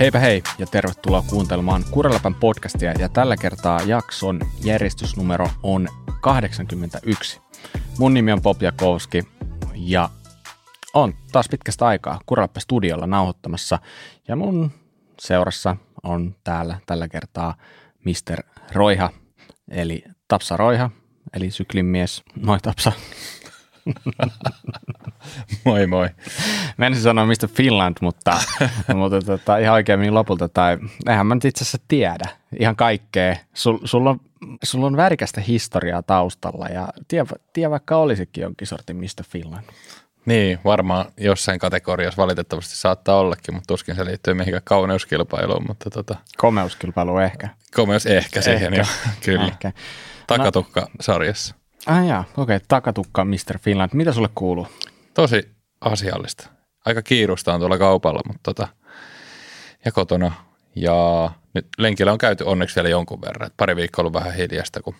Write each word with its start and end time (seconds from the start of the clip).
Heipä 0.00 0.18
hei 0.18 0.42
ja 0.58 0.66
tervetuloa 0.66 1.22
kuuntelemaan 1.22 1.84
Kureläpän 1.90 2.34
podcastia 2.34 2.92
ja 2.92 3.08
tällä 3.08 3.36
kertaa 3.36 3.80
jakson 3.80 4.40
järjestysnumero 4.64 5.48
on 5.62 5.88
81. 6.20 7.40
Mun 7.98 8.14
nimi 8.14 8.32
on 8.32 8.42
Pop 8.42 8.62
Jakowski 8.62 9.22
ja 9.74 10.08
on 10.94 11.14
taas 11.32 11.48
pitkästä 11.48 11.86
aikaa 11.86 12.20
Kureläppä 12.26 12.60
studiolla 12.60 13.06
nauhoittamassa 13.06 13.78
ja 14.28 14.36
mun 14.36 14.70
seurassa 15.20 15.76
on 16.02 16.34
täällä 16.44 16.78
tällä 16.86 17.08
kertaa 17.08 17.54
Mr. 18.04 18.42
Roiha 18.72 19.10
eli 19.70 20.04
Tapsa 20.28 20.56
Roiha 20.56 20.90
eli 21.32 21.50
syklin 21.50 21.86
mies. 21.86 22.22
Moi 22.42 22.58
Tapsa. 22.62 22.92
moi 25.64 25.86
moi. 25.86 26.08
Mä 26.76 26.86
en 26.86 26.96
sanoa 26.96 27.26
mistä 27.26 27.48
Finland, 27.48 27.96
mutta, 28.00 28.38
mutta 28.94 29.20
tota, 29.20 29.58
ihan 29.58 29.74
oikein 29.74 30.14
lopulta, 30.14 30.48
tai 30.48 30.78
eihän 31.08 31.26
mä 31.26 31.34
nyt 31.34 31.44
itse 31.44 31.62
asiassa 31.62 31.78
tiedä 31.88 32.24
ihan 32.60 32.76
kaikkea. 32.76 33.36
Sul, 33.54 33.78
sulla, 33.84 34.10
on, 34.10 34.20
sulla 34.62 34.86
on 34.86 34.96
värikästä 34.96 35.40
historiaa 35.40 36.02
taustalla 36.02 36.66
ja 36.66 36.88
tie, 37.08 37.24
tie 37.52 37.70
vaikka 37.70 37.96
olisikin 37.96 38.42
jonkin 38.42 38.66
sortin 38.66 38.96
mistä 38.96 39.22
Finland. 39.22 39.64
Niin, 40.26 40.58
varmaan 40.64 41.04
jossain 41.16 41.58
kategoriassa 41.58 42.22
valitettavasti 42.22 42.76
saattaa 42.76 43.16
ollakin, 43.16 43.54
mutta 43.54 43.66
tuskin 43.66 43.96
se 43.96 44.04
liittyy 44.04 44.34
mihinkään 44.34 44.62
kauneuskilpailuun. 44.64 45.64
Mutta 45.68 45.90
tota, 45.90 46.16
Komeuskilpailu 46.36 47.18
ehkä. 47.18 47.48
Komeus 47.74 48.06
ehkä 48.06 48.40
siihen, 48.40 48.74
Ehkä. 48.74 48.76
jo, 48.76 49.10
kyllä. 49.24 49.46
Ehkä. 49.46 49.72
Takatukka-sarjassa. 50.26 51.54
Ah 51.86 52.06
jaa, 52.06 52.24
okei, 52.36 52.56
okay, 52.56 52.60
takatukka 52.68 53.24
Mr. 53.24 53.58
Finland. 53.58 53.90
Mitä 53.94 54.12
sulle 54.12 54.28
kuuluu? 54.34 54.66
Tosi 55.14 55.50
asiallista. 55.80 56.48
Aika 56.84 57.02
kiirusta 57.02 57.54
on 57.54 57.60
tuolla 57.60 57.78
kaupalla, 57.78 58.20
mutta 58.26 58.40
tota, 58.42 58.68
ja 59.84 59.92
kotona. 59.92 60.32
Ja 60.76 61.30
nyt 61.54 61.66
lenkillä 61.78 62.12
on 62.12 62.18
käyty 62.18 62.44
onneksi 62.44 62.76
vielä 62.76 62.88
jonkun 62.88 63.20
verran. 63.20 63.46
Et 63.46 63.54
pari 63.56 63.76
viikkoa 63.76 64.02
ollut 64.02 64.12
vähän 64.12 64.34
hiljasta, 64.34 64.82
kun 64.82 64.94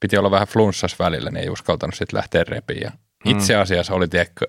piti 0.00 0.18
olla 0.18 0.30
vähän 0.30 0.48
flunssas 0.48 0.98
välillä, 0.98 1.30
niin 1.30 1.42
ei 1.42 1.50
uskaltanut 1.50 1.94
sitten 1.94 2.16
lähteä 2.16 2.44
repiin. 2.44 2.82
Ja 2.82 2.90
itse 3.24 3.54
asiassa 3.56 3.94
oli 3.94 4.08
tiedätkö, 4.08 4.46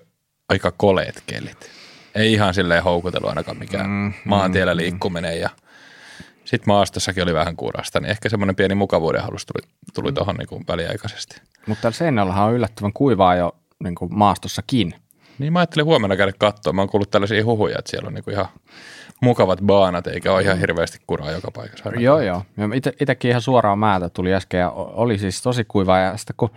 aika 0.48 0.72
koleet 0.76 1.22
kelit. 1.26 1.70
Ei 2.14 2.32
ihan 2.32 2.54
silleen 2.54 2.82
houkutellut 2.82 3.28
ainakaan 3.28 3.58
mikään 3.58 3.86
Mm, 3.86 3.92
mm, 3.92 4.12
maantiellä 4.24 4.76
liikkuminen 4.76 5.40
ja 5.40 5.50
sitten 6.50 6.66
maastossakin 6.66 7.22
oli 7.22 7.34
vähän 7.34 7.56
kurasta, 7.56 8.00
niin 8.00 8.10
ehkä 8.10 8.28
semmoinen 8.28 8.56
pieni 8.56 8.74
mukavuuden 8.74 9.22
halus 9.22 9.46
tuli, 9.46 9.68
tuli 9.94 10.12
tuohon 10.12 10.36
niin 10.36 10.64
väliaikaisesti. 10.68 11.40
Mutta 11.66 11.82
täällä 11.82 11.96
Seinäjoellahan 11.96 12.48
on 12.48 12.54
yllättävän 12.54 12.92
kuivaa 12.92 13.34
jo 13.34 13.56
niin 13.84 13.94
kuin 13.94 14.14
maastossakin. 14.14 14.94
Niin 15.38 15.52
mä 15.52 15.58
ajattelin 15.58 15.86
huomenna 15.86 16.16
käydä 16.16 16.32
katsoa. 16.38 16.72
Mä 16.72 16.80
oon 16.80 16.88
kuullut 16.88 17.10
tällaisia 17.10 17.44
huhuja, 17.44 17.78
että 17.78 17.90
siellä 17.90 18.06
on 18.06 18.14
niinku 18.14 18.30
ihan 18.30 18.46
mukavat 19.20 19.60
baanat, 19.60 20.06
eikä 20.06 20.32
ole 20.32 20.42
ihan 20.42 20.58
hirveästi 20.58 20.98
kuraa 21.06 21.30
joka 21.30 21.50
paikassa. 21.50 21.84
ainakaan. 21.84 22.04
Joo, 22.04 22.20
joo. 22.20 22.42
Ja 22.56 22.68
ite, 22.74 22.92
itekin 23.00 23.28
ihan 23.28 23.42
suoraan 23.42 23.78
määltä 23.78 24.08
tuli 24.08 24.34
äsken 24.34 24.60
ja 24.60 24.70
oli 24.70 25.18
siis 25.18 25.42
tosi 25.42 25.64
kuivaa 25.64 25.98
ja 25.98 26.16
sitten 26.16 26.34
kun 26.36 26.50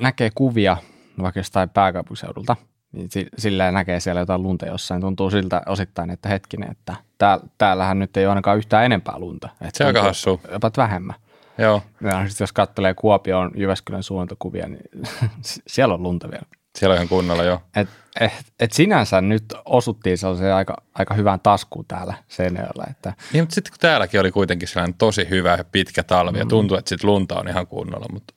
näkee 0.00 0.30
kuvia 0.34 0.76
vaikka 1.22 1.40
jostain 1.40 1.68
pääkaupunkiseudulta, 1.70 2.56
niin 2.92 3.10
si- 3.10 3.28
sillä 3.38 3.70
näkee 3.70 4.00
siellä 4.00 4.20
jotain 4.20 4.42
lunta 4.42 4.66
jossain. 4.66 5.00
Tuntuu 5.00 5.30
siltä 5.30 5.62
osittain, 5.66 6.10
että 6.10 6.28
hetkinen, 6.28 6.70
että 6.70 6.96
tää, 7.18 7.40
täällähän 7.58 7.98
nyt 7.98 8.16
ei 8.16 8.24
ole 8.24 8.30
ainakaan 8.30 8.58
yhtään 8.58 8.84
enempää 8.84 9.18
lunta. 9.18 9.48
Että 9.60 9.70
Se 9.78 9.84
on 9.84 9.86
aika 9.86 10.02
hassua. 10.02 10.38
Jopa 10.52 10.70
vähemmän. 10.76 11.14
Joo, 11.58 11.82
Ja 12.00 12.28
sit 12.28 12.40
jos 12.40 12.52
katselee 12.52 12.94
Kuopion 12.94 13.50
Jyväskylän 13.56 14.02
suunnantokuvia, 14.02 14.68
niin 14.68 14.82
siellä 15.66 15.94
on 15.94 16.02
lunta 16.02 16.30
vielä. 16.30 16.42
siellä 16.78 16.92
on 16.92 16.96
ihan 16.96 17.08
kunnolla 17.08 17.44
jo. 17.44 17.62
Et, 17.76 17.88
et, 18.20 18.32
et 18.60 18.72
sinänsä 18.72 19.20
nyt 19.20 19.44
osuttiin 19.64 20.18
sellaiseen 20.18 20.54
aika, 20.54 20.76
aika 20.94 21.14
hyvään 21.14 21.40
taskuun 21.40 21.84
täällä 21.88 22.14
Seinäjoella, 22.28 22.84
että 22.90 23.12
Niin, 23.32 23.42
mutta 23.42 23.54
sitten 23.54 23.70
kun 23.72 23.78
täälläkin 23.80 24.20
oli 24.20 24.30
kuitenkin 24.32 24.68
sellainen 24.68 24.94
tosi 24.98 25.26
hyvä 25.30 25.54
ja 25.54 25.64
pitkä 25.72 26.02
talvi 26.02 26.38
ja 26.38 26.46
tuntuu, 26.46 26.76
että 26.76 26.88
sit 26.88 27.04
lunta 27.04 27.40
on 27.40 27.48
ihan 27.48 27.66
kunnolla, 27.66 28.06
mutta 28.12 28.34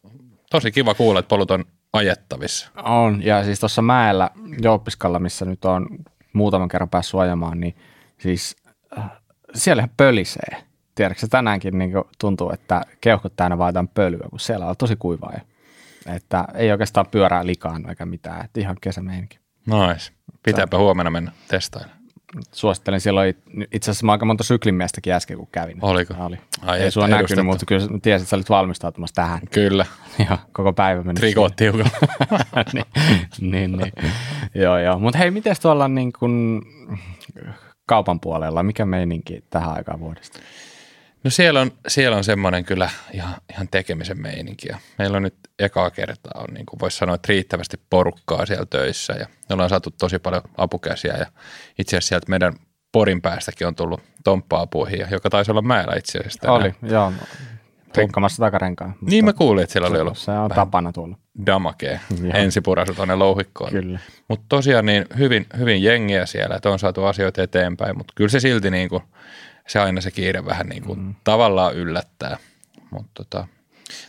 tosi 0.52 0.72
kiva 0.72 0.94
kuulla, 0.94 1.20
että 1.20 1.30
polut 1.30 1.52
on 1.52 1.66
ajettavissa. 1.96 2.70
On, 2.84 3.24
ja 3.24 3.44
siis 3.44 3.60
tuossa 3.60 3.82
mäellä 3.82 4.30
Jouppiskalla, 4.62 5.20
missä 5.20 5.46
nyt 5.46 5.66
on 5.66 5.88
muutaman 6.34 6.68
kerran 6.68 6.90
päässyt 6.90 7.20
ajamaan, 7.20 7.60
niin 7.60 7.76
siis 8.18 8.56
äh, 8.98 9.12
siellä 9.56 9.88
pölisee. 9.98 10.64
Tiedätkö 10.96 11.28
tänäänkin 11.30 11.78
niin 11.78 11.92
tuntuu, 12.20 12.52
että 12.52 12.82
keuhkot 13.02 13.36
täynnä 13.36 13.58
vaan 13.58 13.88
pölyä, 13.94 14.28
kun 14.30 14.40
siellä 14.40 14.66
on 14.66 14.76
tosi 14.78 14.96
kuivaa 14.96 15.34
jo. 15.34 15.40
Että 16.16 16.46
ei 16.54 16.72
oikeastaan 16.72 17.06
pyörää 17.12 17.46
likaan 17.46 17.90
eikä 17.90 18.06
mitään, 18.06 18.46
että 18.46 18.60
ihan 18.60 18.76
kesämeininki. 18.82 19.40
Nice. 19.66 20.12
Pitääpä 20.44 20.78
huomenna 20.78 21.10
mennä 21.10 21.32
testailemaan. 21.48 21.95
Suosittelen, 22.52 23.02
siellä 23.02 23.22
oli 23.22 23.38
itse 23.72 23.92
asiassa 23.92 24.12
aika 24.12 24.26
monta 24.26 24.44
syklimiestäkin 24.44 25.14
äsken, 25.14 25.38
kun 25.38 25.48
kävin. 25.52 25.78
Oliko? 25.82 26.14
Oli. 26.20 26.38
Ai 26.62 26.80
ei 26.80 26.92
sua 26.92 27.08
näkynyt, 27.08 27.46
mutta 27.46 27.66
kyllä 27.66 27.88
tiesin, 28.02 28.24
että 28.24 28.30
sä 28.30 28.36
olit 28.36 28.50
valmistautumassa 28.50 29.16
tähän. 29.16 29.40
Kyllä. 29.52 29.86
Ja 30.30 30.38
koko 30.52 30.74
päivä 30.74 31.04
meni. 31.04 31.20
Trikoot 31.20 31.56
tiukalla. 31.56 31.90
niin, 32.74 32.86
niin, 33.42 33.72
niin. 33.72 33.92
joo, 34.56 34.78
joo. 34.78 35.00
Mutta 35.00 35.18
hei, 35.18 35.32
miten 35.32 35.56
tuolla 35.62 35.88
niin 35.88 36.14
kun 36.20 36.62
kaupan 37.86 38.20
puolella, 38.20 38.64
mikä 38.64 38.86
meininki 38.86 39.44
tähän 39.50 39.74
aikaan 39.74 40.00
vuodesta? 40.00 40.40
No 41.26 41.32
siellä 41.32 41.62
on, 41.62 41.72
siellä 41.88 42.18
on 42.18 42.24
semmoinen 42.24 42.66
kyllä 42.66 42.90
ihan, 43.14 43.36
ihan 43.54 43.68
tekemisen 43.72 44.22
meininki. 44.22 44.68
Ja 44.68 44.78
meillä 44.98 45.18
on 45.18 45.24
nyt 45.24 45.36
ekaa 45.60 45.90
kertaa, 45.92 46.42
on 46.42 46.54
niin 46.54 46.66
kuin 46.66 46.80
voisi 46.80 46.98
sanoa, 46.98 47.16
että 47.16 47.26
riittävästi 47.30 47.78
porukkaa 47.90 48.46
siellä 48.46 48.66
töissä 48.66 49.14
ja 49.14 49.28
me 49.50 49.54
ollaan 49.54 49.70
saatu 49.70 49.92
tosi 49.92 50.20
paljon 50.20 50.42
apukäsiä 50.58 51.18
ja 51.18 51.26
itse 51.80 51.98
asiassa 51.98 52.08
sieltä 52.10 52.30
meidän 52.30 52.54
Porin 52.92 53.22
päästäkin 53.22 53.68
on 53.68 53.76
tullut 53.76 54.02
tomppa-apuihin, 54.24 55.08
joka 55.12 55.30
taisi 55.30 55.52
olla 55.52 55.62
mäellä 55.62 55.96
itse 55.96 56.20
asiassa 56.20 56.40
tänään. 56.40 56.62
Oli, 56.62 56.76
joo. 56.92 57.14
Rikkomassa 57.98 58.44
takarenkaa. 58.44 58.88
mutta 58.88 59.06
Niin 59.06 59.26
mä 59.26 59.34
kuulin, 59.34 59.64
että 59.64 59.74
siellä 59.74 59.90
oli 59.90 60.00
ollut 60.00 60.18
Se 60.18 60.32
on 60.32 60.52
tapana 60.52 60.92
tuolla. 60.92 61.18
damakea 61.46 62.00
Joo. 62.22 62.34
ensipurasu 62.34 62.94
tuonne 62.94 63.16
louhikkoon. 63.16 63.72
Kyllä. 63.72 64.00
Mutta 64.28 64.46
tosiaan 64.50 64.86
niin 64.86 65.06
hyvin, 65.18 65.46
hyvin 65.58 65.84
jengiä 65.84 66.26
siellä, 66.26 66.56
että 66.56 66.70
on 66.70 66.80
saatu 66.80 67.06
asioita 67.06 67.44
eteenpäin, 67.44 67.98
mutta 67.98 68.14
kyllä 68.16 68.30
se 68.30 68.40
silti 68.40 68.72
niin 68.72 68.90
kuin, 68.90 69.04
se 69.68 69.80
aina 69.80 70.02
se 70.02 70.12
kiire 70.12 70.46
vähän 70.46 70.68
niin 70.68 70.84
kuin 70.84 71.00
mm. 71.00 71.16
tavallaan 71.24 71.76
yllättää. 71.76 72.38
Mutta 72.92 73.12
tota, 73.14 73.48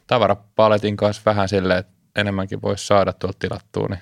tavarapaletin 0.07 0.97
kanssa 0.97 1.23
vähän 1.27 1.49
silleen, 1.49 1.79
että 1.79 1.93
enemmänkin 2.17 2.63
voisi 2.63 2.87
saada 2.87 3.13
tuolta 3.13 3.39
tilattua, 3.39 3.87
niin 3.91 4.01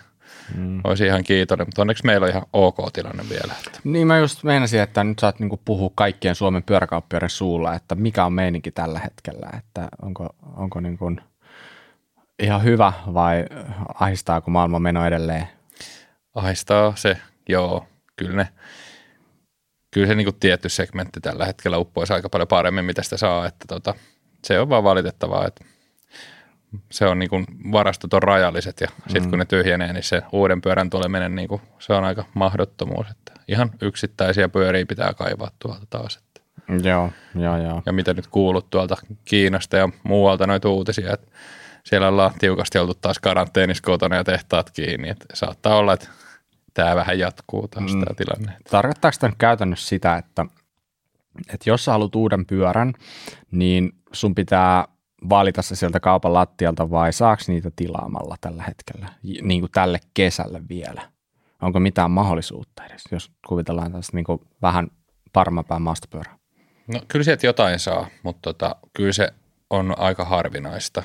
mm. 0.56 0.80
olisi 0.84 1.06
ihan 1.06 1.24
kiitollinen. 1.24 1.68
Mutta 1.68 1.82
onneksi 1.82 2.06
meillä 2.06 2.24
on 2.24 2.30
ihan 2.30 2.46
ok 2.52 2.76
tilanne 2.92 3.24
vielä. 3.30 3.54
Että. 3.66 3.80
Niin 3.84 4.06
mä 4.06 4.18
just 4.18 4.42
meinasin, 4.42 4.80
että 4.80 5.04
nyt 5.04 5.18
saat 5.18 5.38
niinku 5.38 5.60
puhua 5.64 5.90
kaikkien 5.94 6.34
Suomen 6.34 6.62
pyöräkauppiaiden 6.62 7.30
suulla, 7.30 7.74
että 7.74 7.94
mikä 7.94 8.24
on 8.24 8.32
meininki 8.32 8.70
tällä 8.70 8.98
hetkellä, 8.98 9.50
että 9.58 9.88
onko, 10.02 10.36
onko 10.56 10.80
niinku 10.80 11.16
ihan 12.38 12.62
hyvä 12.62 12.92
vai 13.14 13.44
ahistaako 13.94 14.50
maailman 14.50 14.82
meno 14.82 15.06
edelleen? 15.06 15.48
Ahistaa 16.34 16.92
se, 16.96 17.16
joo, 17.48 17.86
kyllä 18.16 18.36
ne, 18.36 18.48
kyllä 19.94 20.06
se 20.06 20.14
niin 20.14 20.24
kuin 20.24 20.36
tietty 20.40 20.68
segmentti 20.68 21.20
tällä 21.20 21.46
hetkellä 21.46 21.78
uppoisi 21.78 22.12
aika 22.12 22.28
paljon 22.28 22.48
paremmin, 22.48 22.84
mitä 22.84 23.02
sitä 23.02 23.16
saa, 23.16 23.46
että 23.46 23.64
tota, 23.68 23.94
se 24.44 24.60
on 24.60 24.68
vaan 24.68 24.84
valitettavaa, 24.84 25.46
että 25.46 25.64
se 26.90 27.06
on 27.06 27.18
niin 27.18 27.30
kuin 27.30 27.46
varastot 27.72 28.14
on 28.14 28.22
rajalliset 28.22 28.80
ja 28.80 28.88
sitten 29.06 29.22
Mm. 29.22 29.30
kun 29.30 29.38
ne 29.38 29.44
tyhjenee, 29.44 29.92
niin 29.92 30.02
se 30.02 30.22
uuden 30.32 30.60
pyörän 30.60 30.90
tuleminen, 30.90 31.34
niin 31.34 31.48
kuin, 31.48 31.62
se 31.78 31.92
on 31.92 32.04
aika 32.04 32.24
mahdottomuus, 32.34 33.06
että 33.10 33.32
ihan 33.48 33.70
yksittäisiä 33.82 34.48
pyöriä 34.48 34.86
pitää 34.86 35.14
kaivaa 35.14 35.50
tuolta 35.58 35.86
taas. 35.90 36.16
Että. 36.16 36.40
Joo, 36.88 37.10
joo, 37.34 37.56
joo. 37.56 37.82
Ja 37.86 37.92
mitä 37.92 38.14
nyt 38.14 38.26
kuulut 38.26 38.70
tuolta 38.70 38.96
Kiinasta 39.24 39.76
ja 39.76 39.88
muualta 40.02 40.46
noita 40.46 40.68
uutisia, 40.68 41.12
että 41.12 41.26
siellä 41.84 42.08
ollaan 42.08 42.34
tiukasti 42.38 42.78
oltu 42.78 42.94
taas 42.94 43.18
karanteenissa 43.18 43.82
kotona 43.82 44.16
ja 44.16 44.24
tehtaat 44.24 44.70
kiinni, 44.70 45.08
että 45.08 45.26
saattaa 45.34 45.76
olla, 45.76 45.92
että 45.92 46.08
tämä 46.74 46.96
vähän 46.96 47.18
jatkuu 47.18 47.68
taas 47.68 47.94
Mm. 47.94 48.00
tämä 48.04 48.14
tilanne. 48.16 48.56
Tarkoittaako 48.70 49.16
tämä 49.20 49.32
käytännössä 49.38 49.88
sitä, 49.88 50.16
että, 50.16 50.46
että 51.52 51.70
jos 51.70 51.84
sä 51.84 51.92
haluat 51.92 52.14
uuden 52.14 52.46
pyörän, 52.46 52.92
niin 53.50 53.92
sun 54.12 54.34
pitää 54.34 54.88
valita 55.28 55.62
se 55.62 55.76
sieltä 55.76 56.00
kaupan 56.00 56.32
lattialta 56.34 56.90
vai 56.90 57.12
saaks 57.12 57.48
niitä 57.48 57.70
tilaamalla 57.76 58.36
tällä 58.40 58.62
hetkellä, 58.62 59.08
niin 59.42 59.60
kuin 59.60 59.72
tälle 59.72 60.00
kesälle 60.14 60.62
vielä? 60.68 61.02
Onko 61.62 61.80
mitään 61.80 62.10
mahdollisuutta 62.10 62.84
edes, 62.84 63.04
jos 63.10 63.30
kuvitellaan 63.48 63.92
tästä 63.92 64.16
niin 64.16 64.24
kuin 64.24 64.40
vähän 64.62 64.88
parmapään 65.32 65.82
maastopyörää? 65.82 66.38
No 66.86 67.00
kyllä 67.08 67.24
sieltä 67.24 67.46
jotain 67.46 67.78
saa, 67.78 68.06
mutta 68.22 68.40
tota, 68.42 68.76
kyllä 68.92 69.12
se 69.12 69.28
on 69.70 69.98
aika 69.98 70.24
harvinaista. 70.24 71.02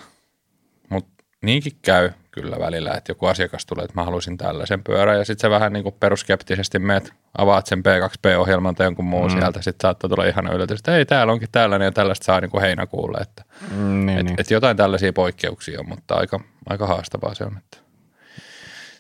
Mutta 0.90 1.24
niinkin 1.44 1.72
käy 1.82 2.10
kyllä 2.42 2.60
välillä, 2.60 2.94
että 2.94 3.12
joku 3.12 3.26
asiakas 3.26 3.66
tulee, 3.66 3.86
että 3.86 3.96
mä 3.96 4.04
haluaisin 4.04 4.38
tällaisen 4.38 4.84
pyörän 4.84 5.18
ja 5.18 5.26
sitten 5.26 5.42
sä 5.42 5.50
vähän 5.50 5.74
niin 5.74 5.84
kuin 5.84 5.96
peruskeptisesti 6.00 6.80
meet, 6.80 7.14
avaat 7.38 7.66
sen 7.66 7.80
P2P-ohjelman 7.80 8.76
tai 8.76 8.88
jonkun 8.88 9.06
muun 9.06 9.32
mm. 9.32 9.40
sieltä, 9.40 9.62
sitten 9.62 9.88
saattaa 9.88 10.10
tulla 10.10 10.26
ihana 10.26 10.54
yllätys, 10.54 10.80
että 10.80 10.98
ei 10.98 11.06
täällä 11.06 11.34
onkin 11.34 11.50
tällainen 11.52 11.86
ja 11.86 11.92
tällaista 11.92 12.26
saa 12.26 12.42
niin 12.42 12.52
kuin 12.52 12.62
heinäkuulle, 12.62 13.18
että 13.18 13.44
Mm, 13.72 14.06
niin, 14.06 14.20
et, 14.20 14.26
niin. 14.26 14.36
et 14.38 14.52
jotain 14.52 14.78
tällaisia 14.78 15.14
poikkeuksia 15.14 15.80
on, 15.80 15.90
mutta 15.90 16.16
aika, 16.16 16.40
aika 16.70 16.88
haastavaa 16.88 17.36
se 17.36 17.44
on. 17.44 17.58
Että 17.58 17.78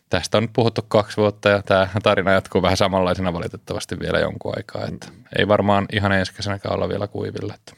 tästä 0.09 0.37
on 0.37 0.43
nyt 0.43 0.53
puhuttu 0.53 0.81
kaksi 0.87 1.17
vuotta 1.17 1.49
ja 1.49 1.63
tämä 1.63 1.87
tarina 2.03 2.31
jatkuu 2.31 2.61
vähän 2.61 2.77
samanlaisena 2.77 3.33
valitettavasti 3.33 3.99
vielä 3.99 4.19
jonkun 4.19 4.53
aikaa. 4.57 4.85
Että 4.85 5.07
ei 5.37 5.47
varmaan 5.47 5.85
ihan 5.93 6.11
ensi 6.11 6.33
kesänäkään 6.33 6.75
olla 6.75 6.89
vielä 6.89 7.07
kuivilla. 7.07 7.53
Että. 7.53 7.73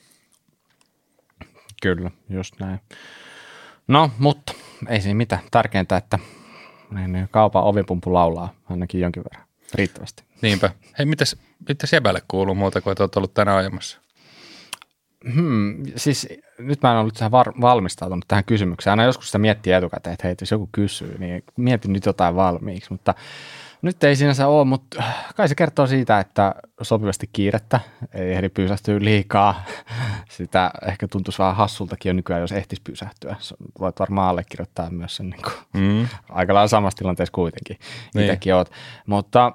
Kyllä, 1.81 2.11
just 2.29 2.59
näin. 2.59 2.79
No, 3.87 4.11
mutta 4.17 4.53
ei 4.87 5.01
siinä 5.01 5.15
mitään. 5.17 5.41
Tärkeintä, 5.51 5.97
että 5.97 6.19
niin, 6.91 7.11
niin, 7.11 7.27
kaupan 7.31 7.63
ovipumpu 7.63 8.13
laulaa 8.13 8.53
ainakin 8.69 9.01
jonkin 9.01 9.23
verran. 9.23 9.47
Riittävästi. 9.73 10.23
Niinpä. 10.41 10.69
Hei, 10.97 11.05
mitäs, 11.05 11.35
mitäs 11.67 11.93
jäbälle 11.93 12.21
kuuluu 12.27 12.55
muuta 12.55 12.81
kuin, 12.81 12.91
että 12.91 13.03
olet 13.03 13.15
ollut 13.15 13.33
tänään 13.33 13.57
ajamassa? 13.57 13.97
Hmm, 15.33 15.83
siis 15.95 16.27
nyt 16.59 16.81
mä 16.81 16.91
en 16.91 16.97
ollut 16.97 17.13
tähän 17.13 17.31
var- 17.31 17.61
valmistautunut 17.61 18.25
tähän 18.27 18.43
kysymykseen. 18.43 18.91
Aina 18.91 19.03
joskus 19.03 19.25
sitä 19.25 19.37
miettii 19.37 19.73
etukäteen, 19.73 20.13
että 20.13 20.27
hei, 20.27 20.35
jos 20.41 20.51
joku 20.51 20.69
kysyy, 20.71 21.17
niin 21.17 21.43
mietin 21.57 21.93
nyt 21.93 22.05
jotain 22.05 22.35
valmiiksi, 22.35 22.91
mutta 22.91 23.13
nyt 23.81 24.03
ei 24.03 24.15
sinänsä 24.15 24.47
ole, 24.47 24.65
mutta 24.65 25.03
kai 25.35 25.47
se 25.47 25.55
kertoo 25.55 25.87
siitä, 25.87 26.19
että 26.19 26.55
sopivasti 26.81 27.29
kiirettä, 27.33 27.79
ei 28.13 28.31
ehdi 28.31 28.49
pysähtyä 28.49 28.99
liikaa. 28.99 29.63
Sitä 30.29 30.71
ehkä 30.87 31.07
tuntuisi 31.07 31.39
vähän 31.39 31.55
hassultakin 31.55 32.09
jo 32.09 32.13
nykyään, 32.13 32.41
jos 32.41 32.51
ehtisi 32.51 32.81
pysähtyä. 32.81 33.35
Voit 33.79 33.99
varmaan 33.99 34.29
allekirjoittaa 34.29 34.89
myös 34.89 35.15
sen 35.15 35.29
niin 35.29 35.41
kuin, 35.41 35.53
mm. 35.73 36.07
aika 36.29 36.53
lailla 36.53 36.67
samassa 36.67 36.97
tilanteessa 36.97 37.33
kuitenkin. 37.33 37.79
Niin. 38.15 38.25
Itsekin 38.25 38.55
oot. 38.55 38.71
Mutta 39.05 39.51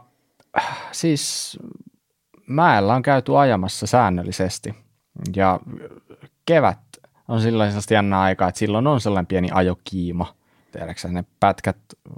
siis 0.92 1.58
mäellä 2.46 2.94
on 2.94 3.02
käyty 3.02 3.38
ajamassa 3.38 3.86
säännöllisesti 3.86 4.74
ja 5.36 5.60
kevät 6.46 6.78
on 7.28 7.40
silloin 7.40 7.70
sellaista 7.70 7.94
jännää 7.94 8.20
aikaa, 8.20 8.48
että 8.48 8.58
silloin 8.58 8.86
on 8.86 9.00
sellainen 9.00 9.26
pieni 9.26 9.48
ajokiima– 9.52 10.32
tiedätkö 10.76 11.08
ne 11.08 11.24
pätkät 11.40 11.76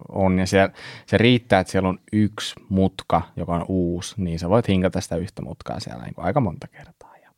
on 0.08 0.38
ja 0.38 0.46
se, 0.46 0.70
se 1.06 1.18
riittää, 1.18 1.60
että 1.60 1.70
siellä 1.70 1.88
on 1.88 1.98
yksi 2.12 2.54
mutka, 2.68 3.22
joka 3.36 3.54
on 3.54 3.64
uusi, 3.68 4.14
niin 4.18 4.38
sä 4.38 4.50
voit 4.50 4.68
hinkata 4.68 5.00
sitä 5.00 5.16
yhtä 5.16 5.42
mutkaa 5.42 5.80
siellä 5.80 6.02
niin 6.02 6.14
kuin 6.14 6.24
aika 6.24 6.40
monta 6.40 6.68
kertaa. 6.68 7.14
Ja, 7.22 7.30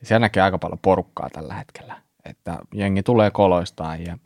ja 0.00 0.06
siellä 0.06 0.24
näkee 0.24 0.42
aika 0.42 0.58
paljon 0.58 0.78
porukkaa 0.78 1.30
tällä 1.30 1.54
hetkellä, 1.54 1.96
että 2.24 2.58
jengi 2.74 3.02
tulee 3.02 3.30
koloistaan 3.30 4.04
ja 4.04 4.18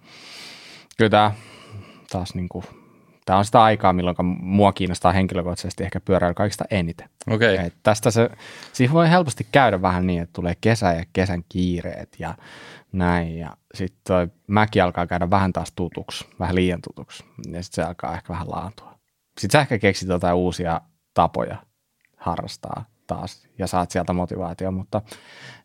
kyllä 0.96 1.10
tämä 1.10 1.32
taas 2.10 2.34
niin 2.34 2.48
kuin, 2.48 2.64
tämä 3.26 3.38
on 3.38 3.44
sitä 3.44 3.62
aikaa, 3.62 3.92
milloin 3.92 4.16
mua 4.40 4.72
kiinnostaa 4.72 5.12
henkilökohtaisesti 5.12 5.84
ehkä 5.84 6.00
pyöräily 6.00 6.34
kaikista 6.34 6.64
eniten. 6.70 7.08
Okay. 7.30 7.54
Et 7.54 7.74
tästä 7.82 8.10
se, 8.10 8.30
siihen 8.72 8.94
voi 8.94 9.10
helposti 9.10 9.46
käydä 9.52 9.82
vähän 9.82 10.06
niin, 10.06 10.22
että 10.22 10.32
tulee 10.32 10.54
kesä 10.60 10.92
ja 10.92 11.04
kesän 11.12 11.44
kiireet 11.48 12.16
ja 12.18 12.34
näin. 12.92 13.38
Ja 13.38 13.56
sitten 13.74 14.32
mäki 14.46 14.80
alkaa 14.80 15.06
käydä 15.06 15.30
vähän 15.30 15.52
taas 15.52 15.72
tutuksi, 15.76 16.26
vähän 16.40 16.54
liian 16.54 16.80
tutuksi. 16.82 17.24
Ja 17.52 17.62
sitten 17.62 17.84
se 17.84 17.88
alkaa 17.88 18.14
ehkä 18.14 18.32
vähän 18.32 18.50
laantua. 18.50 18.94
Sitten 19.38 19.58
sä 19.58 19.60
ehkä 19.60 19.78
keksit 19.78 20.08
jotain 20.08 20.34
uusia 20.34 20.80
tapoja 21.14 21.56
harrastaa 22.16 22.84
taas 23.06 23.48
ja 23.58 23.66
saat 23.66 23.90
sieltä 23.90 24.12
motivaatio, 24.12 24.70
mutta 24.70 25.02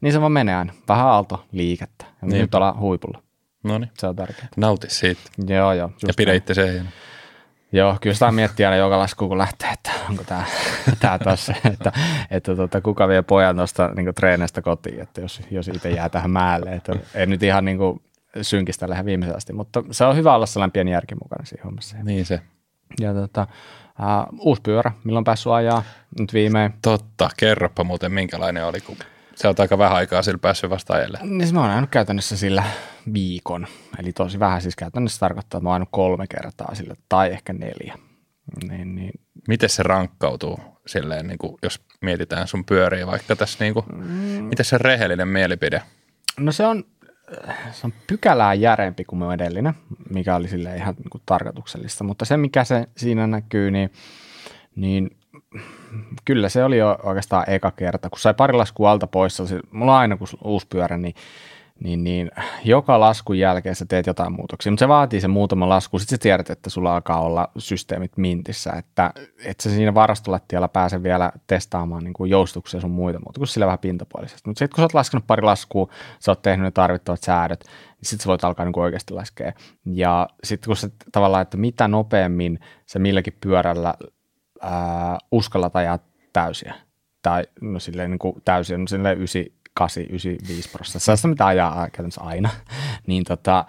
niin 0.01 0.13
se 0.13 0.21
vaan 0.21 0.31
menee 0.31 0.55
aina. 0.55 0.73
Vähän 0.87 1.05
aalto 1.05 1.45
liikettä. 1.51 2.05
Ja 2.21 2.27
nyt 2.27 2.55
ollaan 2.55 2.79
huipulla. 2.79 3.21
No 3.63 3.77
niin. 3.77 3.91
Se 3.97 4.07
on 4.07 4.15
tärkeää. 4.15 4.47
Nauti 4.57 4.89
siitä. 4.89 5.21
Joo, 5.47 5.73
joo. 5.73 5.91
Ja 6.07 6.13
pidä 6.17 6.33
itse 6.33 6.53
sen 6.53 6.89
Joo, 7.75 7.97
kyllä 8.01 8.13
sitä 8.13 8.31
miettiä 8.31 8.69
aina 8.69 8.77
joka 8.77 8.99
lasku, 8.99 9.27
kun 9.27 9.37
lähtee, 9.37 9.69
että 9.69 9.91
onko 10.09 10.23
tämä, 10.23 10.43
tämä 10.99 11.19
tossa, 11.19 11.53
että, 11.73 11.91
että 12.31 12.55
tota, 12.55 12.81
kuka 12.81 13.07
vie 13.07 13.21
pojan 13.21 13.55
tuosta 13.55 13.87
niin 13.95 14.15
treeneistä 14.15 14.61
kotiin, 14.61 15.01
että 15.01 15.21
jos, 15.21 15.41
jos 15.51 15.67
itse 15.67 15.89
jää 15.89 16.09
tähän 16.09 16.31
määlle, 16.31 16.69
että 16.69 16.93
ei 17.13 17.25
nyt 17.25 17.43
ihan 17.43 17.65
niin 17.65 17.77
kuin, 17.77 18.01
synkistä 18.41 18.89
lähde 18.89 19.05
viimeisen 19.05 19.37
asti, 19.37 19.53
mutta 19.53 19.83
se 19.91 20.05
on 20.05 20.15
hyvä 20.15 20.35
olla 20.35 20.45
sellainen 20.45 20.71
pieni 20.71 20.91
järki 20.91 21.15
mukana 21.15 21.45
siinä 21.45 21.63
hommassa. 21.63 21.97
Niin 22.03 22.25
se. 22.25 22.41
Ja 22.99 23.13
tota, 23.13 23.47
uh, 23.99 24.39
uusi 24.39 24.61
pyörä, 24.61 24.91
milloin 25.03 25.25
päässyt 25.25 25.51
ajaa 25.51 25.83
nyt 26.19 26.33
viimein? 26.33 26.73
Totta, 26.81 27.29
kerropa 27.37 27.83
muuten 27.83 28.11
minkälainen 28.11 28.65
oli, 28.65 28.81
kun 28.81 28.97
se 29.35 29.47
on 29.47 29.55
aika 29.57 29.77
vähän 29.77 29.97
aikaa 29.97 30.21
sillä 30.21 30.37
päässyt 30.37 30.69
vasta 30.69 30.93
ajelle. 30.93 31.19
Niin 31.21 31.53
mä 31.53 31.61
oon 31.61 31.69
ajanut 31.69 31.89
käytännössä 31.89 32.37
sillä 32.37 32.63
viikon, 33.13 33.67
eli 33.99 34.13
tosi 34.13 34.39
vähän 34.39 34.61
siis 34.61 34.75
käytännössä 34.75 35.19
tarkoittaa, 35.19 35.57
että 35.57 35.63
mä 35.63 35.71
oon 35.71 35.85
kolme 35.91 36.27
kertaa 36.27 36.75
sillä 36.75 36.95
tai 37.09 37.31
ehkä 37.31 37.53
neljä. 37.53 37.97
Niin, 38.69 38.95
niin. 38.95 39.11
Miten 39.47 39.69
se 39.69 39.83
rankkautuu 39.83 40.59
silleen, 40.87 41.27
niin 41.27 41.37
kuin, 41.37 41.57
jos 41.63 41.81
mietitään 42.01 42.47
sun 42.47 42.65
pyöriä 42.65 43.07
vaikka 43.07 43.35
tässä, 43.35 43.63
niin 43.63 43.73
kuin, 43.73 43.85
mm. 43.95 44.43
miten 44.43 44.65
se 44.65 44.77
rehellinen 44.77 45.27
mielipide? 45.27 45.81
No 46.39 46.51
se 46.51 46.65
on, 46.65 46.83
se 47.71 47.87
on 47.87 47.93
pykälää 48.07 48.53
järempi 48.53 49.05
kuin 49.05 49.19
me 49.19 49.33
edellinen, 49.33 49.73
mikä 50.09 50.35
oli 50.35 50.47
sille 50.47 50.75
ihan 50.75 50.95
niin 50.97 51.09
kuin 51.09 51.21
tarkoituksellista, 51.25 52.03
mutta 52.03 52.25
se 52.25 52.37
mikä 52.37 52.63
se 52.63 52.87
siinä 52.97 53.27
näkyy, 53.27 53.71
niin, 53.71 53.91
niin 54.75 55.17
kyllä 56.25 56.49
se 56.49 56.63
oli 56.63 56.77
jo 56.77 56.99
oikeastaan 57.03 57.49
eka 57.49 57.71
kerta, 57.71 58.09
kun 58.09 58.19
sai 58.19 58.33
pari 58.33 58.53
laskua 58.53 58.91
alta 58.91 59.07
pois, 59.07 59.37
se, 59.37 59.59
mulla 59.71 59.93
on 59.93 59.99
aina 59.99 60.17
kun 60.17 60.27
uusi 60.43 60.67
pyörä, 60.69 60.97
niin, 60.97 61.15
niin, 61.79 62.03
niin 62.03 62.31
joka 62.63 62.99
laskun 62.99 63.39
jälkeen 63.39 63.75
sä 63.75 63.85
teet 63.85 64.07
jotain 64.07 64.33
muutoksia, 64.33 64.71
mutta 64.71 64.79
se 64.79 64.87
vaatii 64.87 65.21
sen 65.21 65.29
muutaman 65.29 65.69
lasku, 65.69 65.99
sitten 65.99 66.15
sä 66.17 66.21
tiedät, 66.21 66.49
että 66.49 66.69
sulla 66.69 66.95
alkaa 66.95 67.21
olla 67.21 67.51
systeemit 67.57 68.17
mintissä, 68.17 68.71
että 68.71 69.13
et 69.45 69.59
sä 69.59 69.69
siinä 69.69 69.93
varastolattialla 69.93 70.67
pääse 70.67 71.03
vielä 71.03 71.31
testaamaan 71.47 72.03
niin 72.03 72.13
kuin 72.13 72.29
joustuksia 72.29 72.81
sun 72.81 72.91
muita 72.91 73.19
muuta, 73.19 73.39
kun 73.39 73.47
sillä 73.47 73.65
vähän 73.65 73.79
pintapuolisesti. 73.79 74.49
Mutta 74.49 74.59
sitten 74.59 74.75
kun 74.75 74.81
sä 74.81 74.85
oot 74.85 74.93
laskenut 74.93 75.27
pari 75.27 75.41
laskua, 75.41 75.89
sä 76.19 76.31
oot 76.31 76.41
tehnyt 76.41 76.63
ne 76.63 76.71
tarvittavat 76.71 77.23
säädöt, 77.23 77.63
niin 77.63 78.09
sitten 78.09 78.23
sä 78.23 78.29
voit 78.29 78.43
alkaa 78.43 78.65
niin 78.65 78.73
kuin 78.73 78.83
oikeasti 78.83 79.13
laskea. 79.13 79.53
Ja 79.85 80.27
sitten 80.43 80.67
kun 80.67 80.77
se 80.77 80.89
tavallaan, 81.11 81.41
että 81.41 81.57
mitä 81.57 81.87
nopeammin 81.87 82.59
se 82.85 82.99
milläkin 82.99 83.37
pyörällä 83.41 83.93
ää, 84.61 85.17
uskalla 85.31 85.71
ajaa 85.73 85.99
täysiä. 86.33 86.75
Tai 87.21 87.43
no 87.61 87.79
silleen 87.79 88.11
niin 88.11 88.19
kuin 88.19 88.41
täysiä, 88.45 88.77
no 88.77 88.87
silleen 88.87 89.17
98, 89.17 89.64
95 89.79 90.69
prosenttia. 90.69 90.99
Sellaista, 90.99 91.27
mitä 91.27 91.45
ajaa 91.45 91.75
käytännössä 91.75 92.21
aina. 92.21 92.49
niin, 93.07 93.23
tota, 93.23 93.65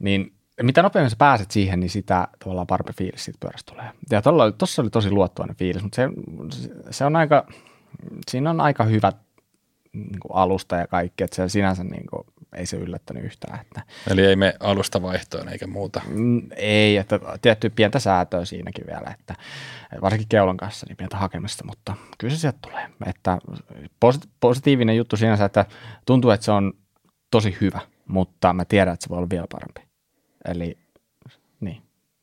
niin 0.00 0.32
mitä 0.62 0.82
nopeammin 0.82 1.10
sä 1.10 1.16
pääset 1.16 1.50
siihen, 1.50 1.80
niin 1.80 1.90
sitä 1.90 2.28
tavallaan 2.38 2.66
parempi 2.66 2.92
fiilis 2.92 3.24
siitä 3.24 3.38
pyörästä 3.40 3.72
tulee. 3.72 3.90
Ja 4.10 4.22
tuossa 4.58 4.82
oli 4.82 4.90
tosi 4.90 5.10
luottuvainen 5.10 5.56
fiilis, 5.56 5.82
mutta 5.82 5.96
se, 5.96 6.08
se 6.90 7.04
on 7.04 7.16
aika, 7.16 7.46
siinä 8.30 8.50
on 8.50 8.60
aika 8.60 8.84
hyvä 8.84 9.12
niin 9.92 10.20
kuin 10.20 10.32
alusta 10.34 10.76
ja 10.76 10.86
kaikki, 10.86 11.24
että 11.24 11.36
se 11.36 11.48
sinänsä 11.48 11.84
niin 11.84 12.06
kuin, 12.06 12.26
ei 12.56 12.66
se 12.66 12.76
yllättänyt 12.76 13.24
yhtään. 13.24 13.60
Että, 13.60 13.82
Eli 14.10 14.26
ei 14.26 14.36
me 14.36 14.54
alusta 14.60 15.02
vaihtoon 15.02 15.48
eikä 15.48 15.66
muuta? 15.66 16.00
Mm, 16.08 16.42
ei, 16.56 16.96
että 16.96 17.20
tietty 17.42 17.70
pientä 17.70 17.98
säätöä 17.98 18.44
siinäkin 18.44 18.86
vielä, 18.86 19.14
että 19.20 19.34
varsinkin 20.02 20.28
keulon 20.28 20.56
kanssa 20.56 20.86
niin 20.88 20.96
pientä 20.96 21.16
hakemista, 21.16 21.64
mutta 21.64 21.94
kyllä 22.18 22.34
se 22.34 22.40
sieltä 22.40 22.58
tulee. 22.62 22.88
Että 23.06 23.38
positiivinen 24.40 24.96
juttu 24.96 25.16
sinänsä, 25.16 25.44
että 25.44 25.66
tuntuu, 26.06 26.30
että 26.30 26.44
se 26.44 26.52
on 26.52 26.72
tosi 27.30 27.56
hyvä, 27.60 27.80
mutta 28.06 28.52
mä 28.52 28.64
tiedän, 28.64 28.94
että 28.94 29.04
se 29.04 29.08
voi 29.08 29.18
olla 29.18 29.30
vielä 29.30 29.46
parempi. 29.52 29.80
Eli 30.44 30.78
niin, 31.60 31.82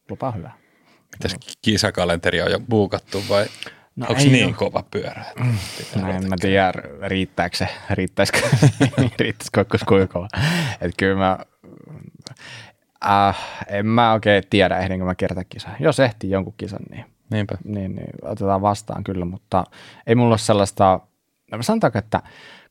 lupaa 0.10 0.32
hyvä. 0.32 0.52
Mitäs 1.12 1.36
kisakalenteri 1.62 2.42
on 2.42 2.52
jo 2.52 2.60
buukattu 2.70 3.24
vai 3.30 3.46
No 3.96 4.06
Onko 4.10 4.22
niin 4.24 4.46
ole. 4.46 4.54
kova 4.54 4.84
pyörä? 4.92 5.26
Mm, 5.40 5.58
no 6.02 6.10
en 6.12 6.30
mä 6.30 6.36
tiedä, 6.40 6.74
riittääkö 7.08 7.58
se, 7.58 7.68
riittäisikö, 7.90 8.40
riittäisikö 9.20 9.66
kuinka 9.88 10.14
kova. 10.14 10.28
Että 10.82 10.96
kyllä 10.98 11.16
mä, 11.18 11.38
äh, 13.06 13.38
en 13.68 13.86
mä 13.86 14.14
oikein 14.14 14.44
tiedä, 14.50 14.78
ehdinkö 14.78 15.06
mä 15.06 15.16
kertaa 15.16 15.44
kisaa. 15.44 15.76
Jos 15.80 16.00
ehtii 16.00 16.30
jonkun 16.30 16.54
kisan, 16.58 16.80
niin, 16.92 17.06
Niinpä. 17.32 17.58
niin, 17.64 17.96
niin 17.96 18.10
otetaan 18.22 18.62
vastaan 18.62 19.04
kyllä, 19.04 19.26
mutta 19.26 19.64
ei 20.08 20.16
mulla 20.16 20.32
ole 20.32 20.38
sellaista, 20.38 21.00
sanotaanko, 21.62 22.00
että 22.00 22.22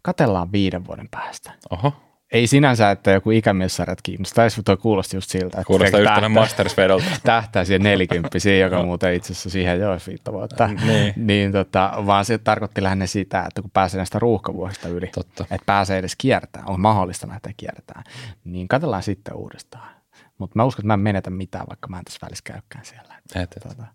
katellaan 0.02 0.52
viiden 0.52 0.86
vuoden 0.86 1.08
päästä. 1.10 1.52
Oho 1.70 1.92
ei 2.34 2.46
sinänsä, 2.46 2.90
että 2.90 3.10
joku 3.10 3.30
ikämiessarjat 3.30 4.02
kiinnostaisi, 4.02 4.58
mutta 4.58 4.76
kuulosti 4.76 5.16
just 5.16 5.30
siltä. 5.30 5.46
Että 5.46 5.64
Kuulostaa 5.64 6.00
yhtenä 6.00 6.28
Masters-vedolta. 6.28 7.04
Tähtää 7.22 7.64
siihen 7.64 7.82
nelikymppisiin, 7.82 8.60
joka 8.60 8.82
muuten 8.82 9.14
itse 9.14 9.32
asiassa 9.32 9.50
siihen 9.50 9.80
jo 9.80 9.88
viittä 10.06 10.32
vuotta. 10.32 10.66
niin. 10.66 11.14
niin 11.16 11.52
tota, 11.52 11.92
vaan 12.06 12.24
se 12.24 12.38
tarkoitti 12.38 12.82
lähinnä 12.82 13.06
sitä, 13.06 13.44
että 13.48 13.62
kun 13.62 13.70
pääsee 13.70 13.98
näistä 13.98 14.18
ruuhkavuosista 14.18 14.88
yli, 14.88 15.06
Totta. 15.06 15.44
että 15.50 15.66
pääsee 15.66 15.98
edes 15.98 16.16
kiertämään, 16.16 16.70
on 16.70 16.80
mahdollista 16.80 17.26
näitä 17.26 17.50
kiertää, 17.56 18.02
niin 18.44 18.68
katsellaan 18.68 19.02
sitten 19.02 19.34
uudestaan. 19.34 19.94
Mutta 20.38 20.52
mä 20.56 20.64
uskon, 20.64 20.80
että 20.80 20.86
mä 20.86 20.94
en 20.94 21.00
menetä 21.00 21.30
mitään, 21.30 21.66
vaikka 21.68 21.88
mä 21.88 21.98
en 21.98 22.04
tässä 22.04 22.26
välissä 22.26 22.44
käykään 22.44 22.84
siellä. 22.84 23.14
Et, 23.34 23.42
et. 23.42 23.62
Tota, 23.62 23.86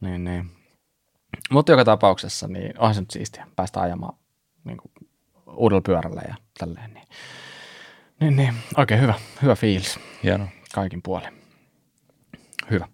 niin, 0.00 0.24
niin. 0.24 0.50
Mutta 1.50 1.72
joka 1.72 1.84
tapauksessa, 1.84 2.48
niin 2.48 2.78
onhan 2.78 2.94
se 2.94 3.00
nyt 3.00 3.10
siistiä 3.10 3.46
päästä 3.56 3.80
ajamaan 3.80 4.16
niin 4.64 4.76
kuin, 4.76 5.08
uudella 5.56 5.80
pyörällä 5.80 6.22
ja 6.28 6.34
tälleen. 6.58 6.94
Niin 6.94 7.08
niin, 8.20 8.36
niin. 8.36 8.54
Oikein 8.76 9.00
hyvä. 9.00 9.14
Hyvä 9.42 9.54
fiilis. 9.54 9.98
Hieno. 10.22 10.48
Kaikin 10.74 11.02
puolin. 11.02 11.32
Hyvä. 12.70 12.88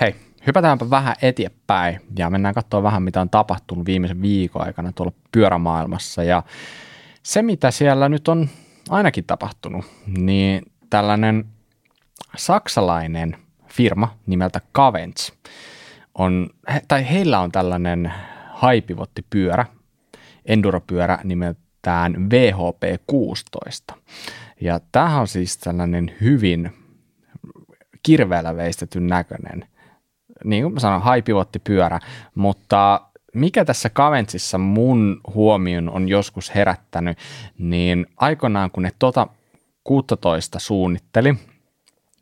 Hei, 0.00 0.14
hypätäänpä 0.46 0.90
vähän 0.90 1.14
eteenpäin 1.22 2.00
ja 2.18 2.30
mennään 2.30 2.54
katsoa 2.54 2.82
vähän, 2.82 3.02
mitä 3.02 3.20
on 3.20 3.30
tapahtunut 3.30 3.86
viimeisen 3.86 4.22
viikon 4.22 4.66
aikana 4.66 4.92
tuolla 4.92 5.12
pyörämaailmassa. 5.32 6.22
Ja 6.22 6.42
se, 7.22 7.42
mitä 7.42 7.70
siellä 7.70 8.08
nyt 8.08 8.28
on 8.28 8.48
ainakin 8.88 9.24
tapahtunut, 9.24 9.84
niin 10.06 10.62
tällainen 10.90 11.44
saksalainen 12.36 13.36
firma 13.68 14.18
nimeltä 14.26 14.60
Cavents. 14.76 15.32
On, 16.14 16.50
tai 16.88 17.10
heillä 17.10 17.40
on 17.40 17.52
tällainen 17.52 18.12
haipivottipyörä, 18.52 19.66
enduropyörä 20.46 21.18
nimeltään 21.24 22.14
VHP16. 22.14 23.96
Ja 24.64 24.80
tämähän 24.92 25.20
on 25.20 25.28
siis 25.28 25.58
tällainen 25.58 26.14
hyvin 26.20 26.72
kirveellä 28.02 28.56
veistetyn 28.56 29.06
näköinen, 29.06 29.68
niin 30.44 30.62
kuin 30.62 30.74
mä 30.74 30.80
sanoin, 30.80 31.02
haipivottipyörä, 31.02 32.00
mutta 32.34 33.00
mikä 33.34 33.64
tässä 33.64 33.90
Kaventsissa 33.90 34.58
mun 34.58 35.20
huomion 35.34 35.90
on 35.90 36.08
joskus 36.08 36.54
herättänyt, 36.54 37.18
niin 37.58 38.06
aikoinaan 38.16 38.70
kun 38.70 38.82
ne 38.82 38.92
tota 38.98 39.26
16 39.84 40.58
suunnitteli, 40.58 41.34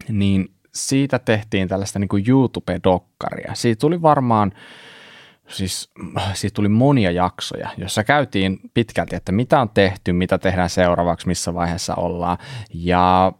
niin 0.08 0.50
siitä 0.74 1.18
tehtiin 1.18 1.68
tällaista 1.68 1.98
niin 1.98 2.08
kuin 2.08 2.24
YouTube-dokkaria. 2.28 3.54
Siitä 3.54 3.80
tuli 3.80 4.02
varmaan, 4.02 4.52
siis 5.52 5.90
siitä 6.34 6.54
tuli 6.54 6.68
monia 6.68 7.10
jaksoja, 7.10 7.70
jossa 7.76 8.04
käytiin 8.04 8.60
pitkälti, 8.74 9.16
että 9.16 9.32
mitä 9.32 9.60
on 9.60 9.68
tehty, 9.68 10.12
mitä 10.12 10.38
tehdään 10.38 10.70
seuraavaksi, 10.70 11.26
missä 11.28 11.54
vaiheessa 11.54 11.94
ollaan. 11.94 12.38
Ja 12.74 13.32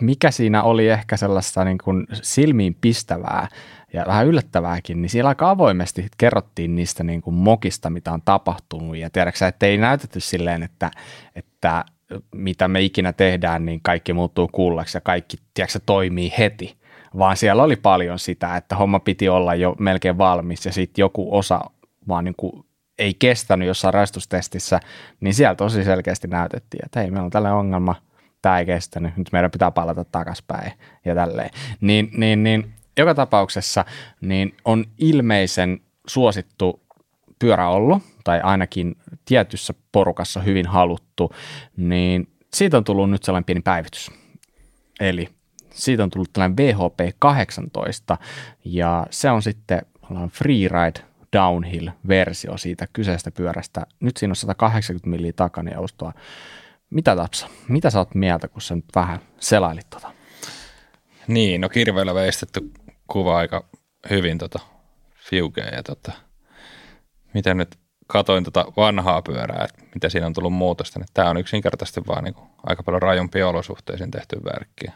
mikä 0.00 0.30
siinä 0.30 0.62
oli 0.62 0.88
ehkä 0.88 1.16
sellaista 1.16 1.64
niin 1.64 1.78
kuin 1.84 2.06
silmiin 2.22 2.76
pistävää 2.80 3.48
ja 3.92 4.04
vähän 4.06 4.26
yllättävääkin, 4.26 5.02
niin 5.02 5.10
siellä 5.10 5.28
aika 5.28 5.50
avoimesti 5.50 6.06
kerrottiin 6.18 6.74
niistä 6.74 7.04
niin 7.04 7.22
kuin 7.22 7.34
mokista, 7.34 7.90
mitä 7.90 8.12
on 8.12 8.22
tapahtunut. 8.24 8.96
Ja 8.96 9.10
tiedätkö 9.10 9.46
että 9.46 9.66
ei 9.66 9.76
näytetty 9.76 10.20
silleen, 10.20 10.62
että, 10.62 10.90
että 11.34 11.84
mitä 12.34 12.68
me 12.68 12.80
ikinä 12.80 13.12
tehdään, 13.12 13.64
niin 13.66 13.80
kaikki 13.82 14.12
muuttuu 14.12 14.48
kuullaksi 14.48 14.96
ja 14.96 15.00
kaikki, 15.00 15.36
tiedätkö, 15.54 15.78
toimii 15.86 16.32
heti. 16.38 16.78
Vaan 17.18 17.36
siellä 17.36 17.62
oli 17.62 17.76
paljon 17.76 18.18
sitä, 18.18 18.56
että 18.56 18.76
homma 18.76 19.00
piti 19.00 19.28
olla 19.28 19.54
jo 19.54 19.74
melkein 19.78 20.18
valmis 20.18 20.66
ja 20.66 20.72
sitten 20.72 21.02
joku 21.02 21.36
osa 21.36 21.60
vaan 22.08 22.24
niin 22.24 22.34
kuin 22.36 22.64
ei 22.98 23.14
kestänyt 23.14 23.68
jossain 23.68 23.94
raistustestissä, 23.94 24.80
niin 25.20 25.34
siellä 25.34 25.54
tosi 25.54 25.84
selkeästi 25.84 26.28
näytettiin, 26.28 26.84
että 26.84 27.00
hei, 27.00 27.10
meillä 27.10 27.24
on 27.24 27.30
tällainen 27.30 27.58
ongelma, 27.58 27.94
tämä 28.42 28.58
ei 28.58 28.66
kestänyt, 28.66 29.16
nyt 29.16 29.32
meidän 29.32 29.50
pitää 29.50 29.70
palata 29.70 30.04
takaspäin 30.04 30.72
ja 31.04 31.14
tälleen. 31.14 31.50
Niin, 31.80 32.10
niin, 32.16 32.42
niin 32.42 32.72
joka 32.96 33.14
tapauksessa 33.14 33.84
niin 34.20 34.54
on 34.64 34.84
ilmeisen 34.98 35.80
suosittu 36.06 36.82
pyörä 37.38 37.68
ollut, 37.68 38.02
tai 38.24 38.40
ainakin 38.40 38.96
tietyssä 39.24 39.74
porukassa 39.92 40.40
hyvin 40.40 40.66
haluttu, 40.66 41.32
niin 41.76 42.28
siitä 42.54 42.76
on 42.76 42.84
tullut 42.84 43.10
nyt 43.10 43.22
sellainen 43.22 43.44
pieni 43.44 43.60
päivitys. 43.60 44.10
Eli 45.00 45.28
siitä 45.78 46.02
on 46.02 46.10
tullut 46.10 46.32
tällainen 46.32 46.56
VHP 46.56 47.16
18, 47.18 48.16
ja 48.64 49.06
se 49.10 49.30
on 49.30 49.42
sitten 49.42 49.82
freeride 50.30 51.00
downhill-versio 51.32 52.56
siitä 52.56 52.86
kyseisestä 52.92 53.30
pyörästä. 53.30 53.86
Nyt 54.00 54.16
siinä 54.16 54.32
on 54.32 54.36
180 54.36 55.10
milliä 55.10 55.32
takanjoustoa. 55.32 56.12
Mitä 56.90 57.16
Tapsa, 57.16 57.48
mitä 57.68 57.90
sä 57.90 57.98
oot 57.98 58.14
mieltä, 58.14 58.48
kun 58.48 58.62
sä 58.62 58.74
nyt 58.74 58.84
vähän 58.94 59.20
selailit 59.40 59.90
tota? 59.90 60.10
Niin, 61.28 61.60
no 61.60 61.68
kirveellä 61.68 62.14
veistetty 62.14 62.70
kuva 63.06 63.38
aika 63.38 63.64
hyvin 64.10 64.38
tota 64.38 64.60
fiukea 65.16 65.66
ja 65.66 65.82
tota, 65.82 66.12
miten 67.34 67.56
nyt 67.56 67.76
katoin 68.06 68.44
tota 68.44 68.66
vanhaa 68.76 69.22
pyörää, 69.22 69.64
että 69.64 69.82
mitä 69.94 70.08
siinä 70.08 70.26
on 70.26 70.32
tullut 70.32 70.52
muutosta, 70.52 70.98
niin 70.98 71.08
tämä 71.14 71.30
on 71.30 71.36
yksinkertaisesti 71.36 72.00
vaan 72.06 72.24
niin 72.24 72.34
kuin 72.34 72.48
aika 72.66 72.82
paljon 72.82 73.02
rajumpia 73.02 73.48
olosuhteisiin 73.48 74.10
tehty 74.10 74.36
verkki. 74.44 74.86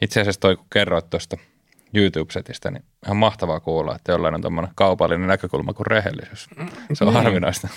Itse 0.00 0.20
asiassa 0.20 0.40
toi, 0.40 0.56
kun 0.56 0.66
kerroit 0.72 1.10
tuosta 1.10 1.36
YouTube-setistä, 1.94 2.70
niin 2.70 2.84
ihan 3.04 3.16
mahtavaa 3.16 3.60
kuulla, 3.60 3.96
että 3.96 4.12
jollain 4.12 4.34
on 4.34 4.42
tämmöinen 4.42 4.72
kaupallinen 4.74 5.28
näkökulma 5.28 5.72
kuin 5.72 5.86
rehellisyys. 5.86 6.48
Se 6.92 7.04
on 7.04 7.14
niin. 7.14 7.22
harvinaista. 7.22 7.68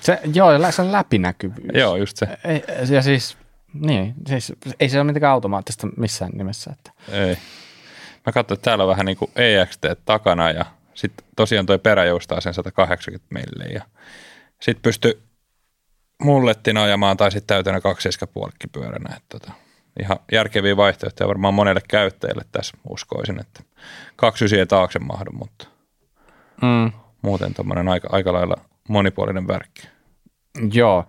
Se, 0.00 0.20
joo, 0.34 0.70
se 0.70 0.82
on 0.82 0.92
läpinäkyvyys. 0.92 1.70
joo, 1.74 1.96
just 1.96 2.16
se. 2.16 2.26
Ei, 2.44 2.64
ja 2.90 3.02
siis, 3.02 3.36
niin, 3.72 4.14
siis 4.26 4.52
ei 4.80 4.88
se 4.88 4.98
ole 4.98 5.04
mitenkään 5.04 5.32
automaattista 5.32 5.88
missään 5.96 6.32
nimessä. 6.34 6.72
Että. 6.72 6.90
Ei. 7.12 7.38
Mä 8.26 8.32
katsoin, 8.32 8.56
että 8.56 8.64
täällä 8.64 8.84
on 8.84 8.90
vähän 8.90 9.06
niin 9.06 9.16
kuin 9.16 9.30
EXT 9.36 9.84
takana 10.04 10.50
ja 10.50 10.64
sitten 10.94 11.26
tosiaan 11.36 11.66
toi 11.66 11.78
perä 11.78 12.04
joustaa 12.04 12.40
sen 12.40 12.54
180 12.54 13.26
milliä. 13.34 13.84
Sitten 14.62 14.82
pysty 14.82 15.22
mullettin 16.22 16.76
ajamaan 16.76 17.16
tai 17.16 17.32
sitten 17.32 17.54
täytänä 17.54 17.80
kaksi 17.80 18.08
pyöränä. 18.72 19.16
Että 19.16 19.38
tota, 19.38 19.52
ihan 19.98 20.18
järkeviä 20.32 20.76
vaihtoehtoja 20.76 21.28
varmaan 21.28 21.54
monelle 21.54 21.80
käyttäjälle 21.88 22.44
tässä 22.52 22.76
uskoisin, 22.88 23.40
että 23.40 23.62
kaksi 24.16 24.44
ysiä 24.44 24.66
taakse 24.66 24.98
mahdu, 24.98 25.32
mutta 25.32 25.66
mm. 26.62 26.92
muuten 27.22 27.54
tuommoinen 27.54 27.88
aika, 27.88 28.08
aika 28.12 28.32
lailla 28.32 28.56
monipuolinen 28.88 29.48
värkki. 29.48 29.88
Joo, 30.72 31.04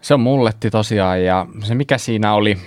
se 0.00 0.14
on 0.14 0.20
mulletti 0.20 0.70
tosiaan 0.70 1.24
ja 1.24 1.46
se 1.64 1.74
mikä 1.74 1.98
siinä 1.98 2.34
oli, 2.34 2.58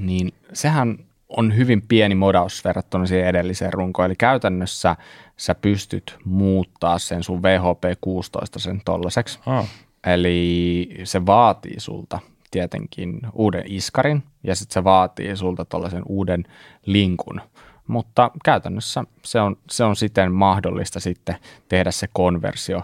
niin 0.00 0.32
sehän 0.52 0.98
on 1.28 1.56
hyvin 1.56 1.82
pieni 1.82 2.14
modaus 2.14 2.64
verrattuna 2.64 3.06
siihen 3.06 3.28
edelliseen 3.28 3.72
runkoon. 3.72 4.06
Eli 4.06 4.16
käytännössä 4.16 4.96
sä 5.36 5.54
pystyt 5.54 6.18
muuttaa 6.24 6.98
sen 6.98 7.22
sun 7.22 7.40
VHP16 7.40 8.58
sen 8.58 8.80
tollaseksi. 8.84 9.38
Oh. 9.46 9.68
Eli 10.06 10.88
se 11.04 11.26
vaatii 11.26 11.80
sulta 11.80 12.20
tietenkin 12.54 13.20
uuden 13.32 13.64
iskarin 13.66 14.22
ja 14.42 14.54
sitten 14.54 14.74
se 14.74 14.84
vaatii 14.84 15.36
sulta 15.36 15.64
tuollaisen 15.64 16.02
uuden 16.08 16.44
linkun. 16.86 17.40
Mutta 17.86 18.30
käytännössä 18.44 19.04
se 19.24 19.40
on, 19.40 19.56
se 19.70 19.84
on 19.84 19.96
siten 19.96 20.32
mahdollista 20.32 21.00
sitten 21.00 21.36
tehdä 21.68 21.90
se 21.90 22.08
konversio. 22.12 22.82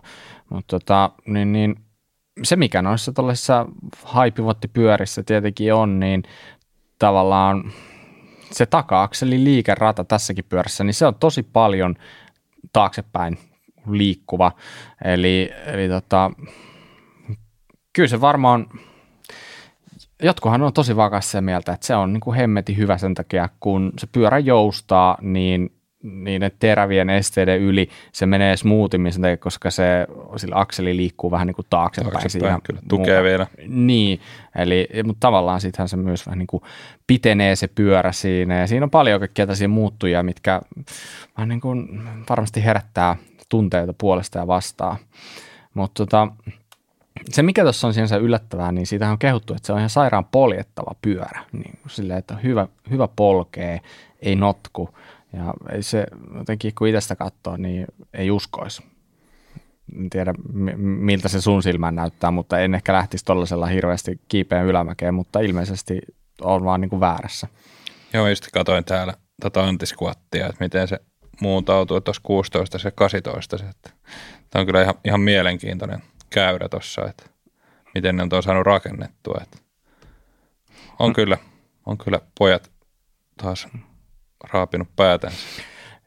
Mutta 0.49 0.79
tota, 0.79 1.11
niin, 1.27 1.53
niin, 1.53 1.77
se 2.43 2.57
mikä 2.57 2.83
noissa 2.83 3.13
tuollaisissa 3.13 3.67
haipivottipyörissä 4.05 5.23
tietenkin 5.23 5.75
on, 5.75 6.01
niin 6.01 6.23
tavallaan– 6.99 7.65
se 8.53 8.67
taka-akselin 8.67 9.45
liikerata 9.45 10.05
tässäkin 10.05 10.45
pyörässä, 10.49 10.85
niin 10.85 10.95
se 10.95 11.07
on 11.07 11.15
tosi 11.15 11.43
paljon 11.43 11.95
taaksepäin 12.73 13.39
liikkuva. 13.91 14.53
Eli, 15.05 15.51
eli 15.67 15.89
tota, 15.89 16.31
kyllä 17.93 18.09
se 18.09 18.21
varmaan, 18.21 18.67
jotkuhan 20.23 20.63
on 20.63 20.73
tosi 20.73 20.97
vakaassa 20.97 21.41
mieltä, 21.41 21.73
että 21.73 21.87
se 21.87 21.95
on 21.95 22.13
niin 22.13 22.21
kuin 22.21 22.37
hemmeti 22.37 22.77
hyvä 22.77 22.99
sen 22.99 23.15
takia, 23.15 23.49
kun 23.61 23.93
se 23.99 24.07
pyörä 24.13 24.39
joustaa, 24.39 25.19
niin 25.23 25.73
niiden 26.03 26.51
terävien 26.59 27.11
esteiden 27.11 27.61
yli 27.61 27.89
se 28.13 28.27
menee 28.27 28.57
smoothimmin 28.57 29.13
sen 29.13 29.23
takia, 29.23 29.37
koska 29.37 29.71
se 29.71 30.07
sillä 30.37 30.61
akseli 30.61 30.97
liikkuu 30.97 31.31
vähän 31.31 31.47
niin 31.47 31.55
kuin 31.55 31.67
taaksepäin. 31.71 32.13
taaksepäin 32.13 32.63
kyllä, 32.63 32.81
tukee 32.89 33.07
mukaan. 33.07 33.25
vielä. 33.25 33.47
Niin, 33.69 34.21
eli, 34.57 34.89
mutta 35.05 35.21
tavallaan 35.21 35.61
sittenhän 35.61 35.89
se 35.89 35.97
myös 35.97 36.27
vähän 36.27 36.39
niin 36.39 36.47
kuin 36.47 36.63
pitenee 37.07 37.57
se 37.57 37.69
pyörä 37.69 38.13
siinä 38.13 38.59
ja 38.59 38.67
siinä 38.67 38.85
on 38.85 38.91
paljon 38.91 39.21
kaikkia 39.21 39.47
tällaisia 39.47 39.69
muuttuja, 39.69 40.23
mitkä 40.23 40.61
vähän 41.37 41.49
niin 41.49 41.61
kuin 41.61 42.03
varmasti 42.29 42.65
herättää 42.65 43.17
tunteita 43.49 43.95
puolesta 44.01 44.39
ja 44.39 44.47
vastaan. 44.47 44.97
Mutta 45.75 46.07
tota, 46.07 46.29
se, 47.29 47.43
mikä 47.43 47.63
tuossa 47.63 47.87
on 47.87 47.95
sinänsä 47.95 48.17
yllättävää, 48.17 48.73
niin 48.73 48.87
siitä 48.87 49.11
on 49.11 49.19
kehuttu, 49.19 49.55
että 49.55 49.67
se 49.67 49.73
on 49.73 49.79
ihan 49.79 49.91
sairaan 49.91 50.25
poljettava 50.25 50.95
pyörä. 51.03 51.45
Niin, 51.53 51.79
silleen, 51.89 52.19
että 52.19 52.37
hyvä, 52.37 52.67
hyvä 52.91 53.09
polkee, 53.17 53.81
ei 54.23 54.37
notku– 54.37 54.89
ja 55.33 55.55
ei 55.73 55.83
se 55.83 56.07
jotenkin, 56.39 56.75
kun 56.79 56.89
itsestä 56.89 57.17
katsoo, 57.17 57.57
niin 57.57 57.87
ei 58.15 58.31
uskoisi. 58.31 58.83
En 59.99 60.11
tiedä, 60.11 60.35
miltä 60.77 61.29
se 61.29 61.41
sun 61.41 61.63
silmään 61.63 61.95
näyttää, 61.95 62.31
mutta 62.31 62.59
en 62.59 62.75
ehkä 62.75 62.93
lähtisi 62.93 63.25
tuollaisella 63.25 63.67
hirveästi 63.67 64.21
kiipeen 64.29 64.67
ylämäkeen, 64.67 65.15
mutta 65.15 65.41
ilmeisesti 65.41 66.01
on 66.41 66.65
vaan 66.65 66.81
niin 66.81 66.89
kuin 66.89 67.01
väärässä. 67.01 67.49
Joo, 68.13 68.29
just 68.29 68.47
katsoin 68.53 68.85
täällä 68.85 69.15
tätä 69.41 69.65
antiskuattia, 69.65 70.47
että 70.47 70.65
miten 70.65 70.89
se 70.89 71.01
muuntautuu 71.41 72.01
tuossa 72.01 72.23
16 72.25 72.79
ja 72.85 72.91
18. 72.91 73.57
Että 73.71 73.91
tämä 74.51 74.61
on 74.61 74.67
kyllä 74.67 74.83
ihan, 74.83 74.95
ihan 75.05 75.21
mielenkiintoinen 75.21 76.03
käyrä 76.31 76.69
tuossa, 76.69 77.09
että 77.09 77.25
miten 77.95 78.17
ne 78.17 78.23
on 78.23 78.29
tuon 78.29 78.43
saanut 78.43 78.67
rakennettua. 78.67 79.41
Että 79.43 79.59
on, 80.99 81.11
mm. 81.11 81.15
kyllä, 81.15 81.39
on 81.87 81.99
kyllä 81.99 82.21
pojat 82.39 82.71
taas 83.43 83.69
raapinut 84.53 84.89
päätänsä. 84.97 85.39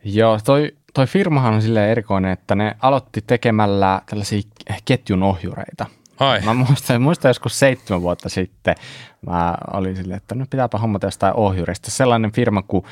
Joo, 0.03 0.39
toi, 0.45 0.71
toi 0.93 1.07
firmahan 1.07 1.53
on 1.53 1.61
silleen 1.61 1.89
erikoinen, 1.89 2.31
että 2.31 2.55
ne 2.55 2.75
aloitti 2.81 3.23
tekemällä 3.27 4.01
tällaisia 4.05 4.41
ketjun 4.85 5.23
ohjureita. 5.23 5.85
Ai. 6.19 6.41
Mä 6.41 6.53
muistan, 6.53 7.01
muistan 7.01 7.29
joskus 7.29 7.59
seitsemän 7.59 8.01
vuotta 8.01 8.29
sitten, 8.29 8.75
mä 9.25 9.57
olin 9.73 9.95
silleen, 9.95 10.17
että 10.17 10.35
nyt 10.35 10.49
pitääpä 10.49 10.77
hommata 10.77 11.07
jostain 11.07 11.33
ohjureista. 11.35 11.91
Sellainen 11.91 12.31
firma 12.31 12.61
kuin 12.61 12.85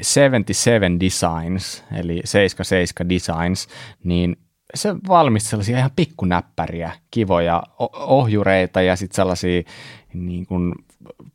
77 0.00 1.00
Designs, 1.00 1.84
eli 1.92 2.20
77 2.24 3.08
Designs, 3.08 3.68
niin 4.04 4.36
se 4.74 4.94
valmisti 5.08 5.48
sellaisia 5.48 5.78
ihan 5.78 5.90
pikkunäppäriä, 5.96 6.92
kivoja 7.10 7.62
ohjureita 7.92 8.82
ja 8.82 8.96
sitten 8.96 9.16
sellaisia 9.16 9.62
niin 10.14 10.46
kuin 10.46 10.74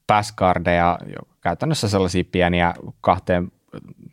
passcardeja, 0.08 1.00
käytännössä 1.42 1.90
sellaisia 1.90 2.24
pieniä 2.32 2.74
kahteen 3.02 3.52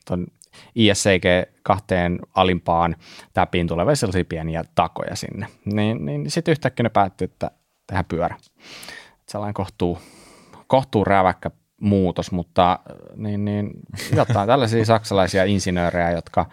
ton 0.04 0.26
ISCG 0.74 1.24
kahteen 1.62 2.18
alimpaan 2.34 2.96
täpiin 3.32 3.66
tulevia 3.66 3.96
sellaisia 3.96 4.24
pieniä 4.24 4.64
takoja 4.74 5.16
sinne. 5.16 5.46
Niin, 5.64 6.06
niin 6.06 6.30
sitten 6.30 6.52
yhtäkkiä 6.52 6.82
ne 6.82 6.90
päätti, 6.90 7.24
että 7.24 7.50
tehdään 7.86 8.04
pyörä. 8.04 8.36
Sellainen 9.28 9.54
kohtuu, 9.54 9.98
kohtuu 10.66 11.04
räväkkä 11.04 11.50
muutos, 11.80 12.32
mutta 12.32 12.78
niin, 13.16 13.44
niin, 13.44 13.70
jotain 14.16 14.46
tällaisia 14.46 14.84
saksalaisia 14.84 15.44
insinöörejä, 15.44 16.10
jotka 16.10 16.46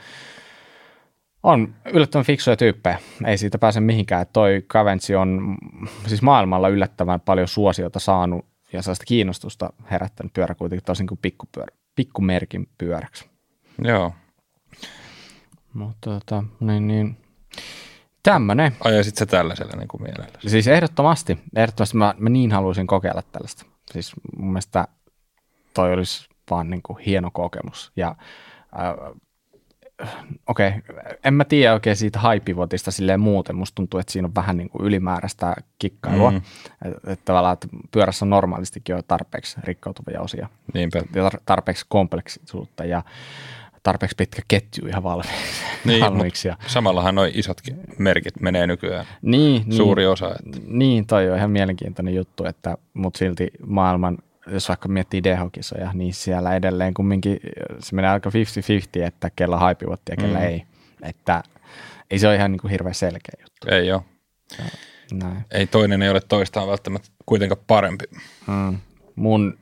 on 1.44 1.76
yllättävän 1.86 2.26
fiksuja 2.26 2.58
tyyppejä. 2.58 3.00
Ei 3.26 3.38
siitä 3.38 3.58
pääse 3.58 3.80
mihinkään. 3.80 4.26
Toi 4.34 4.66
Cavenci 4.68 5.16
on 5.16 5.58
siis 6.08 6.22
maailmalla 6.22 6.70
yllättävän 6.70 7.20
paljon 7.20 7.48
suosiota 7.48 8.00
saanut 8.00 8.46
ja 8.74 8.82
sellaista 8.82 9.06
kiinnostusta 9.06 9.74
herättänyt 9.92 10.34
pyörä 10.34 10.56
kuitenkin 10.56 10.86
tosin 10.86 11.08
kuin 11.08 11.20
pikkupyörä, 11.22 11.76
pikkumerkin 11.96 12.70
pyöräksi. 12.78 13.30
Joo. 13.84 14.14
Mutta 15.74 16.10
tota, 16.10 16.44
niin, 16.60 16.88
niin, 16.88 17.18
tämmönen. 18.24 18.76
Ajaisit 18.84 19.16
sä 19.16 19.26
tällaisella 19.26 19.74
niin 19.76 19.88
kuin 19.88 20.04
mielellä? 20.04 20.40
Siis 20.48 20.68
ehdottomasti, 20.68 21.40
ehdottomasti 21.56 21.98
mä, 21.98 22.14
mä 22.18 22.30
niin 22.30 22.52
haluaisin 22.52 22.88
kokeilla 22.88 23.22
tällaista. 23.22 23.66
Siis 23.92 24.12
mun 24.38 24.48
mielestä 24.48 24.88
toi 25.74 25.94
olisi 25.94 26.30
vaan 26.50 26.70
niin 26.70 26.82
kuin 26.82 27.00
hieno 27.00 27.32
kokemus. 27.34 27.92
Ja 27.96 28.16
äh, 28.80 29.14
okei, 30.48 30.68
okay, 30.90 31.04
en 31.24 31.34
mä 31.34 31.46
tiedä 31.46 31.74
oikein 31.74 31.96
siitä 31.96 32.20
haipivotista 32.20 32.92
silleen 32.92 33.20
muuten. 33.20 33.56
Musta 33.56 33.76
tuntuu, 33.76 34.00
että 34.00 34.12
siinä 34.12 34.26
on 34.26 34.36
vähän 34.36 34.58
niin 34.58 34.70
kuin 34.70 34.86
ylimääräistä 34.86 35.56
kikkailua. 35.80 36.32
Mm. 36.32 36.42
Että 36.86 37.12
et 37.12 37.20
tavallaan, 37.26 37.54
että 37.54 37.68
pyörässä 37.92 38.26
on 38.26 38.30
normaalistikin 38.30 38.96
jo 38.96 39.02
tarpeeksi 39.02 39.58
rikkoutuvia 39.64 40.22
osia. 40.22 40.50
Niinpä. 40.74 41.02
Ja 41.16 41.32
tarpeeksi 41.46 41.86
kompleksisuutta 41.90 42.86
ja 42.86 43.04
tarpeeksi 43.84 44.16
pitkä 44.16 44.42
ketju 44.48 44.88
ihan 44.88 45.04
valmiiksi. 45.04 45.64
Niin, 45.86 46.02
valmiiksi 46.02 46.48
ja, 46.48 46.58
samallahan 46.68 47.16
noin 47.16 47.32
isotkin 47.36 47.80
merkit 47.98 48.40
menee 48.40 48.68
nykyään. 48.68 49.06
niin, 49.22 49.74
Suuri 49.74 50.02
niin, 50.04 50.10
osa. 50.10 50.30
Että. 50.30 50.58
Niin, 50.68 51.06
toi 51.06 51.30
on 51.30 51.38
ihan 51.38 51.52
mielenkiintoinen 51.52 52.16
juttu, 52.16 52.46
että 52.46 52.78
mutta 52.94 53.18
silti 53.18 53.52
maailman 53.68 54.18
jos 54.52 54.70
vaikka 54.70 54.88
miettii 54.88 55.24
DH-kisoja, 55.24 55.92
niin 55.94 56.14
siellä 56.14 56.56
edelleen 56.56 56.94
kumminkin 56.94 57.40
se 57.80 57.96
menee 57.96 58.12
aika 58.12 58.30
50-50, 58.30 59.04
että 59.04 59.30
kella 59.36 59.60
haipivotti 59.60 60.12
ja 60.12 60.18
kella 60.18 60.38
mm. 60.40 60.46
ei. 60.46 60.64
Että 61.02 61.44
ei 62.12 62.20
se 62.20 62.28
ole 62.28 62.36
ihan 62.36 62.52
niin 62.52 62.60
kuin 62.60 62.72
hirveän 62.72 62.96
selkeä 62.96 63.34
juttu. 63.42 63.68
Ei 63.76 63.92
ole. 63.92 64.02
Näin. 65.14 65.46
Ei 65.52 65.68
toinen 65.68 66.02
ei 66.02 66.10
ole 66.10 66.22
toistaan 66.22 66.68
välttämättä 66.68 67.10
kuitenkaan 67.26 67.62
parempi. 67.68 68.06
Mm. 68.48 68.78
Mun, 69.16 69.58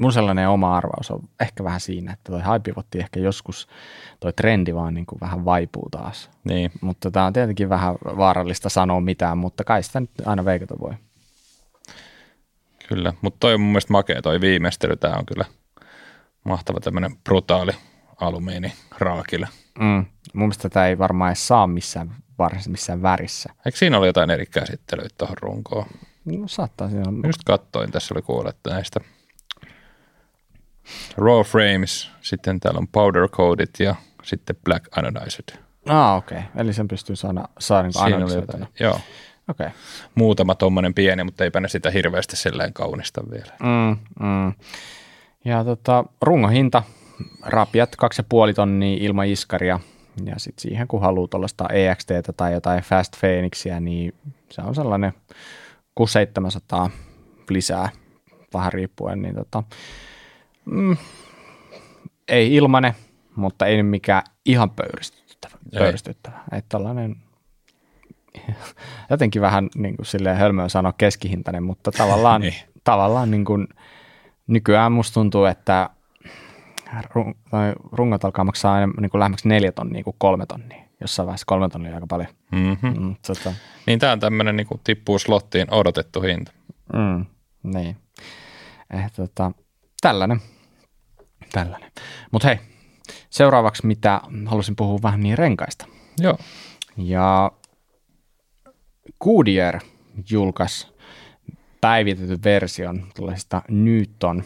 mun 0.00 0.12
sellainen 0.12 0.48
oma 0.48 0.76
arvaus 0.76 1.10
on 1.10 1.28
ehkä 1.40 1.64
vähän 1.64 1.80
siinä, 1.80 2.12
että 2.12 2.32
toi 2.32 2.40
haipivotti 2.40 2.98
ehkä 2.98 3.20
joskus, 3.20 3.68
toi 4.20 4.32
trendi 4.32 4.74
vaan 4.74 4.94
niin 4.94 5.06
kuin 5.06 5.20
vähän 5.20 5.44
vaipuu 5.44 5.88
taas. 5.90 6.30
Niin. 6.44 6.72
Mutta 6.80 7.10
tämä 7.10 7.26
on 7.26 7.32
tietenkin 7.32 7.68
vähän 7.68 7.94
vaarallista 7.94 8.68
sanoa 8.68 9.00
mitään, 9.00 9.38
mutta 9.38 9.64
kai 9.64 9.82
sitä 9.82 10.00
nyt 10.00 10.10
aina 10.26 10.44
veikata 10.44 10.74
voi. 10.80 10.94
Kyllä, 12.88 13.12
mutta 13.20 13.36
toi 13.40 13.54
on 13.54 13.60
mun 13.60 13.70
mielestä 13.70 13.92
makea 13.92 14.22
toi 14.22 14.40
viimeistely. 14.40 14.96
Tämä 14.96 15.16
on 15.16 15.26
kyllä 15.26 15.44
mahtava 16.44 16.80
tämmöinen 16.80 17.16
brutaali 17.16 17.72
alumiini 18.20 18.72
raakille. 18.98 19.48
Mm. 19.78 20.06
Mun 20.34 20.46
mielestä 20.46 20.62
tätä 20.62 20.86
ei 20.86 20.98
varmaan 20.98 21.28
edes 21.28 21.48
saa 21.48 21.66
missään, 21.66 22.14
varsinaisesti 22.38 22.70
missään 22.70 23.02
värissä. 23.02 23.50
Eikö 23.66 23.78
siinä 23.78 23.98
ole 23.98 24.06
jotain 24.06 24.30
eri 24.30 24.46
käsittelyitä 24.46 25.14
tuohon 25.18 25.36
runkoon? 25.40 25.86
No 26.24 26.48
saattaa 26.48 26.88
siinä 26.88 27.04
olla. 27.08 27.26
Just 27.26 27.40
kattoin, 27.44 27.92
tässä 27.92 28.14
oli 28.14 28.22
kuulettu 28.22 28.70
näistä 28.70 29.00
raw 31.16 31.40
frames, 31.40 32.10
sitten 32.20 32.60
täällä 32.60 32.78
on 32.78 32.88
powder 32.88 33.28
coated 33.28 33.68
ja 33.78 33.94
sitten 34.22 34.56
black 34.64 34.98
anodized. 34.98 35.58
Ah, 35.88 36.16
okei. 36.16 36.38
Okay. 36.38 36.50
Eli 36.56 36.72
sen 36.72 36.88
pystyy 36.88 37.16
saada, 37.16 37.48
saada 37.58 37.88
niin 37.88 38.68
joo. 38.80 39.00
Okei. 39.48 39.66
Okay. 39.66 39.78
Muutama 40.14 40.54
tuommoinen 40.54 40.94
pieni, 40.94 41.24
mutta 41.24 41.44
eipä 41.44 41.60
ne 41.60 41.68
sitä 41.68 41.90
hirveästi 41.90 42.36
silleen 42.36 42.72
kaunista 42.72 43.22
vielä. 43.30 43.52
Mm, 43.62 43.96
mm. 44.26 44.52
Ja 45.44 45.64
tota, 45.64 46.04
rungohinta, 46.22 46.82
rapiat 47.42 47.96
2,5 48.48 48.54
tonnia 48.54 48.98
ilman 49.00 49.26
iskaria. 49.26 49.80
Ja 50.24 50.34
sitten 50.38 50.62
siihen, 50.62 50.88
kun 50.88 51.00
haluaa 51.00 51.28
tuollaista 51.28 51.68
EXT 51.68 52.08
tai 52.36 52.52
jotain 52.52 52.82
Fast 52.82 53.12
Phoenixia, 53.20 53.80
niin 53.80 54.14
se 54.50 54.62
on 54.62 54.74
sellainen 54.74 55.12
600 55.94 56.90
lisää, 57.50 57.88
vähän 58.54 58.72
riippuen. 58.72 59.22
Niin 59.22 59.34
tota, 59.34 59.62
mm, 60.64 60.96
ei 62.28 62.54
ilmane, 62.54 62.94
mutta 63.36 63.66
ei 63.66 63.82
mikään 63.82 64.22
ihan 64.44 64.70
pöyristyttävä. 64.70 65.54
pöyristyttävä. 65.78 66.36
Että 66.52 66.68
tällainen 66.68 67.16
jotenkin 69.10 69.42
vähän 69.42 69.68
niin 69.74 69.96
kuin 69.96 70.06
silleen 70.06 70.36
hölmöä 70.36 70.68
sanoa 70.68 70.92
keskihintainen, 70.98 71.62
mutta 71.62 71.92
tavallaan, 71.92 72.40
niin. 72.40 72.54
tavallaan 72.84 73.30
niin 73.30 73.44
kuin, 73.44 73.68
nykyään 74.46 74.92
musta 74.92 75.14
tuntuu, 75.14 75.44
että 75.44 75.90
rungot 77.92 78.24
alkaa 78.24 78.44
maksaa 78.44 78.74
aina 78.74 78.92
niin 79.00 79.10
kuin 79.10 79.18
lähemmäksi 79.18 79.48
neljä 79.48 79.72
tonnia 79.72 80.04
kuin 80.04 80.16
kolme 80.18 80.46
tonnia. 80.46 80.82
Jossain 81.00 81.26
vaiheessa 81.26 81.46
kolme 81.46 81.68
tonnia 81.68 81.90
on 81.90 81.94
aika 81.94 82.06
paljon. 82.06 82.28
Mm-hmm. 82.52 83.00
Mm, 83.00 83.16
tota. 83.26 83.52
Niin 83.86 83.98
tämä 83.98 84.12
on 84.12 84.20
tämmöinen 84.20 84.56
niin 84.56 84.66
kuin 84.66 84.80
tippuu 84.84 85.18
slottiin 85.18 85.74
odotettu 85.74 86.20
hinta. 86.20 86.52
Mm, 86.92 87.26
niin. 87.62 87.96
Eh, 88.90 89.12
tota, 89.12 89.52
tällainen. 90.00 90.40
Tällainen. 91.52 91.90
Mutta 92.30 92.48
hei, 92.48 92.58
seuraavaksi 93.30 93.86
mitä 93.86 94.20
halusin 94.46 94.76
puhua 94.76 94.98
vähän 95.02 95.20
niin 95.20 95.38
renkaista. 95.38 95.86
Joo. 96.18 96.38
Ja 96.96 97.52
Goodyear 99.20 99.80
julkaisi 100.30 100.88
päivitetyn 101.80 102.42
version 102.44 103.06
tällaisesta 103.14 103.62
Newton 103.68 104.44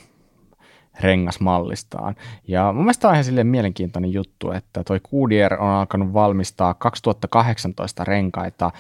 rengasmallistaan. 1.01 2.17
Ja 2.49 2.73
mun 2.73 2.85
mielestä 2.85 3.09
on 3.09 3.15
ihan 3.15 3.25
silleen 3.25 3.47
mielenkiintoinen 3.47 4.13
juttu, 4.13 4.53
että 4.53 4.85
toi 4.85 5.01
Goodyear 5.11 5.55
on 5.55 5.69
alkanut 5.69 6.13
valmistaa 6.13 6.75
2018 6.75 8.05
renkaita. 8.05 8.71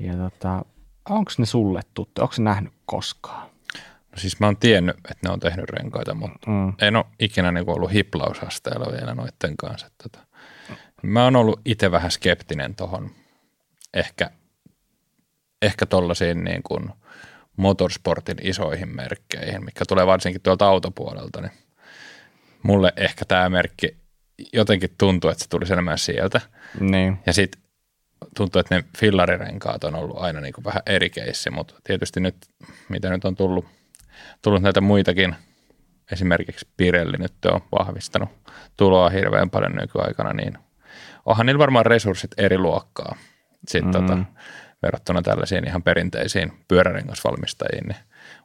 Ja 0.00 0.12
tota, 0.16 0.64
onko 1.08 1.30
ne 1.38 1.46
sulle 1.46 1.80
tuttu? 1.94 2.22
Onko 2.22 2.34
se 2.34 2.42
nähnyt 2.42 2.72
koskaan? 2.86 3.50
No 4.12 4.16
siis 4.16 4.40
mä 4.40 4.46
oon 4.46 4.56
tiennyt, 4.56 4.96
että 4.96 5.28
ne 5.28 5.32
on 5.32 5.40
tehnyt 5.40 5.70
renkaita, 5.70 6.14
mutta 6.14 6.50
mm. 6.50 6.72
en 6.80 6.96
ole 6.96 7.04
ikinä 7.20 7.52
niin 7.52 7.70
ollut 7.70 7.92
hiplausasteella 7.92 8.92
vielä 8.92 9.14
noitten 9.14 9.56
kanssa. 9.56 9.90
Tota. 10.02 10.18
Mä 11.02 11.24
oon 11.24 11.36
ollut 11.36 11.60
itse 11.64 11.90
vähän 11.90 12.10
skeptinen 12.10 12.74
tuohon 12.74 13.10
ehkä 13.94 14.30
ehkä 15.62 15.86
tuollaisiin 15.86 16.44
niin 16.44 16.62
kuin 16.62 16.90
motorsportin 17.56 18.38
isoihin 18.42 18.88
merkkeihin, 18.88 19.64
mikä 19.64 19.84
tulee 19.88 20.06
varsinkin 20.06 20.42
tuolta 20.42 20.66
autopuolelta, 20.66 21.40
niin 21.40 21.52
mulle 22.62 22.92
ehkä 22.96 23.24
tämä 23.24 23.48
merkki 23.48 23.96
jotenkin 24.52 24.94
tuntuu, 24.98 25.30
että 25.30 25.44
se 25.44 25.50
tulisi 25.50 25.72
enemmän 25.72 25.98
sieltä. 25.98 26.40
Niin. 26.80 27.18
Ja 27.26 27.32
sitten 27.32 27.62
tuntuu, 28.36 28.60
että 28.60 28.74
ne 28.74 28.84
fillarirenkaat 28.98 29.84
on 29.84 29.94
ollut 29.94 30.16
aina 30.18 30.40
niin 30.40 30.52
kuin 30.52 30.64
vähän 30.64 30.82
eri 30.86 31.10
keissi, 31.10 31.50
mutta 31.50 31.74
tietysti 31.84 32.20
nyt, 32.20 32.36
mitä 32.88 33.10
nyt 33.10 33.24
on 33.24 33.36
tullut, 33.36 33.66
tullut 34.42 34.62
näitä 34.62 34.80
muitakin, 34.80 35.34
esimerkiksi 36.12 36.68
Pirelli 36.76 37.16
nyt 37.16 37.44
on 37.44 37.60
vahvistanut 37.78 38.28
tuloa 38.76 39.10
hirveän 39.10 39.50
paljon 39.50 39.72
nykyaikana, 39.72 40.32
niin 40.32 40.58
onhan 41.26 41.46
niillä 41.46 41.58
varmaan 41.58 41.86
resurssit 41.86 42.30
eri 42.36 42.58
luokkaa. 42.58 43.16
Sitten 43.68 44.00
mm. 44.00 44.06
tota, 44.06 44.18
verrattuna 44.82 45.22
tällaisiin 45.22 45.66
ihan 45.66 45.82
perinteisiin 45.82 46.52
pyörärengasvalmistajiin, 46.68 47.86
niin 47.88 47.98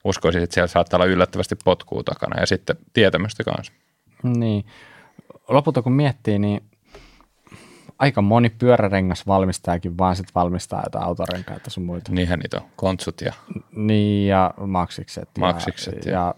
uskoisin, 0.04 0.43
että 0.43 0.54
siellä 0.54 0.67
saattaa 0.67 0.98
olla 0.98 1.06
yllättävästi 1.06 1.56
potkuu 1.56 2.04
takana 2.04 2.39
ja 2.39 2.45
sitten 2.45 2.76
tietämystä 2.93 3.43
kanssa. 3.43 3.74
Niin. 4.24 4.65
Lopulta 5.48 5.82
kun 5.82 5.91
miettii, 5.91 6.39
niin 6.39 6.62
aika 8.00 8.21
moni 8.21 8.50
pyörärengasvalmistajakin 8.50 9.98
vaan 9.98 10.15
sitten 10.15 10.36
valmistaa 10.36 10.84
jotain 10.84 11.06
autorenkaita 11.06 11.69
sun 11.69 11.86
muita. 11.86 12.12
Niinhän 12.12 12.39
niitä 12.39 12.58
on, 12.58 12.63
kontsut 12.76 13.21
ja... 13.21 13.34
Niin, 13.76 14.28
ja 14.28 14.54
maksikset. 14.58 15.30
Maksikset. 15.39 16.06
Ja, 16.06 16.12
ja, 16.12 16.17
ja 16.19 16.36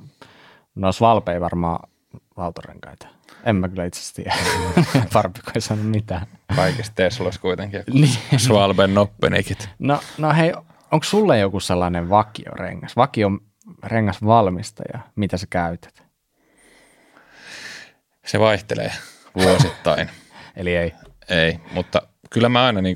no 0.76 0.92
Svalpe 0.92 1.34
ei 1.34 1.42
varmaan 1.42 1.90
autorenkaita. 2.38 3.08
En 3.48 3.56
mä 3.56 3.68
kyllä 3.70 3.86
itse 3.86 4.00
asiassa 4.00 4.16
tiedä. 4.16 4.36
Parpiko 5.14 5.52
ei 5.56 5.62
sanonut 5.62 5.92
mitään. 5.92 6.28
Kaikista 6.56 6.96
Teslas 6.96 7.38
kuitenkin. 7.38 7.84
niin. 7.94 8.18
Svalben 8.38 8.94
noppenikit. 8.94 9.70
No, 9.80 10.00
no 10.18 10.34
hei, 10.34 10.54
onko 10.92 11.04
sulle 11.04 11.40
joku 11.40 11.60
sellainen 11.60 12.10
vakiorengas? 12.10 12.96
Vakio 12.96 13.30
rengasvalmistaja, 13.84 15.00
mitä 15.16 15.38
sä 15.38 15.48
käytät? 15.50 16.04
Se 18.26 18.40
vaihtelee 18.40 18.92
vuosittain. 19.36 20.10
Eli 20.58 20.76
ei? 20.76 20.94
Ei, 21.30 21.60
mutta 21.72 22.02
kyllä 22.30 22.50
mä 22.50 22.66
aina 22.66 22.82
niin 22.82 22.96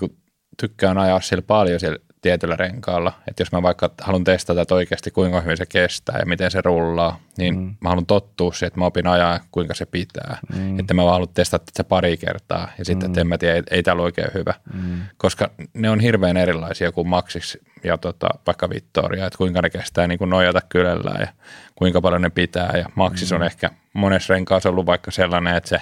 tykkään 0.60 0.98
ajaa 0.98 1.22
siellä 1.22 1.42
paljon 1.42 1.80
siellä 1.80 1.98
tietyllä 2.22 2.56
renkaalla. 2.56 3.14
Että 3.28 3.42
jos 3.42 3.52
mä 3.52 3.62
vaikka 3.62 3.90
haluan 4.02 4.24
testata, 4.24 4.62
että 4.62 4.76
oikeasti 4.76 5.12
kuinka 5.12 5.42
hyvin 5.42 5.58
se 5.58 5.66
kestää 5.66 6.20
ja 6.20 6.26
miten 6.26 6.52
se 6.52 6.62
rullaa, 6.62 7.20
niin 7.38 7.60
mm. 7.60 7.76
mä 7.82 7.90
haluan 7.90 8.06
tottua 8.06 8.54
siihen, 8.54 8.68
että 8.68 8.80
mä 8.80 8.86
opin 8.86 9.08
ajaa, 9.08 9.40
kuinka 9.52 9.74
se 9.74 9.86
pitää. 9.86 10.38
Mm. 10.56 10.80
Että 10.80 10.94
mä 10.94 11.04
vaan 11.04 11.14
haluan 11.14 11.34
testata 11.34 11.66
se 11.74 11.84
pari 11.84 12.18
kertaa 12.18 12.72
ja 12.78 12.86
sitten, 12.86 13.08
mm. 13.08 13.12
että 13.12 13.22
en 13.22 13.28
mä 13.28 13.38
tiedä, 13.38 13.56
ei, 13.56 13.64
ei 13.72 13.84
täällä 13.84 14.04
oikein 14.04 14.32
hyvä. 14.34 14.54
Mm. 14.74 15.02
Koska 15.18 15.52
ne 15.74 15.90
on 15.90 16.00
hirveän 16.00 16.38
erilaisia 16.38 16.92
kuin 16.92 17.08
Maxis 17.08 17.58
ja 17.84 17.98
tota, 17.98 18.30
vaikka 18.48 18.70
Vittoria, 18.70 19.26
että 19.26 19.38
kuinka 19.38 19.62
ne 19.62 19.70
kestää 19.70 20.08
niin 20.08 20.18
kuin 20.18 20.30
nojata 20.30 20.62
kylellä 20.70 21.16
ja 21.20 21.28
kuinka 21.76 22.02
paljon 22.02 22.22
ne 22.22 22.30
pitää. 22.30 22.72
Ja 22.78 22.90
Maxis 22.96 23.32
mm. 23.32 23.36
on 23.36 23.44
ehkä 23.44 23.70
monessa 23.94 24.34
renkaassa 24.34 24.70
ollut 24.70 24.86
vaikka 24.86 25.12
sellainen, 25.12 25.56
että 25.56 25.70
se 25.70 25.82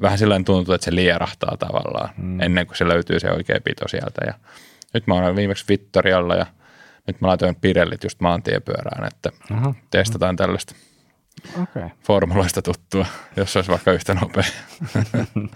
vähän 0.00 0.18
sellainen 0.18 0.44
tuntuu, 0.44 0.74
että 0.74 0.84
se 0.84 0.94
lierahtaa 0.94 1.56
tavallaan 1.56 2.08
mm. 2.16 2.40
ennen 2.40 2.66
kuin 2.66 2.76
se 2.76 2.88
löytyy 2.88 3.20
se 3.20 3.30
oikea 3.30 3.60
pito 3.64 3.88
sieltä. 3.88 4.20
Ja 4.26 4.34
nyt 4.94 5.06
mä 5.06 5.14
olen 5.14 5.36
viimeksi 5.36 5.64
Vittorialla 5.68 6.34
ja 6.34 6.46
nyt 7.06 7.20
mä 7.20 7.28
laitoin 7.28 7.56
Pirellit 7.56 8.04
just 8.04 8.20
maantiepyörään, 8.20 9.06
että 9.06 9.30
Aha. 9.50 9.74
testataan 9.90 10.36
tällaista 10.36 10.74
okay. 11.62 11.88
formuloista 12.00 12.62
tuttua, 12.62 13.06
jos 13.36 13.56
olisi 13.56 13.70
vaikka 13.70 13.92
yhtä 13.92 14.14
nopea. 14.14 14.44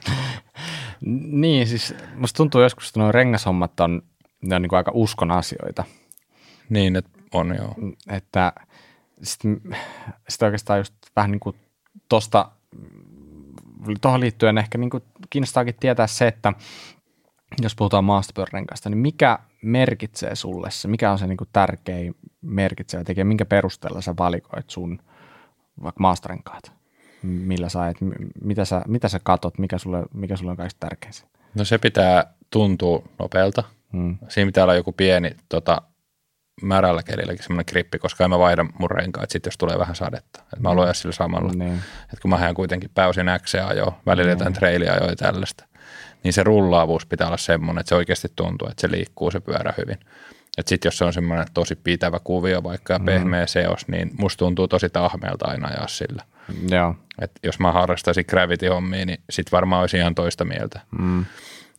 niin, 1.40 1.66
siis 1.66 1.94
musta 2.14 2.36
tuntuu 2.36 2.62
joskus, 2.62 2.88
että 2.88 3.00
nuo 3.00 3.12
rengashommat 3.12 3.80
on, 3.80 4.02
ne 4.42 4.56
on 4.56 4.62
niin 4.62 4.68
kuin 4.68 4.76
aika 4.76 4.92
uskon 4.94 5.30
asioita. 5.30 5.84
Niin, 6.68 6.96
että 6.96 7.18
on 7.32 7.54
joo. 7.56 7.74
Että 8.08 8.52
sitten 9.22 9.60
sit 10.28 10.42
oikeastaan 10.42 10.78
just 10.78 10.94
vähän 11.16 11.30
niin 11.30 11.40
kuin 11.40 11.56
tuosta, 12.08 12.50
tuohon 14.00 14.20
liittyen 14.20 14.58
ehkä 14.58 14.78
niin 14.78 14.90
kuin 14.90 15.02
kiinnostaakin 15.30 15.74
tietää 15.80 16.06
se, 16.06 16.26
että 16.26 16.52
jos 17.60 17.74
puhutaan 17.76 18.04
maastopyörärenkaista, 18.04 18.90
niin 18.90 18.98
mikä 18.98 19.38
merkitsee 19.62 20.34
sulle 20.34 20.70
se, 20.70 20.88
mikä 20.88 21.12
on 21.12 21.18
se 21.18 21.26
niin 21.26 21.36
kuin 21.36 21.48
tärkein 21.52 22.14
merkitsevä 22.42 23.04
tekijä, 23.04 23.24
minkä 23.24 23.44
perusteella 23.44 24.00
sä 24.00 24.14
valikoit 24.18 24.70
sun 24.70 24.98
vaikka 25.82 26.00
maastorenkaat? 26.00 26.72
Millä 27.22 27.68
sä 27.68 27.88
et, 27.88 27.96
mitä 28.44 28.64
sä, 28.64 28.82
mitä 28.88 29.08
sä 29.08 29.20
katot, 29.22 29.58
mikä 29.58 29.78
sulle, 29.78 30.02
mikä 30.14 30.36
sulle 30.36 30.50
on 30.50 30.56
kaikista 30.56 30.86
tärkein? 30.86 31.12
No 31.54 31.64
se 31.64 31.78
pitää 31.78 32.34
tuntua 32.50 33.02
nopealta. 33.18 33.64
Hmm. 33.92 34.18
Siinä 34.28 34.46
pitää 34.46 34.64
olla 34.64 34.74
joku 34.74 34.92
pieni 34.92 35.30
tota, 35.48 35.82
märällä 36.62 37.02
kelilläkin 37.02 37.42
semmoinen 37.42 37.64
grippi, 37.68 37.98
koska 37.98 38.24
en 38.24 38.30
mä 38.30 38.38
vaihda 38.38 38.66
mun 38.78 38.90
renkaat 38.90 39.30
sit, 39.30 39.46
jos 39.46 39.58
tulee 39.58 39.78
vähän 39.78 39.94
sadetta. 39.94 40.42
Et 40.52 40.60
mä 40.60 40.70
mm. 40.70 40.76
sillä 40.92 41.12
samalla. 41.12 41.52
Niin. 41.52 41.82
Et 42.12 42.20
kun 42.20 42.30
mä 42.30 42.38
hän 42.38 42.54
kuitenkin 42.54 42.90
pääosin 42.94 43.26
X 43.42 43.54
jo, 43.76 43.94
välillä 44.06 44.28
niin. 44.28 44.38
jotain 44.38 44.52
trailia 44.52 44.94
jo 44.94 45.16
tällaista 45.16 45.64
niin 46.24 46.32
se 46.32 46.42
rullaavuus 46.42 47.06
pitää 47.06 47.26
olla 47.26 47.36
semmoinen, 47.36 47.80
että 47.80 47.88
se 47.88 47.94
oikeasti 47.94 48.28
tuntuu, 48.36 48.68
että 48.68 48.80
se 48.80 48.90
liikkuu 48.90 49.30
se 49.30 49.40
pyörä 49.40 49.74
hyvin. 49.78 49.98
Että 50.58 50.68
sitten 50.68 50.86
jos 50.86 50.98
se 50.98 51.04
on 51.04 51.12
semmoinen 51.12 51.46
tosi 51.54 51.76
pitävä 51.76 52.18
kuvio 52.24 52.62
vaikka 52.62 52.92
ja 52.92 52.98
mm. 52.98 53.04
pehmeä 53.04 53.46
seos, 53.46 53.88
niin 53.88 54.10
musta 54.18 54.38
tuntuu 54.38 54.68
tosi 54.68 54.90
tahmeelta 54.90 55.48
aina 55.48 55.68
ajaa 55.68 55.88
sillä. 55.88 56.22
Joo. 56.70 56.94
Et 57.20 57.30
jos 57.42 57.58
mä 57.58 57.72
harrastaisin 57.72 58.24
gravity-hommia, 58.28 59.06
niin 59.06 59.18
sit 59.30 59.52
varmaan 59.52 59.80
olisi 59.80 59.96
ihan 59.96 60.14
toista 60.14 60.44
mieltä. 60.44 60.80
Mm. 60.98 61.24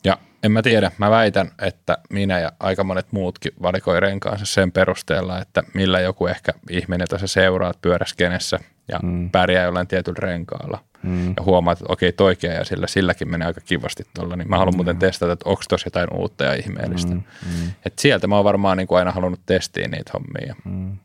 Ja 0.03 0.17
en 0.43 0.51
mä 0.51 0.61
tiedä, 0.61 0.91
mä 0.97 1.09
väitän, 1.09 1.51
että 1.61 1.97
minä 2.09 2.39
ja 2.39 2.51
aika 2.59 2.83
monet 2.83 3.11
muutkin 3.11 3.51
valikoi 3.61 3.99
renkaansa 3.99 4.45
sen 4.45 4.71
perusteella, 4.71 5.39
että 5.39 5.63
millä 5.73 5.99
joku 5.99 6.27
ehkä 6.27 6.51
ihminen, 6.69 7.03
jota 7.03 7.17
sä 7.17 7.27
seuraat 7.27 7.81
pyöräskenessä 7.81 8.59
ja 8.87 8.99
mm. 9.03 9.29
pärjää 9.29 9.65
jollain 9.65 9.87
tietyllä 9.87 10.19
renkaalla– 10.19 10.79
mm. 11.03 11.27
ja 11.27 11.43
huomaat, 11.45 11.81
että 11.81 11.93
okei, 11.93 12.11
toikea 12.11 12.53
ja 12.53 12.65
sillä, 12.65 12.87
silläkin 12.87 13.31
menee 13.31 13.47
aika 13.47 13.61
kivasti 13.61 14.03
tuolla, 14.15 14.35
niin 14.35 14.49
mä 14.49 14.57
haluan 14.57 14.73
mm. 14.73 14.77
muuten 14.77 14.97
testata, 14.97 15.31
että 15.31 15.49
onko 15.49 15.61
tuossa 15.69 15.87
jotain 15.87 16.13
uutta 16.13 16.43
ja 16.43 16.53
ihmeellistä. 16.53 17.13
Mm. 17.13 17.23
Mm. 17.45 17.71
Et 17.85 17.99
sieltä 17.99 18.27
mä 18.27 18.35
oon 18.35 18.45
varmaan 18.45 18.77
niin 18.77 18.87
kuin 18.87 18.99
aina 18.99 19.11
halunnut 19.11 19.41
testiin 19.45 19.91
niitä 19.91 20.11
hommia. 20.13 20.55
Mm. 20.65 20.97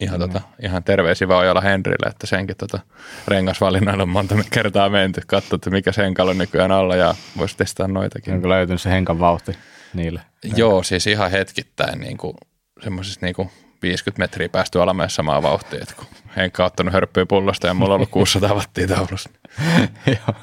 Ihan, 0.00 0.20
mm. 0.20 0.26
tota, 0.26 0.40
ihan 0.62 0.84
terveisiä 0.84 1.28
vaan 1.28 1.40
Ojala 1.40 1.60
Henrille, 1.60 2.10
että 2.10 2.26
senkin 2.26 2.56
tota, 2.56 2.80
rengasvalinnoilla 3.28 4.02
on 4.02 4.08
monta 4.08 4.34
kertaa 4.50 4.88
menty, 4.88 5.20
katsottu 5.26 5.70
mikä 5.70 5.92
sen 5.92 6.14
on 6.18 6.38
nykyään 6.38 6.72
alla 6.72 6.96
ja 6.96 7.14
voisi 7.38 7.56
testaa 7.56 7.88
noitakin. 7.88 8.34
Onko 8.34 8.48
löytynyt 8.48 8.80
se 8.80 8.90
henkan 8.90 9.20
vauhti 9.20 9.52
niille? 9.94 10.20
Joo, 10.56 10.82
siis 10.82 11.06
ihan 11.06 11.30
hetkittäin 11.30 12.00
niin 12.00 12.18
kuin, 12.18 12.34
semmoisissa 12.82 13.20
niin 13.22 13.34
kuin 13.34 13.50
50 13.82 14.22
metriä 14.22 14.48
päästy 14.48 14.82
alamäessä 14.82 15.16
samaa 15.16 15.42
vauhtia, 15.42 15.78
että 15.82 15.94
kun 15.96 16.06
Henkka 16.36 16.62
on 16.62 16.66
ottanut 16.66 16.92
hörppyä 16.92 17.26
pullosta 17.26 17.66
ja 17.66 17.74
mulla 17.74 17.94
on 17.94 17.96
ollut 17.96 18.10
600 18.10 18.54
wattia 18.54 18.88
taulussa. 18.88 19.30
Joo, 20.06 20.36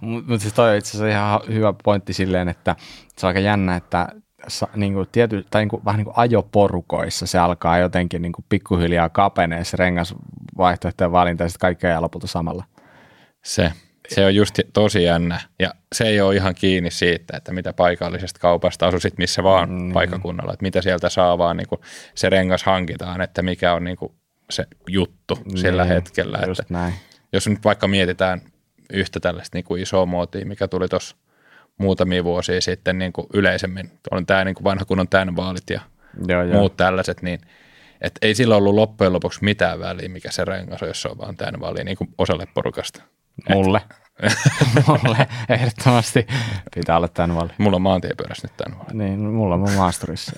mutta 0.00 0.38
siis 0.38 0.54
toi 0.54 0.70
on 0.70 0.76
itse 0.76 0.90
asiassa 0.90 1.08
ihan 1.08 1.40
hyvä 1.48 1.74
pointti 1.84 2.12
silleen, 2.12 2.48
että 2.48 2.76
se 3.16 3.26
on 3.26 3.28
aika 3.28 3.40
jännä, 3.40 3.76
että 3.76 4.08
niin 4.74 4.94
kuin 4.94 5.08
tiety, 5.12 5.46
tai 5.50 5.62
niin 5.62 5.68
kuin, 5.68 5.84
vähän 5.84 5.98
niin 5.98 6.04
kuin 6.04 6.18
ajoporukoissa 6.18 7.26
se 7.26 7.38
alkaa 7.38 7.78
jotenkin 7.78 8.22
niin 8.22 8.32
kuin 8.32 8.44
pikkuhiljaa 8.48 9.08
kapenee 9.08 9.64
se 9.64 9.76
rengasvaihtoehtojen 9.76 11.12
valinta 11.12 11.42
ja 11.42 11.48
sitten 11.48 11.60
kaikki 11.60 11.86
ajaa 11.86 12.02
lopulta 12.02 12.26
samalla. 12.26 12.64
Se, 13.44 13.72
se 14.14 14.24
on 14.26 14.34
just 14.34 14.60
tosi 14.72 15.02
jännä 15.02 15.40
ja 15.58 15.74
se 15.94 16.04
ei 16.04 16.20
ole 16.20 16.36
ihan 16.36 16.54
kiinni 16.54 16.90
siitä, 16.90 17.36
että 17.36 17.52
mitä 17.52 17.72
paikallisesta 17.72 18.40
kaupasta 18.40 18.86
asusit 18.86 19.18
missä 19.18 19.42
vaan 19.42 19.70
mm. 19.70 19.92
paikakunnalla, 19.92 20.52
että 20.52 20.62
mitä 20.62 20.82
sieltä 20.82 21.08
saa 21.08 21.38
vaan 21.38 21.56
niin 21.56 21.68
kuin 21.68 21.80
se 22.14 22.30
rengas 22.30 22.62
hankitaan, 22.62 23.20
että 23.20 23.42
mikä 23.42 23.74
on 23.74 23.84
niin 23.84 23.96
kuin 23.96 24.12
se 24.50 24.66
juttu 24.88 25.38
niin, 25.44 25.58
sillä 25.58 25.84
hetkellä. 25.84 26.38
Että 26.38 26.64
näin. 26.68 26.94
Jos 27.32 27.48
nyt 27.48 27.64
vaikka 27.64 27.88
mietitään 27.88 28.40
yhtä 28.92 29.20
tällaista 29.20 29.56
niin 29.56 29.64
kuin 29.64 29.82
isoa 29.82 30.06
muotia, 30.06 30.46
mikä 30.46 30.68
tuli 30.68 30.88
tuossa 30.88 31.16
muutamia 31.78 32.24
vuosia 32.24 32.60
sitten 32.60 32.98
niin 32.98 33.12
kuin 33.12 33.26
yleisemmin, 33.34 33.90
on 34.10 34.26
tämä 34.26 34.44
niin 34.44 34.54
kuin 34.54 34.64
vanha 34.64 34.84
kunnon 34.84 35.08
tämän 35.08 35.36
vaalit 35.36 35.70
ja 35.70 35.80
joo, 36.28 36.44
muut 36.44 36.52
joo. 36.54 36.68
tällaiset, 36.76 37.22
niin 37.22 37.40
et 38.00 38.18
ei 38.22 38.34
sillä 38.34 38.56
ollut 38.56 38.74
loppujen 38.74 39.12
lopuksi 39.12 39.44
mitään 39.44 39.80
väliä, 39.80 40.08
mikä 40.08 40.30
se 40.30 40.44
rengas 40.44 40.82
on, 40.82 40.88
jos 40.88 41.02
se 41.02 41.08
on 41.08 41.18
vaan 41.18 41.36
tämän 41.36 41.60
vaali 41.60 41.84
niin 41.84 41.96
kuin 41.96 42.14
osalle 42.18 42.46
porukasta. 42.54 43.02
Mulle. 43.48 43.80
mulle 44.86 45.28
ehdottomasti 45.48 46.26
pitää 46.74 46.96
olla 46.96 47.08
tämän 47.08 47.36
vaali. 47.36 47.52
Mulla 47.58 47.76
on 47.76 47.82
maantiepyörässä 47.82 48.48
nyt 48.48 48.56
tämän 48.56 48.78
vaali. 48.78 48.94
Niin, 48.94 49.20
mulla 49.20 49.54
on 49.54 49.70
maasturissa. 49.76 50.32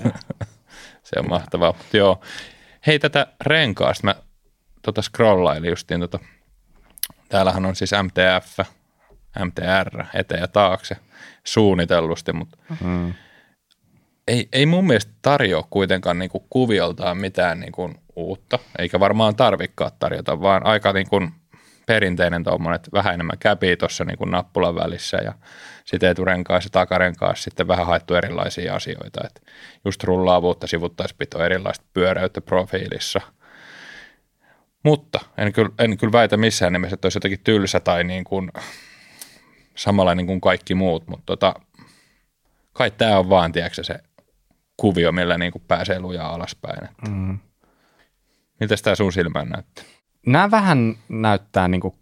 se 1.04 1.20
on 1.20 1.28
mahtavaa. 1.28 1.74
Joo. 1.92 2.20
Hei, 2.86 2.98
tätä 2.98 3.26
renkaasta 3.40 4.06
mä 4.06 4.14
tota 4.82 5.02
scrollailin 5.02 5.70
justiin 5.70 6.00
tota. 6.00 6.18
Täällähän 7.28 7.66
on 7.66 7.76
siis 7.76 7.90
MTF, 8.02 8.68
MTR, 9.44 10.04
eteen 10.14 10.40
ja 10.40 10.48
taakse 10.48 10.96
suunnitellusti, 11.44 12.32
mutta 12.32 12.58
mm. 12.84 13.14
ei, 14.28 14.48
ei 14.52 14.66
mun 14.66 14.86
mielestä 14.86 15.12
tarjoa 15.22 15.66
kuitenkaan 15.70 16.18
niinku 16.18 16.46
kuvioltaan 16.50 17.16
mitään 17.16 17.60
niinku 17.60 17.90
uutta, 18.16 18.58
eikä 18.78 19.00
varmaan 19.00 19.36
tarvikkaat 19.36 19.98
tarjota, 19.98 20.40
vaan 20.40 20.66
aika 20.66 20.92
niinku 20.92 21.20
perinteinen 21.86 22.44
tuommoinen, 22.44 22.76
että 22.76 22.90
vähän 22.92 23.14
enemmän 23.14 23.38
käpii 23.38 23.76
tuossa 23.76 24.04
niin 24.04 24.30
nappulan 24.30 24.74
välissä 24.74 25.16
ja 25.16 25.32
sitten 25.84 26.10
eturenkaassa 26.10 26.66
ja 26.66 26.70
takarenkaassa 26.70 27.44
sitten 27.44 27.68
vähän 27.68 27.86
haettu 27.86 28.14
erilaisia 28.14 28.74
asioita. 28.74 29.20
Että 29.24 29.40
just 29.84 30.04
rullaavuutta, 30.04 30.66
sivuttaispito, 30.66 31.44
erilaista 31.44 31.84
pyöräyttä 31.94 32.40
profiilissa. 32.40 33.20
Mutta 34.84 35.20
en 35.38 35.52
kyllä, 35.52 35.70
en 35.78 35.98
kyllä 35.98 36.12
väitä 36.12 36.36
missään 36.36 36.72
nimessä, 36.72 36.94
että 36.94 37.06
olisi 37.06 37.16
jotenkin 37.16 37.40
tylsä 37.44 37.80
tai 37.80 38.04
niin 38.04 38.24
kuin 38.24 38.52
samanlainen 39.76 40.26
kuin 40.26 40.40
kaikki 40.40 40.74
muut, 40.74 41.06
mutta 41.08 41.26
tota, 41.26 41.54
kai 42.72 42.90
tämä 42.90 43.18
on 43.18 43.28
vaan, 43.28 43.52
tiedätkö, 43.52 43.84
se 43.84 43.94
kuvio, 44.76 45.12
millä 45.12 45.38
niin 45.38 45.52
kuin 45.52 45.64
pääsee 45.68 46.00
lujaa 46.00 46.34
alaspäin. 46.34 46.88
Mm. 47.08 47.38
Miltä 48.60 48.74
tämä 48.82 48.96
sun 48.96 49.12
silmään 49.12 49.48
näyttää? 49.48 49.84
Nämä 50.26 50.50
vähän 50.50 50.94
näyttää 51.08 51.68
niin 51.68 51.80
kuin 51.80 51.94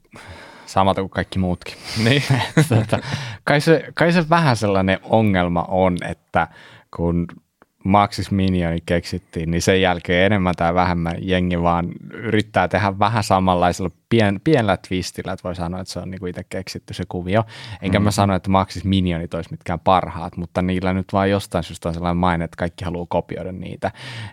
samalta 0.66 1.00
kuin 1.00 1.10
kaikki 1.10 1.38
muutkin. 1.38 1.74
Niin. 2.04 2.22
tota, 2.68 2.98
kai, 3.44 3.60
se, 3.60 3.84
kai 3.94 4.12
se 4.12 4.28
vähän 4.28 4.56
sellainen 4.56 4.98
ongelma 5.02 5.64
on, 5.68 5.96
että 6.08 6.48
kun 6.96 7.26
Maxis 7.84 8.30
Minioni 8.30 8.78
keksittiin, 8.86 9.50
niin 9.50 9.62
sen 9.62 9.80
jälkeen 9.80 10.26
enemmän 10.26 10.54
tai 10.56 10.74
vähemmän 10.74 11.16
jengi 11.20 11.62
vaan 11.62 11.88
yrittää 12.12 12.68
tehdä 12.68 12.98
vähän 12.98 13.24
samanlaisella 13.24 13.90
pien, 14.08 14.40
pienellä 14.44 14.76
twistillä, 14.88 15.32
että 15.32 15.44
voi 15.44 15.54
sanoa, 15.54 15.80
että 15.80 15.92
se 15.92 15.98
on 15.98 16.10
niinku 16.10 16.26
itse 16.26 16.44
keksitty 16.44 16.94
se 16.94 17.04
kuvio. 17.08 17.44
Enkä 17.82 17.98
mm-hmm. 17.98 18.04
mä 18.04 18.10
sano, 18.10 18.34
että 18.34 18.50
Maxis 18.50 18.84
Minionit 18.84 19.34
olisi 19.34 19.50
mitkään 19.50 19.80
parhaat, 19.80 20.36
mutta 20.36 20.62
niillä 20.62 20.92
nyt 20.92 21.12
vaan 21.12 21.30
jostain 21.30 21.64
syystä 21.64 21.88
on 21.88 21.94
sellainen 21.94 22.16
maine, 22.16 22.44
että 22.44 22.56
kaikki 22.56 22.84
haluaa 22.84 23.06
kopioida 23.08 23.52
niitä. 23.52 23.90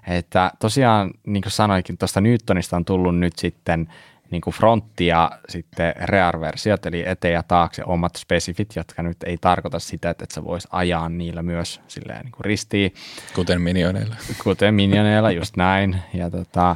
Että 0.07 0.51
tosiaan, 0.59 1.11
niin 1.25 1.43
kuin 1.43 1.51
sanoikin, 1.51 1.97
tuosta 1.97 2.21
Newtonista 2.21 2.75
on 2.75 2.85
tullut 2.85 3.19
nyt 3.19 3.39
sitten 3.39 3.87
niin 4.31 4.41
kuin 4.41 4.53
frontti 4.53 5.07
ja 5.07 5.31
sitten 5.49 5.93
rear-versiot, 6.03 6.85
eli 6.85 7.03
eteen 7.07 7.33
ja 7.33 7.43
taakse 7.43 7.83
omat 7.85 8.15
spesifit, 8.15 8.75
jotka 8.75 9.03
nyt 9.03 9.17
ei 9.25 9.37
tarkoita 9.41 9.79
sitä, 9.79 10.09
että 10.09 10.25
sä 10.33 10.43
vois 10.43 10.67
ajaa 10.71 11.09
niillä 11.09 11.43
myös 11.43 11.81
silleen 11.87 12.25
niin 12.25 12.31
kuin 12.31 12.45
ristiin. 12.45 12.93
Kuten 13.35 13.61
minioneilla. 13.61 14.15
Kuten 14.43 14.73
minioneilla, 14.73 15.31
just 15.31 15.57
näin. 15.57 15.95
Ja 16.13 16.29
tota, 16.29 16.75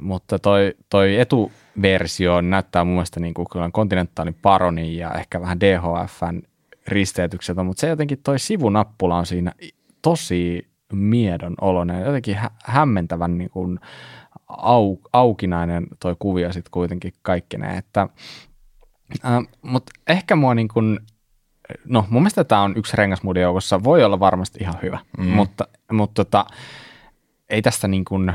mutta 0.00 0.38
toi, 0.38 0.74
toi 0.90 1.16
etuversio 1.16 2.40
näyttää 2.40 2.84
mun 2.84 2.94
mielestä 2.94 3.20
niin 3.20 3.34
kuin 3.34 3.46
kontinentaalin 3.72 4.36
paroni 4.42 4.96
ja 4.96 5.12
ehkä 5.12 5.40
vähän 5.40 5.60
DHFn 5.60 6.42
risteytykseltä, 6.88 7.62
mutta 7.62 7.80
se 7.80 7.88
jotenkin 7.88 8.20
toi 8.22 8.38
sivunappula 8.38 9.16
on 9.16 9.26
siinä 9.26 9.52
tosi 10.02 10.68
miedon 10.92 11.54
oloinen, 11.60 12.04
jotenkin 12.04 12.36
hä- 12.36 12.50
hämmentävän 12.64 13.38
niin 13.38 13.50
kuin 13.50 13.78
au, 14.48 14.98
aukinainen 15.12 15.86
toi 16.00 16.16
kuvio 16.18 16.52
sitten 16.52 16.70
kuitenkin 16.70 17.12
kaikkineen, 17.22 17.78
että 17.78 18.08
äh, 19.24 19.32
mutta 19.62 19.92
ehkä 20.06 20.36
mua 20.36 20.54
niin 20.54 20.68
kuin, 20.68 21.00
no 21.84 22.06
mun 22.10 22.22
mielestä 22.22 22.44
tämä 22.44 22.62
on 22.62 22.76
yksi 22.76 22.96
rengas 22.96 23.20
joukossa, 23.40 23.84
voi 23.84 24.04
olla 24.04 24.20
varmasti 24.20 24.58
ihan 24.62 24.78
hyvä, 24.82 24.98
mm. 25.18 25.24
mutta, 25.24 25.68
mutta 25.92 26.24
tota, 26.24 26.46
ei 27.48 27.62
tästä 27.62 27.88
niin 27.88 28.04
kuin, 28.04 28.32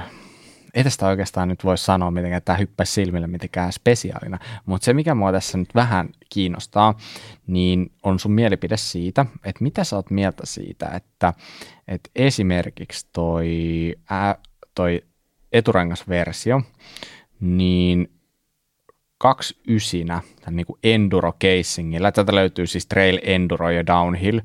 ei 0.74 0.84
tästä 0.84 1.08
oikeastaan 1.08 1.48
nyt 1.48 1.64
voi 1.64 1.78
sanoa 1.78 2.12
mitenkään, 2.12 2.38
että 2.38 2.46
tämä 2.46 2.58
hyppäisi 2.58 2.94
silmille 2.94 3.28
mitenkään 3.28 3.74
spesiaalina, 3.74 4.40
mutta 4.66 4.86
se 4.86 4.94
mikä 4.94 5.16
mua 5.16 5.32
tässä 5.32 5.58
nyt 5.58 5.76
vähän 5.76 6.10
kiinnostaa, 6.30 6.98
niin 7.48 7.92
on 8.04 8.20
sun 8.20 8.32
mielipide 8.32 8.78
siitä, 8.78 9.26
että 9.46 9.64
mitä 9.64 9.84
sä 9.84 9.96
oot 9.96 10.10
mieltä 10.10 10.46
siitä, 10.46 10.86
että, 10.86 11.34
että 11.88 12.10
esimerkiksi 12.16 13.08
toi, 13.14 13.50
ää, 14.10 14.36
toi 14.76 15.02
eturengasversio, 15.54 16.62
niin 17.40 18.10
kaksi 19.18 19.58
ysinä 19.68 20.22
tämän 20.42 20.56
niin 20.56 20.66
kuin 20.66 20.80
enduro 20.84 21.34
casingilla. 21.44 22.12
Tätä 22.12 22.36
löytyy 22.36 22.68
siis 22.68 22.86
trail 22.86 23.20
enduro 23.22 23.70
ja 23.70 23.86
downhill 23.86 24.40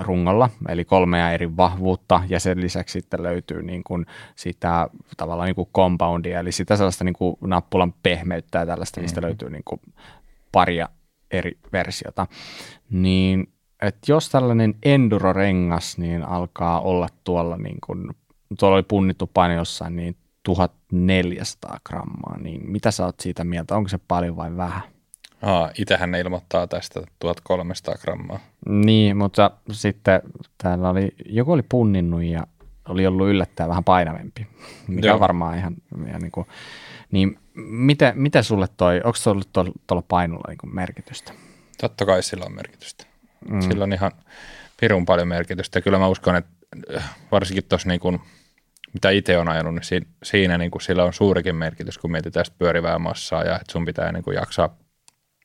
rungolla, 0.00 0.50
eli 0.68 0.84
kolmea 0.84 1.32
eri 1.32 1.56
vahvuutta, 1.56 2.22
ja 2.28 2.40
sen 2.40 2.60
lisäksi 2.60 2.92
sitten 2.92 3.22
löytyy 3.22 3.62
niin 3.62 3.84
kuin 3.84 4.06
sitä 4.34 4.88
tavallaan 5.16 5.46
niin 5.46 5.54
kuin 5.54 5.68
compoundia, 5.74 6.40
eli 6.40 6.52
sitä 6.52 6.76
sellaista 6.76 7.04
niin 7.04 7.14
kuin 7.14 7.36
nappulan 7.40 7.94
pehmeyttä 8.02 8.58
ja 8.58 8.66
tällaista, 8.66 9.00
mistä 9.00 9.20
mm-hmm. 9.20 9.28
löytyy 9.28 9.50
niin 9.50 9.64
kuin 9.64 9.80
paria 10.52 10.88
eri 11.30 11.58
versiota. 11.72 12.26
Niin, 12.90 13.52
että 13.82 14.12
jos 14.12 14.30
tällainen 14.30 14.74
enduro-rengas 14.82 15.98
niin 15.98 16.22
alkaa 16.22 16.80
olla 16.80 17.08
tuolla, 17.24 17.56
niin 17.56 17.78
kuin, 17.86 18.10
tuolla 18.58 18.76
oli 18.76 18.82
punnittu 18.82 19.30
paino 19.34 19.54
jossain, 19.54 19.96
niin 19.96 20.16
1400 20.46 21.80
grammaa, 21.84 22.38
niin 22.38 22.70
mitä 22.70 22.90
sä 22.90 23.04
oot 23.04 23.20
siitä 23.20 23.44
mieltä? 23.44 23.76
Onko 23.76 23.88
se 23.88 23.98
paljon 24.08 24.36
vai 24.36 24.56
vähän? 24.56 24.82
Aa, 25.42 25.70
itähän 25.78 26.10
ne 26.10 26.20
ilmoittaa 26.20 26.66
tästä 26.66 27.00
1300 27.18 27.94
grammaa. 27.94 28.38
Niin, 28.68 29.16
mutta 29.16 29.50
sitten 29.70 30.22
täällä 30.62 30.88
oli, 30.88 31.08
joku 31.26 31.52
oli 31.52 31.62
punninnut 31.68 32.22
ja 32.22 32.46
oli 32.88 33.06
ollut 33.06 33.28
yllättäen 33.28 33.68
vähän 33.68 33.84
painavempi, 33.84 34.46
mikä 34.88 35.08
Joo. 35.08 35.20
varmaan 35.20 35.58
ihan, 35.58 35.76
ihan 36.08 36.20
niin 36.20 36.32
kuin, 36.32 36.46
niin 37.10 37.38
miten, 37.54 38.12
miten 38.18 38.44
sulle 38.44 38.66
toi, 38.76 38.96
onko 38.96 39.16
se 39.16 39.30
ollut 39.30 39.52
tuolla 39.52 40.04
painulla 40.08 40.48
niin 40.48 40.74
merkitystä? 40.74 41.32
Totta 41.80 42.06
kai 42.06 42.22
sillä 42.22 42.44
on 42.44 42.54
merkitystä. 42.54 43.06
Mm. 43.50 43.60
Sillä 43.60 43.84
on 43.84 43.92
ihan 43.92 44.12
pirun 44.80 45.06
paljon 45.06 45.28
merkitystä. 45.28 45.80
Kyllä 45.80 45.98
mä 45.98 46.08
uskon, 46.08 46.36
että 46.36 46.50
varsinkin 47.32 47.64
tuossa 47.64 47.88
niin 47.88 48.00
kuin 48.00 48.20
mitä 48.92 49.10
itse 49.10 49.38
on 49.38 49.48
ajanut, 49.48 49.74
niin 49.74 49.84
siinä, 49.84 50.06
siinä 50.22 50.58
niin 50.58 50.70
kuin 50.70 50.82
sillä 50.82 51.04
on 51.04 51.12
suurikin 51.12 51.56
merkitys, 51.56 51.98
kun 51.98 52.12
mietitään 52.12 52.44
sitä 52.44 52.58
pyörivää 52.58 52.98
massaa 52.98 53.42
ja 53.42 53.54
että 53.54 53.72
sun 53.72 53.84
pitää 53.84 54.12
niin 54.12 54.24
kuin 54.24 54.34
jaksaa 54.34 54.76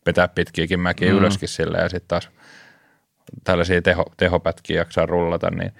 vetää 0.05 0.27
pitkiäkin 0.27 0.79
mäkiä 0.79 1.11
mm. 1.11 1.17
ylöskin 1.17 1.49
sille 1.49 1.77
ja 1.77 1.89
sitten 1.89 2.07
taas 2.07 2.29
tällaisia 3.43 3.81
teho, 3.81 4.05
tehopätkiä 4.17 4.81
jaksaa 4.81 5.05
rullata, 5.05 5.51
niin 5.51 5.71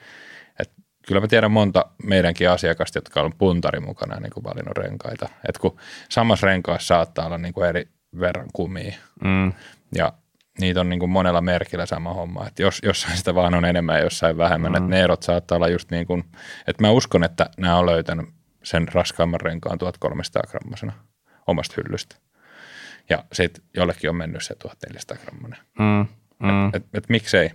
et 0.59 0.71
kyllä 1.07 1.21
mä 1.21 1.27
tiedän 1.27 1.51
monta 1.51 1.85
meidänkin 2.03 2.49
asiakasta, 2.49 2.97
jotka 2.97 3.21
on 3.21 3.33
puntari 3.37 3.79
mukana 3.79 4.19
niin 4.19 4.33
kuin 4.33 4.43
valinnut 4.43 4.77
renkaita. 4.77 5.29
Et 5.49 5.57
kun 5.57 5.77
samassa 6.09 6.47
renkaassa 6.47 6.87
saattaa 6.87 7.25
olla 7.25 7.37
niin 7.37 7.53
kuin 7.53 7.69
eri 7.69 7.87
verran 8.19 8.47
kumia 8.53 8.93
mm. 9.23 9.53
ja 9.95 10.13
niitä 10.61 10.81
on 10.81 10.89
niin 10.89 10.99
kuin 10.99 11.09
monella 11.09 11.41
merkillä 11.41 11.85
sama 11.85 12.13
homma, 12.13 12.47
että 12.47 12.61
jos, 12.61 12.79
jossain 12.83 13.17
sitä 13.17 13.35
vaan 13.35 13.53
on 13.53 13.65
enemmän 13.65 13.95
ja 13.95 14.03
jossain 14.03 14.37
vähemmän, 14.37 14.71
mm. 14.71 14.77
että 14.77 14.89
ne 14.89 15.01
erot 15.01 15.23
saattaa 15.23 15.55
olla 15.55 15.67
just 15.67 15.91
niin 15.91 16.07
kuin, 16.07 16.23
että 16.67 16.83
mä 16.83 16.91
uskon, 16.91 17.23
että 17.23 17.49
nämä 17.57 17.77
on 17.77 17.85
löytänyt 17.85 18.25
sen 18.63 18.87
raskaamman 18.87 19.41
renkaan 19.41 19.77
1300 19.77 20.43
grammasena 20.51 20.93
omasta 21.47 21.73
hyllystä. 21.77 22.15
Ja 23.09 23.23
sitten 23.33 23.63
jollekin 23.77 24.09
on 24.09 24.15
mennyt 24.15 24.43
se 24.43 24.55
1400 24.55 25.17
grammanen. 25.17 25.59
Mm. 25.79 26.05
Mm. 26.39 26.67
Et, 26.67 26.75
et, 26.75 26.85
et 26.93 27.09
miksei. 27.09 27.51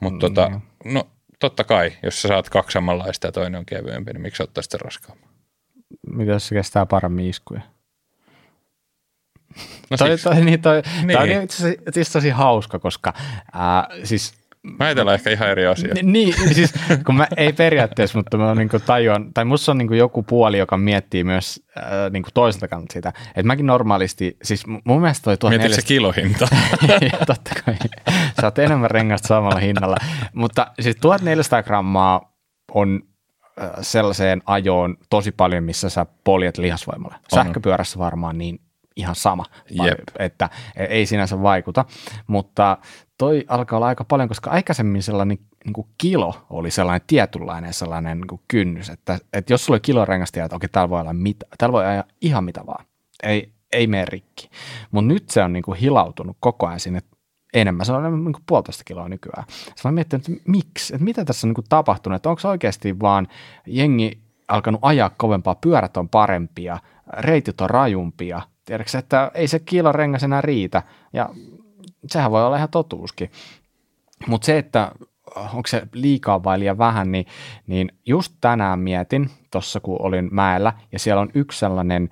Mutta 0.00 0.28
tota, 0.28 0.48
mm. 0.48 0.60
no 0.92 1.08
totta 1.38 1.64
kai, 1.64 1.92
jos 2.02 2.22
sä 2.22 2.28
saat 2.28 2.48
kaksi 2.48 2.72
samanlaista 2.72 3.26
ja 3.26 3.32
toinen 3.32 3.58
on 3.58 3.66
kevyempi, 3.66 4.12
niin 4.12 4.22
miksi 4.22 4.42
ottaa 4.42 4.62
sitten 4.62 4.80
raskaamman? 4.80 5.28
Mitä 6.10 6.32
jos 6.32 6.48
se 6.48 6.54
kestää 6.54 6.86
paremmin 6.86 7.26
iskuja? 7.26 7.60
No 9.90 9.96
toi, 9.96 10.18
toi, 10.18 10.44
niin, 10.44 10.62
toi, 10.62 10.82
niin. 11.02 11.18
Toi 11.18 11.36
on 11.36 11.42
itse 11.42 11.78
asiassa 11.88 12.12
tosi 12.12 12.30
hauska, 12.30 12.78
koska 12.78 13.12
äh, 13.16 13.98
siis 14.04 14.34
Mä 14.78 14.84
ajatellaan 14.84 15.14
ehkä 15.14 15.30
ihan 15.30 15.50
eri 15.50 15.66
asia. 15.66 15.94
Niin, 16.02 16.34
siis 16.52 16.74
kun 17.06 17.14
mä 17.14 17.26
ei 17.36 17.52
periaatteessa, 17.52 18.18
mutta 18.18 18.36
mä 18.36 18.54
niin 18.54 18.68
tajuan, 18.86 19.34
tai 19.34 19.44
musta 19.44 19.72
on 19.72 19.78
niin 19.78 19.94
joku 19.94 20.22
puoli, 20.22 20.58
joka 20.58 20.76
miettii 20.76 21.24
myös 21.24 21.62
äh, 21.78 21.84
niin 22.10 22.24
toiselta 22.34 22.68
kannalta 22.68 22.92
sitä, 22.92 23.08
että 23.28 23.42
mäkin 23.42 23.66
normaalisti, 23.66 24.36
siis 24.42 24.66
mun 24.66 25.00
mielestä 25.00 25.24
toi 25.24 25.36
1400... 25.36 25.68
Mietit 25.68 25.84
se 25.84 25.88
kilohinta. 25.88 26.48
totta 27.26 27.50
kai, 27.64 27.74
sä 28.40 28.46
oot 28.46 28.58
enemmän 28.58 28.90
rengasta 28.90 29.28
samalla 29.28 29.60
hinnalla, 29.60 29.96
mutta 30.32 30.66
siis 30.80 30.96
1400 31.00 31.62
grammaa 31.62 32.36
on 32.74 33.02
sellaiseen 33.80 34.42
ajoon 34.46 34.96
tosi 35.10 35.32
paljon, 35.32 35.64
missä 35.64 35.88
sä 35.88 36.06
poljet 36.24 36.58
lihasvoimalla. 36.58 37.18
Sähköpyörässä 37.34 37.98
varmaan 37.98 38.38
niin 38.38 38.60
ihan 38.96 39.14
sama, 39.14 39.44
Jep. 39.70 39.98
että 40.18 40.50
ei 40.76 41.06
sinänsä 41.06 41.42
vaikuta, 41.42 41.84
mutta 42.26 42.78
toi 43.18 43.44
alkaa 43.48 43.76
olla 43.76 43.86
aika 43.86 44.04
paljon, 44.04 44.28
koska 44.28 44.50
aikaisemmin 44.50 45.02
sellainen 45.02 45.38
niin 45.64 45.72
kuin 45.72 45.86
kilo 45.98 46.46
oli 46.50 46.70
sellainen 46.70 47.06
tietynlainen 47.06 47.72
sellainen 47.72 48.18
niin 48.18 48.28
kuin 48.28 48.40
kynnys, 48.48 48.90
että, 48.90 49.18
että 49.32 49.52
jos 49.52 49.64
sulla 49.64 49.74
oli 49.74 49.80
kilo 49.80 50.04
rengasta, 50.04 50.44
että 50.44 50.56
okei, 50.56 50.68
täällä 50.68 50.90
voi 50.90 51.00
olla 51.00 51.12
mitä, 51.12 51.46
täällä 51.58 51.72
voi 51.72 51.86
ajaa 51.86 52.04
ihan 52.20 52.44
mitä 52.44 52.66
vaan, 52.66 52.84
ei, 53.22 53.52
ei 53.72 53.86
mene 53.86 54.04
rikki, 54.04 54.50
mutta 54.90 55.08
nyt 55.08 55.30
se 55.30 55.42
on 55.42 55.52
niin 55.52 55.62
kuin 55.62 55.78
hilautunut 55.78 56.36
koko 56.40 56.66
ajan 56.66 56.80
sinne 56.80 57.00
enemmän, 57.54 57.86
se 57.86 57.92
on 57.92 58.24
niin 58.24 58.32
kuin 58.32 58.44
puolitoista 58.46 58.84
kiloa 58.84 59.08
nykyään. 59.08 59.44
Sitten 59.48 59.74
mä 59.84 59.92
mietin, 59.92 60.16
että 60.16 60.32
miksi, 60.46 60.94
että 60.94 61.04
mitä 61.04 61.24
tässä 61.24 61.46
on 61.46 61.48
niin 61.48 61.54
kuin 61.54 61.66
tapahtunut, 61.68 62.16
että 62.16 62.28
onko 62.28 62.48
oikeasti 62.48 63.00
vaan 63.00 63.28
jengi 63.66 64.20
alkanut 64.48 64.80
ajaa 64.82 65.10
kovempaa, 65.16 65.54
pyörät 65.54 65.96
on 65.96 66.08
parempia, 66.08 66.78
reitit 67.18 67.60
on 67.60 67.70
rajumpia, 67.70 68.42
tiedätkö, 68.66 68.98
että 68.98 69.30
ei 69.34 69.48
se 69.48 69.58
kilorengas 69.58 70.22
enää 70.22 70.40
riitä, 70.40 70.82
ja 71.12 71.28
sehän 72.06 72.30
voi 72.30 72.46
olla 72.46 72.56
ihan 72.56 72.68
totuuskin. 72.68 73.30
Mutta 74.26 74.46
se, 74.46 74.58
että 74.58 74.92
onko 75.36 75.66
se 75.66 75.82
liikaa 75.92 76.44
vai 76.44 76.58
liian 76.58 76.78
vähän, 76.78 77.12
niin, 77.12 77.26
niin 77.66 77.92
just 78.06 78.32
tänään 78.40 78.78
mietin, 78.78 79.30
tuossa 79.50 79.80
kun 79.80 79.96
olin 80.02 80.28
mäellä, 80.32 80.72
ja 80.92 80.98
siellä 80.98 81.20
on 81.22 81.30
yksi 81.34 81.58
sellainen, 81.58 82.08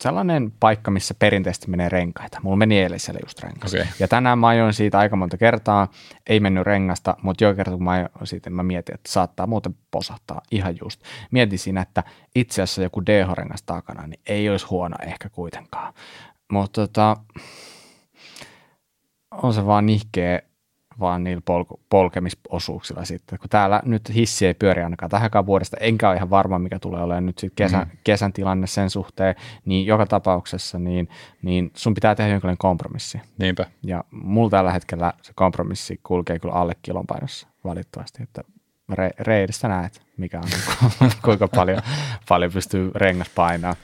sellainen 0.00 0.52
paikka, 0.60 0.90
missä 0.90 1.14
perinteisesti 1.18 1.70
menee 1.70 1.88
renkaita. 1.88 2.40
Mulla 2.42 2.56
meni 2.56 2.78
eilen 2.78 3.00
siellä 3.00 3.20
just 3.24 3.40
rengas. 3.40 3.74
Okay. 3.74 3.86
Ja 3.98 4.08
tänään 4.08 4.38
mä 4.38 4.48
ajoin 4.48 4.74
siitä 4.74 4.98
aika 4.98 5.16
monta 5.16 5.36
kertaa, 5.36 5.88
ei 6.26 6.40
mennyt 6.40 6.66
rengasta, 6.66 7.16
mutta 7.22 7.44
joka 7.44 7.56
kerta 7.56 7.70
kun 7.70 7.84
mä 7.84 7.90
ajoin 7.90 8.10
siitä, 8.24 8.50
mä 8.50 8.62
mietin, 8.62 8.94
että 8.94 9.12
saattaa 9.12 9.46
muuten 9.46 9.76
posahtaa 9.90 10.40
ihan 10.50 10.74
just. 10.82 11.00
Mietin 11.30 11.58
siinä, 11.58 11.80
että 11.80 12.04
itse 12.34 12.62
asiassa 12.62 12.82
joku 12.82 13.02
DH-rengas 13.02 13.62
takana, 13.66 14.06
niin 14.06 14.20
ei 14.26 14.50
olisi 14.50 14.66
huono 14.66 14.96
ehkä 15.06 15.28
kuitenkaan. 15.28 15.94
Mutta 16.52 16.80
tota, 16.80 17.16
on 19.30 19.54
se 19.54 19.66
vaan 19.66 19.86
nihkeä 19.86 20.42
vaan 21.00 21.24
niillä 21.24 21.42
polku, 21.44 21.80
polkemisosuuksilla 21.90 23.04
sitten. 23.04 23.38
Kun 23.38 23.48
täällä 23.48 23.82
nyt 23.84 24.14
hissi 24.14 24.46
ei 24.46 24.54
pyöri 24.54 24.82
ainakaan 24.82 25.10
tähänkään 25.10 25.46
vuodesta, 25.46 25.76
enkä 25.80 26.08
ole 26.08 26.16
ihan 26.16 26.30
varma, 26.30 26.58
mikä 26.58 26.78
tulee 26.78 27.02
olemaan 27.02 27.26
nyt 27.26 27.38
sitten 27.38 27.66
kesän, 27.66 27.88
mm. 27.88 27.98
kesän 28.04 28.32
tilanne 28.32 28.66
sen 28.66 28.90
suhteen, 28.90 29.34
niin 29.64 29.86
joka 29.86 30.06
tapauksessa 30.06 30.78
niin, 30.78 31.08
niin 31.42 31.70
sun 31.74 31.94
pitää 31.94 32.14
tehdä 32.14 32.32
jonkinlainen 32.32 32.58
kompromissi. 32.58 33.20
Niinpä. 33.38 33.66
Ja 33.82 34.04
mulla 34.10 34.50
tällä 34.50 34.72
hetkellä 34.72 35.12
se 35.22 35.32
kompromissi 35.34 36.00
kulkee 36.02 36.38
kyllä 36.38 36.54
alle 36.54 36.72
kilon 36.82 37.06
painossa 37.06 37.48
valitettavasti, 37.64 38.22
että 38.22 38.42
re, 38.92 39.10
reidistä 39.18 39.68
näet, 39.68 40.02
mikä 40.16 40.38
on, 40.38 41.10
kuinka 41.24 41.48
paljon, 41.48 41.82
paljon 42.28 42.52
pystyy 42.52 42.90
rengas 42.94 43.28
painaa. 43.34 43.76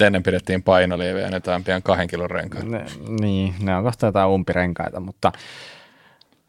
Ennen 0.00 0.22
pidettiin 0.22 0.62
painolievejä 0.62 1.24
ja 1.26 1.30
nyt 1.30 1.48
on 1.48 1.64
pian 1.64 1.82
kahden 1.82 2.08
kilon 2.08 2.30
renkaita. 2.30 2.66
Ne, 2.66 2.84
niin, 3.20 3.54
ne 3.62 3.76
on 3.76 3.84
kohta 3.84 4.06
jotain 4.06 4.28
umpirenkaita, 4.28 5.00
mutta 5.00 5.32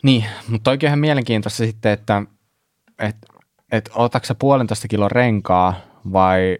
niin, 0.04 0.26
mutta 0.48 0.72
oikein 0.72 0.90
ihan 0.90 1.00
mielenkiintoista 1.00 1.58
sitten, 1.58 1.92
että 1.92 2.22
et, 3.00 3.16
et 3.72 3.90
otatko 3.96 4.26
sä 4.26 4.36
puolentoista 4.36 4.88
kilon 4.88 5.12
renkaa 5.12 5.74
vai, 6.14 6.58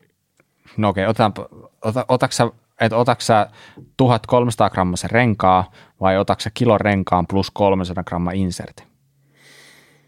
no 0.78 0.90
okei, 0.90 1.06
otan, 1.06 1.34
ota, 1.82 2.06
otatko 2.08 2.32
sä, 2.32 2.52
että 2.82 2.98
otatko 2.98 3.22
sä 3.22 3.48
1300 3.98 4.70
grammasen 4.70 5.10
renkaa 5.10 5.72
vai 6.02 6.18
otatko 6.18 6.42
sä 6.42 6.52
kilon 6.54 6.82
renkaan 6.82 7.28
plus 7.28 7.52
300 7.52 8.04
grammaa 8.04 8.34
inserti? 8.34 8.84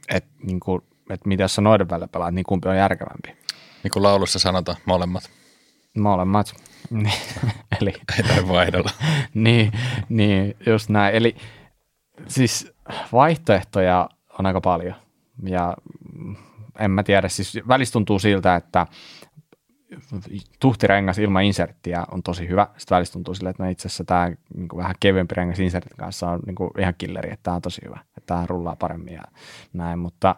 Että 0.10 0.30
niin 0.43 0.60
kuin, 0.60 0.82
et 1.10 1.26
mitä 1.26 1.48
sä 1.48 1.62
noiden 1.62 1.89
välillä 1.89 2.08
pelaat, 2.08 2.34
niin 2.34 2.46
kumpi 2.46 2.69
on 2.69 2.78
järkevämpi? 2.78 3.43
Niin 3.84 3.91
kuin 3.91 4.04
laulussa 4.04 4.39
sanotaan, 4.39 4.78
molemmat. 4.86 5.30
Molemmat. 5.98 6.54
Eli, 7.82 7.93
Ei 8.17 8.24
tarvitse 8.24 8.48
vaihdella. 8.48 8.91
niin, 9.34 9.72
niin, 10.10 10.56
just 10.65 10.89
näin. 10.89 11.15
Eli 11.15 11.36
siis 12.28 12.73
vaihtoehtoja 13.12 14.10
on 14.39 14.45
aika 14.45 14.62
paljon 14.62 14.95
ja 15.43 15.78
en 16.80 16.91
mä 16.91 17.04
tiedä, 17.04 17.30
siis 17.30 17.60
välistä 17.67 17.93
tuntuu 17.93 18.19
siltä, 18.19 18.56
että 18.56 18.88
tuhtirengas 20.60 21.19
ilman 21.19 21.43
inserttiä 21.43 22.04
on 22.12 22.23
tosi 22.23 22.47
hyvä. 22.47 22.67
Sitten 22.78 22.95
välistä 22.95 23.13
tuntuu 23.13 23.34
silleen, 23.34 23.52
että 23.52 23.63
no 23.63 23.69
itse 23.69 23.88
asiassa 23.88 24.04
tämä 24.04 24.32
niin 24.56 24.67
vähän 24.78 24.95
kevyempi 24.99 25.36
rengas 25.36 25.60
insertin 25.60 25.97
kanssa 25.97 26.30
on 26.30 26.39
niin 26.45 26.56
kuin 26.56 26.71
ihan 26.80 26.93
killeri, 26.97 27.34
että 27.34 27.43
tämä 27.43 27.56
on 27.56 27.62
tosi 27.62 27.82
hyvä, 27.86 27.99
että 28.17 28.28
tämä 28.28 28.45
rullaa 28.45 28.76
paremmin 28.76 29.13
ja 29.13 29.23
näin, 29.73 29.99
mutta 29.99 30.36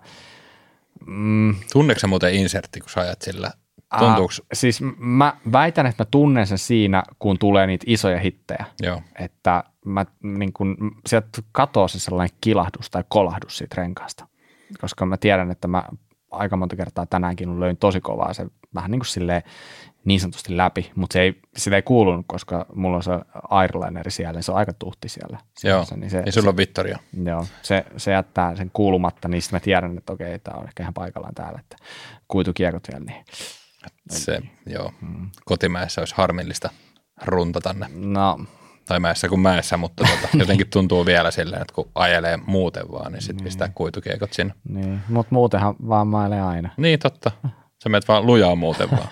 mm, 1.05 1.55
Tunneeko 1.73 2.07
muuten 2.07 2.33
insertti, 2.33 2.79
kun 2.79 2.89
sä 2.89 3.01
ajat 3.01 3.21
sillä? 3.21 3.51
Tuntuuko? 3.99 4.33
Äh, 4.33 4.47
siis 4.53 4.81
mä 4.97 5.37
väitän, 5.51 5.85
että 5.85 6.03
mä 6.03 6.07
tunnen 6.11 6.47
sen 6.47 6.57
siinä, 6.57 7.03
kun 7.19 7.39
tulee 7.39 7.67
niitä 7.67 7.83
isoja 7.87 8.19
hittejä. 8.19 8.65
Joo. 8.81 9.01
Että 9.19 9.63
mä, 9.85 10.05
niin 10.23 10.53
kun, 10.53 10.77
sieltä 11.07 11.27
katoaa 11.51 11.87
se 11.87 11.99
sellainen 11.99 12.37
kilahdus 12.41 12.89
tai 12.89 13.03
kolahdus 13.09 13.57
siitä 13.57 13.75
renkaasta. 13.77 14.27
Koska 14.81 15.05
mä 15.05 15.17
tiedän, 15.17 15.51
että 15.51 15.67
mä 15.67 15.83
aika 16.31 16.57
monta 16.57 16.75
kertaa 16.75 17.05
tänäänkin 17.05 17.59
löin 17.59 17.77
tosi 17.77 18.01
kovaa 18.01 18.33
se 18.33 18.45
vähän 18.75 18.91
niin 18.91 18.99
kuin 18.99 19.07
silleen 19.07 19.43
niin 20.05 20.19
sanotusti 20.19 20.57
läpi, 20.57 20.91
mutta 20.95 21.13
se 21.13 21.21
ei, 21.21 21.41
sitä 21.57 21.75
ei 21.75 21.81
kuulunut, 21.81 22.25
koska 22.27 22.65
mulla 22.73 22.95
on 22.95 23.03
se 23.03 23.11
airlineri 23.49 24.11
siellä, 24.11 24.41
se 24.41 24.51
on 24.51 24.57
aika 24.57 24.73
tuhti 24.73 25.09
siellä. 25.09 25.37
Joo, 25.63 25.85
niin 25.95 26.09
se, 26.09 26.23
ja 26.25 26.31
sulla 26.31 26.49
on 26.49 26.57
Vittoria. 26.57 26.99
Joo, 27.23 27.45
se, 27.61 27.85
se 27.97 28.11
jättää 28.11 28.55
sen 28.55 28.71
kuulumatta, 28.73 29.27
niin 29.27 29.41
sitten 29.41 29.55
mä 29.57 29.63
tiedän, 29.63 29.97
että 29.97 30.13
okei, 30.13 30.39
tämä 30.39 30.57
on 30.57 30.67
ehkä 30.67 30.83
ihan 30.83 30.93
paikallaan 30.93 31.35
täällä, 31.35 31.59
että 31.59 31.77
kuitukiekot 32.27 32.87
vielä, 32.91 33.05
niin. 33.05 33.25
Se, 34.09 34.39
joo, 34.65 34.93
mm. 35.01 35.29
kotimäessä 35.45 36.01
olisi 36.01 36.15
harmillista 36.17 36.69
runtata 37.25 37.73
ne. 37.73 37.87
No, 37.93 38.39
tai 38.85 38.99
mäessä 38.99 39.29
kuin 39.29 39.39
mäessä, 39.41 39.77
mutta 39.77 40.03
tota, 40.03 40.37
jotenkin 40.41 40.69
tuntuu 40.69 41.05
vielä 41.05 41.31
silleen, 41.31 41.61
että 41.61 41.73
kun 41.73 41.91
ajelee 41.95 42.37
muuten 42.37 42.91
vaan, 42.91 43.11
niin 43.11 43.21
sitten 43.21 43.37
niin. 43.37 43.43
pistää 43.43 43.69
kuitukiekot 43.75 44.33
sinne. 44.33 44.53
Niin, 44.69 45.01
mutta 45.09 45.35
muutenhan 45.35 45.75
vaan 45.87 46.07
mailee 46.07 46.41
aina. 46.41 46.69
Niin, 46.77 46.99
totta. 46.99 47.31
Sä 47.83 47.89
menet 47.89 48.07
vaan 48.07 48.25
lujaa 48.25 48.55
muuten 48.55 48.91
vaan. 48.91 49.07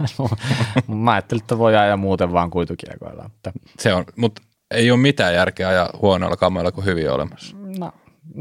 Mä 1.03 1.11
ajattelin, 1.11 1.41
että 1.41 1.57
voi 1.57 1.75
ajaa 1.75 1.97
muuten 1.97 2.31
vaan 2.31 2.49
kuitukiekoilla. 2.49 3.23
Mutta... 3.23 3.51
Se 3.79 3.93
on, 3.93 4.05
mutta 4.15 4.41
ei 4.71 4.91
ole 4.91 4.99
mitään 4.99 5.33
järkeä 5.33 5.67
ajaa 5.67 5.89
huonoilla 6.01 6.37
kamoilla 6.37 6.71
kuin 6.71 6.85
hyvin 6.85 7.11
olemassa. 7.11 7.57
No 7.79 7.91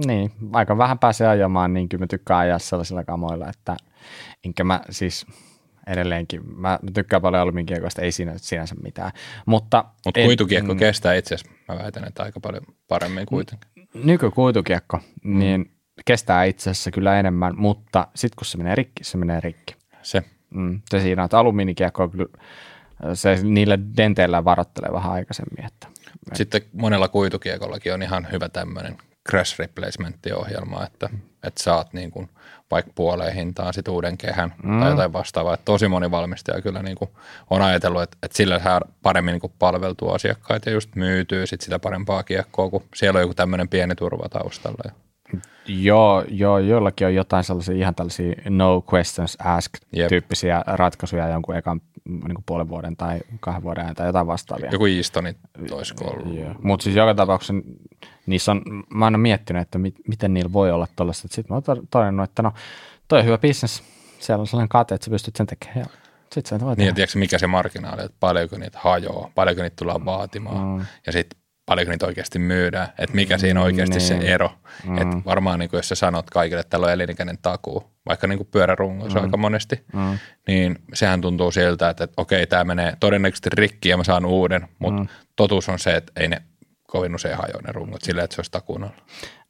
niin, 0.07 0.33
aika 0.53 0.79
vähän 0.79 0.99
pääsee 0.99 1.29
ajamaan, 1.29 1.75
niin 1.75 1.88
kyllä 1.88 2.03
mä 2.03 2.07
tykkään 2.07 2.40
ajaa 2.40 2.59
sellaisilla 2.59 3.05
kamoilla, 3.05 3.49
että 3.49 3.77
enkä 4.45 4.64
mä 4.64 4.81
siis 4.90 5.27
edelleenkin, 5.87 6.40
mä 6.57 6.79
tykkään 6.95 7.23
paljon 7.23 7.42
alumiinkiekoista, 7.42 8.03
ei 8.03 8.12
siinä 8.12 8.33
sinänsä 8.37 8.75
mitään. 8.83 9.11
Mutta 9.47 9.85
Mut 10.07 10.14
kuitukiekko 10.25 10.75
mm, 10.75 10.79
kestää 10.79 11.14
itse 11.14 11.35
asiassa, 11.35 11.59
mä 11.68 11.79
väitän, 11.79 12.05
että 12.05 12.23
aika 12.23 12.40
paljon 12.40 12.62
paremmin 12.88 13.27
kuitenkin. 13.27 13.71
Nykykuitukiekko, 13.95 15.01
mm. 15.25 15.38
niin 15.38 15.71
kestää 16.05 16.45
itse 16.45 16.71
asiassa 16.71 16.90
kyllä 16.90 17.18
enemmän, 17.18 17.55
mutta 17.57 18.07
sitten 18.14 18.37
kun 18.37 18.47
se 18.47 18.59
menee 18.59 18.75
rikki, 18.75 19.05
se 19.05 19.18
menee 19.18 19.40
rikki. 19.40 19.75
Se. 20.03 20.23
Mm, 20.51 20.81
se 20.90 21.01
siinä, 21.01 21.25
että 21.25 21.38
alumiinikiekko 21.38 22.09
kyllä, 22.09 22.27
se 23.14 23.38
niillä 23.42 23.79
denteillä 23.97 24.45
varoittelee 24.45 24.92
vähän 24.92 25.12
aikaisemmin. 25.12 25.66
Että, 25.66 25.87
Sitten 26.35 26.62
monella 26.73 27.09
kuitukiekollakin 27.09 27.95
on 27.95 28.03
ihan 28.03 28.29
hyvä 28.33 28.49
tämmöinen 28.49 28.99
crash 29.31 29.59
replacement-ohjelma, 29.59 30.87
että, 30.87 31.11
että 31.42 31.62
saat 31.62 31.92
niin 31.92 32.11
kuin 32.11 32.28
vaikka 32.70 32.92
puoleen 32.94 33.35
hintaan 33.35 33.74
sit 33.74 33.88
uuden 33.88 34.18
kehän 34.18 34.55
mm. 34.62 34.81
tai 34.81 34.90
jotain 34.90 35.12
vastaavaa. 35.12 35.55
Että 35.55 35.64
tosi 35.64 35.88
moni 35.88 36.11
valmistaja 36.11 36.62
kyllä 36.62 36.83
niin 36.83 36.96
kuin 36.96 37.11
on 37.50 37.62
ajatellut, 37.62 38.02
että, 38.02 38.16
että 38.22 38.37
sillä 38.37 38.59
saa 38.59 38.81
paremmin 39.02 39.33
niin 39.33 39.40
kuin 39.40 39.52
palveltua 39.59 40.14
asiakkaita 40.14 40.70
ja 40.70 40.74
just 40.74 40.96
myytyy 40.96 41.46
sit 41.46 41.61
sitä 41.61 41.78
parempaa 41.78 42.22
kiekkoa, 42.22 42.70
kun 42.70 42.83
siellä 42.94 43.18
on 43.18 43.22
joku 43.22 43.35
tämmöinen 43.35 43.68
pieni 43.68 43.94
turva 43.94 44.28
taustalla. 44.28 44.92
Joo, 45.66 46.24
joo, 46.28 46.59
joillakin 46.59 47.07
on 47.07 47.14
jotain 47.14 47.44
sellaisia 47.44 47.74
ihan 47.74 47.94
tällaisia 47.94 48.35
no 48.48 48.85
questions 48.94 49.37
asked 49.44 49.81
Jep. 49.92 50.09
tyyppisiä 50.09 50.62
ratkaisuja 50.66 51.28
jonkun 51.28 51.57
ekan 51.57 51.81
niin 52.05 52.35
kuin 52.35 52.44
puolen 52.46 52.68
vuoden 52.68 52.96
tai 52.96 53.20
kahden 53.40 53.62
vuoden 53.62 53.94
tai 53.94 54.07
jotain 54.07 54.26
vastaavia. 54.26 54.70
Joku 54.72 54.87
Eastoni 54.87 55.37
olisiko 55.70 56.05
ollut. 56.05 56.62
Mutta 56.62 56.85
siis 56.85 56.96
joka 56.96 57.14
tapauksessa 57.14 57.55
niissä 58.26 58.52
on, 58.52 58.62
mä 58.94 59.04
oon 59.04 59.20
miettinyt, 59.20 59.62
että 59.62 59.78
mit, 59.78 59.94
miten 60.08 60.35
niillä 60.35 60.52
voi 60.52 60.70
olla 60.70 60.87
tuollaista. 60.96 61.28
Sitten 61.30 61.44
mä 61.48 61.62
oon 61.66 61.87
todennut, 61.90 62.30
että 62.30 62.42
no 62.42 62.52
toi 63.08 63.18
on 63.18 63.24
hyvä 63.24 63.38
business, 63.38 63.82
siellä 64.18 64.40
on 64.40 64.46
sellainen 64.46 64.68
kate, 64.68 64.94
että 64.94 65.04
sä 65.04 65.11
pystyt 65.11 65.37
sen 65.37 65.46
tekemään. 65.46 65.87
Sitten 66.32 66.61
se 66.61 66.64
niin, 66.76 66.94
tiedätkö, 66.94 67.18
mikä 67.18 67.38
se 67.38 67.46
marginaali, 67.46 68.04
että 68.04 68.16
paljonko 68.20 68.58
niitä 68.58 68.78
hajoaa, 68.82 69.30
paljonko 69.35 69.62
niitä 69.62 69.76
tullaan 69.76 70.04
vaatimaan. 70.04 70.78
Mm. 70.78 70.87
Ja 71.06 71.12
sitten 71.12 71.42
paljonko 71.66 71.90
niitä 71.90 72.06
oikeasti 72.06 72.38
myydään, 72.38 72.88
että 72.98 73.16
mikä 73.16 73.38
siinä 73.38 73.61
on 73.61 73.66
oikeasti 73.66 73.98
niin. 73.98 74.08
se 74.08 74.14
ero. 74.14 74.50
Mm. 74.87 74.98
Että 74.98 75.16
varmaan 75.24 75.58
niin 75.58 75.70
kuin 75.70 75.78
jos 75.78 75.88
sä 75.88 75.94
sanot 75.94 76.30
kaikille, 76.30 76.61
että 76.61 76.70
tällä 76.70 76.87
on 76.87 76.92
elinikäinen 76.92 77.38
takuu, 77.42 77.90
vaikka 78.06 78.26
niin 78.26 78.38
kuin 78.38 78.48
pyörärungoissa 78.50 79.18
mm. 79.18 79.24
aika 79.24 79.37
monesti, 79.37 79.85
mm. 79.92 80.18
niin 80.46 80.78
sehän 80.94 81.20
tuntuu 81.20 81.50
siltä, 81.50 81.88
että, 81.88 82.04
että 82.04 82.22
okei, 82.22 82.46
tämä 82.46 82.64
menee 82.64 82.96
todennäköisesti 83.00 83.50
rikki 83.52 83.88
ja 83.88 83.96
mä 83.96 84.04
saan 84.04 84.24
uuden, 84.24 84.68
mutta 84.78 85.00
mm. 85.00 85.08
totuus 85.37 85.68
on 85.68 85.78
se, 85.78 85.94
että 85.96 86.12
ei 86.16 86.28
ne 86.28 86.42
kovin 86.92 87.14
usein 87.14 87.37
hajoa 87.37 87.61
ne 87.66 87.72
rungot 87.72 88.02
silleen, 88.02 88.24
että 88.24 88.35
se 88.35 88.40
olisi 88.40 88.50
takuun 88.50 88.85
alla. 88.85 88.96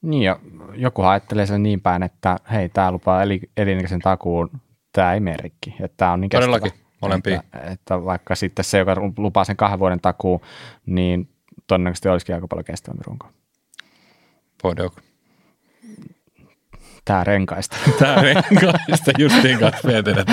Niin 0.02 0.22
ja 0.22 0.40
joku 0.74 1.02
ajattelee 1.02 1.46
sen 1.46 1.62
niin 1.62 1.80
päin, 1.80 2.02
että 2.02 2.36
hei, 2.52 2.68
tämä 2.68 2.92
lupaa 2.92 3.22
elinikäisen 3.56 4.00
takuun, 4.00 4.50
tämä 4.92 5.14
ei 5.14 5.20
mene 5.20 5.36
rikki. 5.36 5.74
Että 5.80 5.96
tämä 5.96 6.12
on 6.12 6.20
niin 6.20 6.30
Todellakin, 6.30 6.72
molempia. 7.02 7.40
Että, 7.40 7.58
että, 7.58 8.04
vaikka 8.04 8.34
sitten 8.34 8.64
se, 8.64 8.78
joka 8.78 8.96
lupaa 9.18 9.44
sen 9.44 9.56
kahden 9.56 9.78
vuoden 9.78 10.00
takuun, 10.00 10.40
niin 10.86 11.28
todennäköisesti 11.66 12.08
olisikin 12.08 12.34
aika 12.34 12.48
paljon 12.48 12.64
kestävämpi 12.64 13.02
runko. 13.06 13.28
Podok. 14.62 14.94
Tää 17.04 17.24
renkaista. 17.24 17.76
Tää 17.98 18.22
renkaista, 18.22 19.10
justiin 19.18 19.58
kanssa 19.58 19.88
mietin, 19.88 20.18
että 20.18 20.32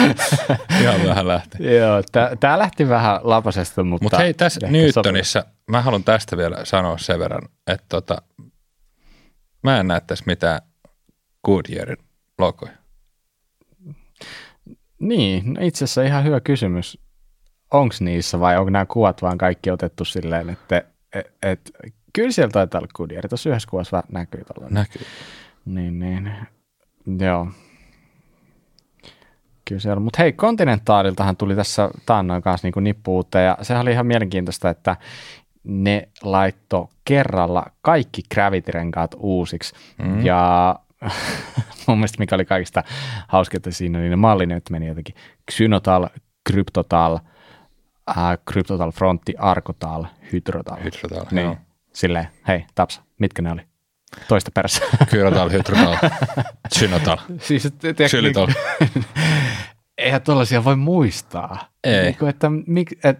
ihan 0.81 1.03
vähän 1.07 1.27
lähti. 1.27 1.75
Joo, 1.75 2.03
tää, 2.11 2.35
tää 2.35 2.59
lähti 2.59 2.89
vähän 2.89 3.19
lapasesta, 3.23 3.83
mutta... 3.83 4.05
Mutta 4.05 4.17
hei, 4.17 4.33
tässä 4.33 4.67
Newtonissa, 4.67 5.39
sopimus. 5.39 5.59
mä 5.67 5.81
haluan 5.81 6.03
tästä 6.03 6.37
vielä 6.37 6.65
sanoa 6.65 6.97
sen 6.97 7.19
verran, 7.19 7.41
että 7.67 7.85
tota, 7.89 8.21
mä 9.63 9.79
en 9.79 9.87
näe 9.87 10.01
tässä 10.07 10.23
mitään 10.27 10.59
Goodyearin 11.45 11.97
logoja. 12.37 12.71
Niin, 14.99 15.53
no 15.53 15.61
itse 15.61 15.83
asiassa 15.83 16.03
ihan 16.03 16.23
hyvä 16.23 16.39
kysymys. 16.39 16.97
Onko 17.71 17.95
niissä 17.99 18.39
vai 18.39 18.57
onko 18.57 18.69
nämä 18.69 18.85
kuvat 18.85 19.21
vaan 19.21 19.37
kaikki 19.37 19.71
otettu 19.71 20.05
silleen, 20.05 20.49
että 20.49 20.83
et, 21.13 21.31
et, 21.43 21.71
kyllä 22.13 22.31
siellä 22.31 22.51
taitaa 22.51 22.79
olla 22.79 22.89
Goodyear. 22.93 23.27
Tuossa 23.27 23.49
yhdessä 23.49 23.69
kuvassa 23.69 24.03
näkyy 24.11 24.43
tällainen. 24.43 24.73
Näkyy. 24.73 25.01
Niin, 25.65 25.99
niin. 25.99 26.31
Joo. 27.19 27.47
Kyllä 29.65 29.81
siellä 29.81 29.99
Mutta 29.99 30.21
hei, 30.21 30.33
Continentaaliltahan 30.33 31.37
tuli 31.37 31.55
tässä 31.55 31.89
taannoin 32.05 32.41
kanssa 32.41 32.67
niin 32.67 32.83
nippuutta 32.83 33.39
ja 33.39 33.57
sehän 33.61 33.81
oli 33.81 33.91
ihan 33.91 34.07
mielenkiintoista, 34.07 34.69
että 34.69 34.95
ne 35.63 36.09
laitto 36.23 36.89
kerralla 37.05 37.65
kaikki 37.81 38.21
Gravity-renkaat 38.33 39.15
uusiksi. 39.17 39.75
Mm. 39.97 40.25
Ja 40.25 40.75
mun 41.87 41.97
mielestä 41.97 42.19
mikä 42.19 42.35
oli 42.35 42.45
kaikista 42.45 42.83
hauskinta 43.27 43.71
siinä, 43.71 43.99
niin 43.99 44.09
ne 44.09 44.15
mallineet 44.15 44.69
meni 44.69 44.87
jotenkin 44.87 45.15
Xynotal, 45.51 46.07
Kryptotal– 46.43 47.19
äh, 48.17 48.37
Cryptotal 48.51 48.91
Frontti, 48.91 49.33
Arkotal, 49.37 50.05
Hydrotal. 50.31 50.77
Hydrotal, 50.83 51.25
niin. 51.31 51.45
joo. 51.45 51.57
Silleen, 51.93 52.27
hei, 52.47 52.65
Tapsa, 52.75 53.01
mitkä 53.19 53.41
ne 53.41 53.51
oli? 53.51 53.61
Toista 54.27 54.51
perässä. 54.53 54.81
Kyrotal, 55.11 55.49
Hydrotal, 55.49 55.97
Synotal, 56.73 57.17
siis, 57.41 57.67
Xylitol. 58.09 58.47
Eihän 59.97 60.21
tuollaisia 60.21 60.63
voi 60.63 60.75
muistaa. 60.75 61.69
Ei. 61.83 62.03
Niin 62.03 62.15
kuin, 62.15 62.29
että, 62.29 62.51
mik, 62.67 63.05
et, 63.05 63.19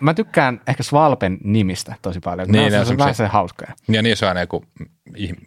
mä 0.00 0.14
tykkään 0.14 0.60
ehkä 0.66 0.82
Svalpen 0.82 1.38
nimistä 1.44 1.94
tosi 2.02 2.20
paljon. 2.20 2.48
Niin, 2.48 2.72
ne 2.72 2.80
on, 2.80 2.86
se 2.86 2.92
on 2.92 2.98
vähän 2.98 3.14
se 3.14 3.26
hauskoja. 3.26 3.72
Ja 3.88 4.02
niin 4.02 4.16
se 4.16 4.24
on 4.24 4.28
aina 4.28 4.40
joku 4.40 4.64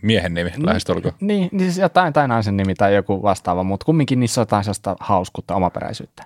miehen 0.01 0.33
nimi 0.33 0.49
niin, 0.49 0.65
lähestulkoon. 0.65 1.13
Niin, 1.21 1.49
niin 1.51 1.59
siis 1.61 1.77
jotain 1.77 2.13
tai 2.13 2.27
naisen 2.27 2.57
nimi 2.57 2.75
tai 2.75 2.95
joku 2.95 3.23
vastaava, 3.23 3.63
mutta 3.63 3.85
kumminkin 3.85 4.19
niissä 4.19 4.41
on 4.41 4.43
jotain 4.43 4.63
sellaista 4.63 4.95
hauskuutta, 4.99 5.55
omaperäisyyttä. 5.55 6.23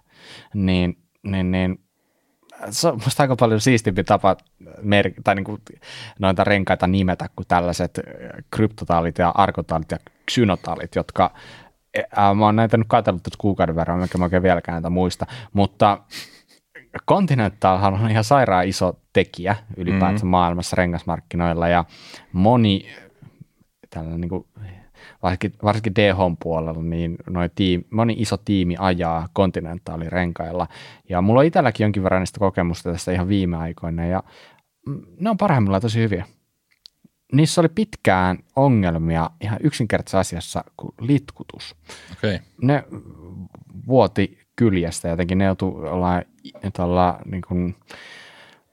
Niin, 0.53 0.97
niin, 1.23 1.51
niin 1.51 1.79
se 2.69 2.87
on 2.87 2.99
musta 3.03 3.23
aika 3.23 3.35
paljon 3.35 3.61
siistimpi 3.61 4.03
tapa 4.03 4.35
mer- 4.81 5.13
tai 5.23 5.35
niin 5.35 5.43
kuin 5.43 5.61
noita 6.19 6.43
renkaita 6.43 6.87
nimetä 6.87 7.29
kuin 7.35 7.47
tällaiset 7.47 7.99
kryptotaalit 8.51 9.17
ja 9.17 9.29
arkotaalit 9.29 9.91
ja 9.91 9.97
xynotaalit, 10.31 10.95
jotka 10.95 11.31
ää, 12.15 12.33
mä 12.33 12.45
oon 12.45 12.55
näitä 12.55 12.77
nyt 12.77 12.87
katsellut 12.87 13.23
tuossa 13.23 13.37
kuukauden 13.41 13.75
verran, 13.75 14.07
mä 14.17 14.25
oikein 14.25 14.43
vieläkään 14.43 14.73
näitä 14.73 14.89
muista, 14.89 15.25
mutta 15.53 16.01
Continentalhan 17.09 17.93
on 17.93 18.11
ihan 18.11 18.23
sairaan 18.23 18.67
iso 18.67 18.99
tekijä 19.13 19.55
ylipäätään 19.77 20.13
mm-hmm. 20.13 20.27
maailmassa 20.27 20.75
rengasmarkkinoilla 20.75 21.67
ja 21.67 21.85
moni 22.31 22.85
tällainen 23.89 24.21
niin 24.21 24.29
kuin 24.29 24.45
varsinkin, 25.23 25.53
varsinkin 25.63 25.95
DH-puolella, 25.95 26.81
niin 26.81 27.15
noi 27.29 27.49
tiim, 27.55 27.83
moni 27.89 28.15
iso 28.17 28.37
tiimi 28.37 28.75
ajaa 28.79 29.27
kontinentaalirenkailla. 29.33 30.67
Ja 31.09 31.21
mulla 31.21 31.39
on 31.39 31.45
itselläkin 31.45 31.83
jonkin 31.83 32.03
verran 32.03 32.21
niistä 32.21 32.39
kokemusta 32.39 32.91
tästä 32.91 33.11
ihan 33.11 33.27
viime 33.27 33.57
aikoina, 33.57 34.05
ja 34.05 34.23
ne 35.19 35.29
on 35.29 35.37
parhaimmillaan 35.37 35.81
tosi 35.81 35.99
hyviä. 35.99 36.25
niissä 37.31 37.61
oli 37.61 37.69
pitkään 37.69 38.37
ongelmia 38.55 39.29
ihan 39.41 39.59
yksinkertaisessa 39.63 40.19
asiassa 40.19 40.63
kuin 40.77 40.93
litkutus. 41.01 41.75
Okay. 42.17 42.39
Ne 42.61 42.83
vuoti 43.87 44.39
kyljestä 44.55 45.07
jotenkin, 45.07 45.37
ne 45.37 45.45
joutui 45.45 45.89
olla, 45.89 46.21
olla 46.79 47.19
niin 47.25 47.41
kuin 47.47 47.75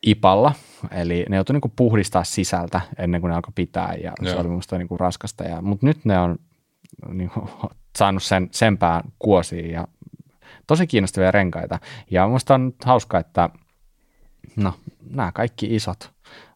ipalla, 0.03 0.53
eli 0.91 1.27
ne 1.29 1.37
joutui 1.37 1.55
niin 1.55 1.61
kuin 1.61 1.73
puhdistaa 1.77 2.25
sisältä 2.25 2.81
ennen 2.99 3.21
kuin 3.21 3.29
ne 3.29 3.35
alkoi 3.37 3.53
pitää 3.55 3.95
ja 3.95 4.13
Joo. 4.21 4.35
se 4.35 4.41
oli 4.41 4.49
minusta 4.49 4.79
niin 4.79 4.89
kuin 4.89 5.01
raskasta. 5.01 5.45
Ja, 5.45 5.63
mutta 5.63 5.87
nyt 5.87 6.05
ne 6.05 6.19
on 6.19 6.39
niin 7.09 7.31
kuin, 7.31 7.49
saanut 7.99 8.23
sen, 8.23 8.49
sen 8.51 8.79
pään 8.79 9.03
kuosiin 9.19 9.71
ja 9.71 9.89
tosi 10.67 10.87
kiinnostavia 10.87 11.31
renkaita. 11.31 11.79
Ja 12.11 12.27
minusta 12.27 12.55
on 12.55 12.73
hauskaa, 12.85 13.21
että 13.21 13.51
no, 14.57 14.75
nämä 15.11 15.33
kaikki 15.33 15.75
isot 15.75 16.11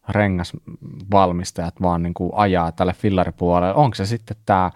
rengasvalmistajat 0.09 1.81
vaan 1.81 2.03
niin 2.03 2.13
kuin 2.13 2.31
ajaa 2.35 2.71
tälle 2.71 2.93
fillaripuolelle. 2.93 3.75
Onko 3.75 3.95
se 3.95 4.05
sitten 4.05 4.37
tämä 4.45 4.71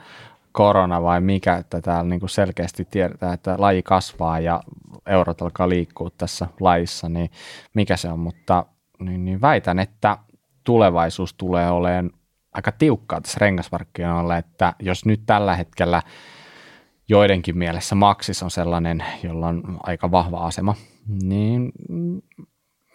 korona 0.51 1.01
vai 1.01 1.21
mikä, 1.21 1.55
että 1.55 1.81
täällä 1.81 2.09
niin 2.09 2.19
kuin 2.19 2.29
selkeästi 2.29 2.85
tiedetään, 2.85 3.33
että 3.33 3.55
laji 3.57 3.83
kasvaa 3.83 4.39
ja 4.39 4.63
eurot 5.05 5.41
alkaa 5.41 5.69
liikkua 5.69 6.09
tässä 6.17 6.47
lajissa, 6.59 7.09
niin 7.09 7.31
mikä 7.73 7.97
se 7.97 8.09
on, 8.09 8.19
mutta 8.19 8.65
niin, 8.99 9.25
niin 9.25 9.41
väitän, 9.41 9.79
että 9.79 10.17
tulevaisuus 10.63 11.33
tulee 11.33 11.71
olemaan 11.71 12.11
aika 12.53 12.71
tiukkaa 12.71 13.21
tässä 13.21 13.37
rengasmarkkinoilla, 13.41 14.37
että 14.37 14.73
jos 14.79 15.05
nyt 15.05 15.21
tällä 15.25 15.55
hetkellä 15.55 16.01
joidenkin 17.09 17.57
mielessä 17.57 17.95
Maxis 17.95 18.43
on 18.43 18.51
sellainen, 18.51 19.03
jolla 19.23 19.47
on 19.47 19.79
aika 19.83 20.11
vahva 20.11 20.37
asema, 20.37 20.75
niin 21.23 21.71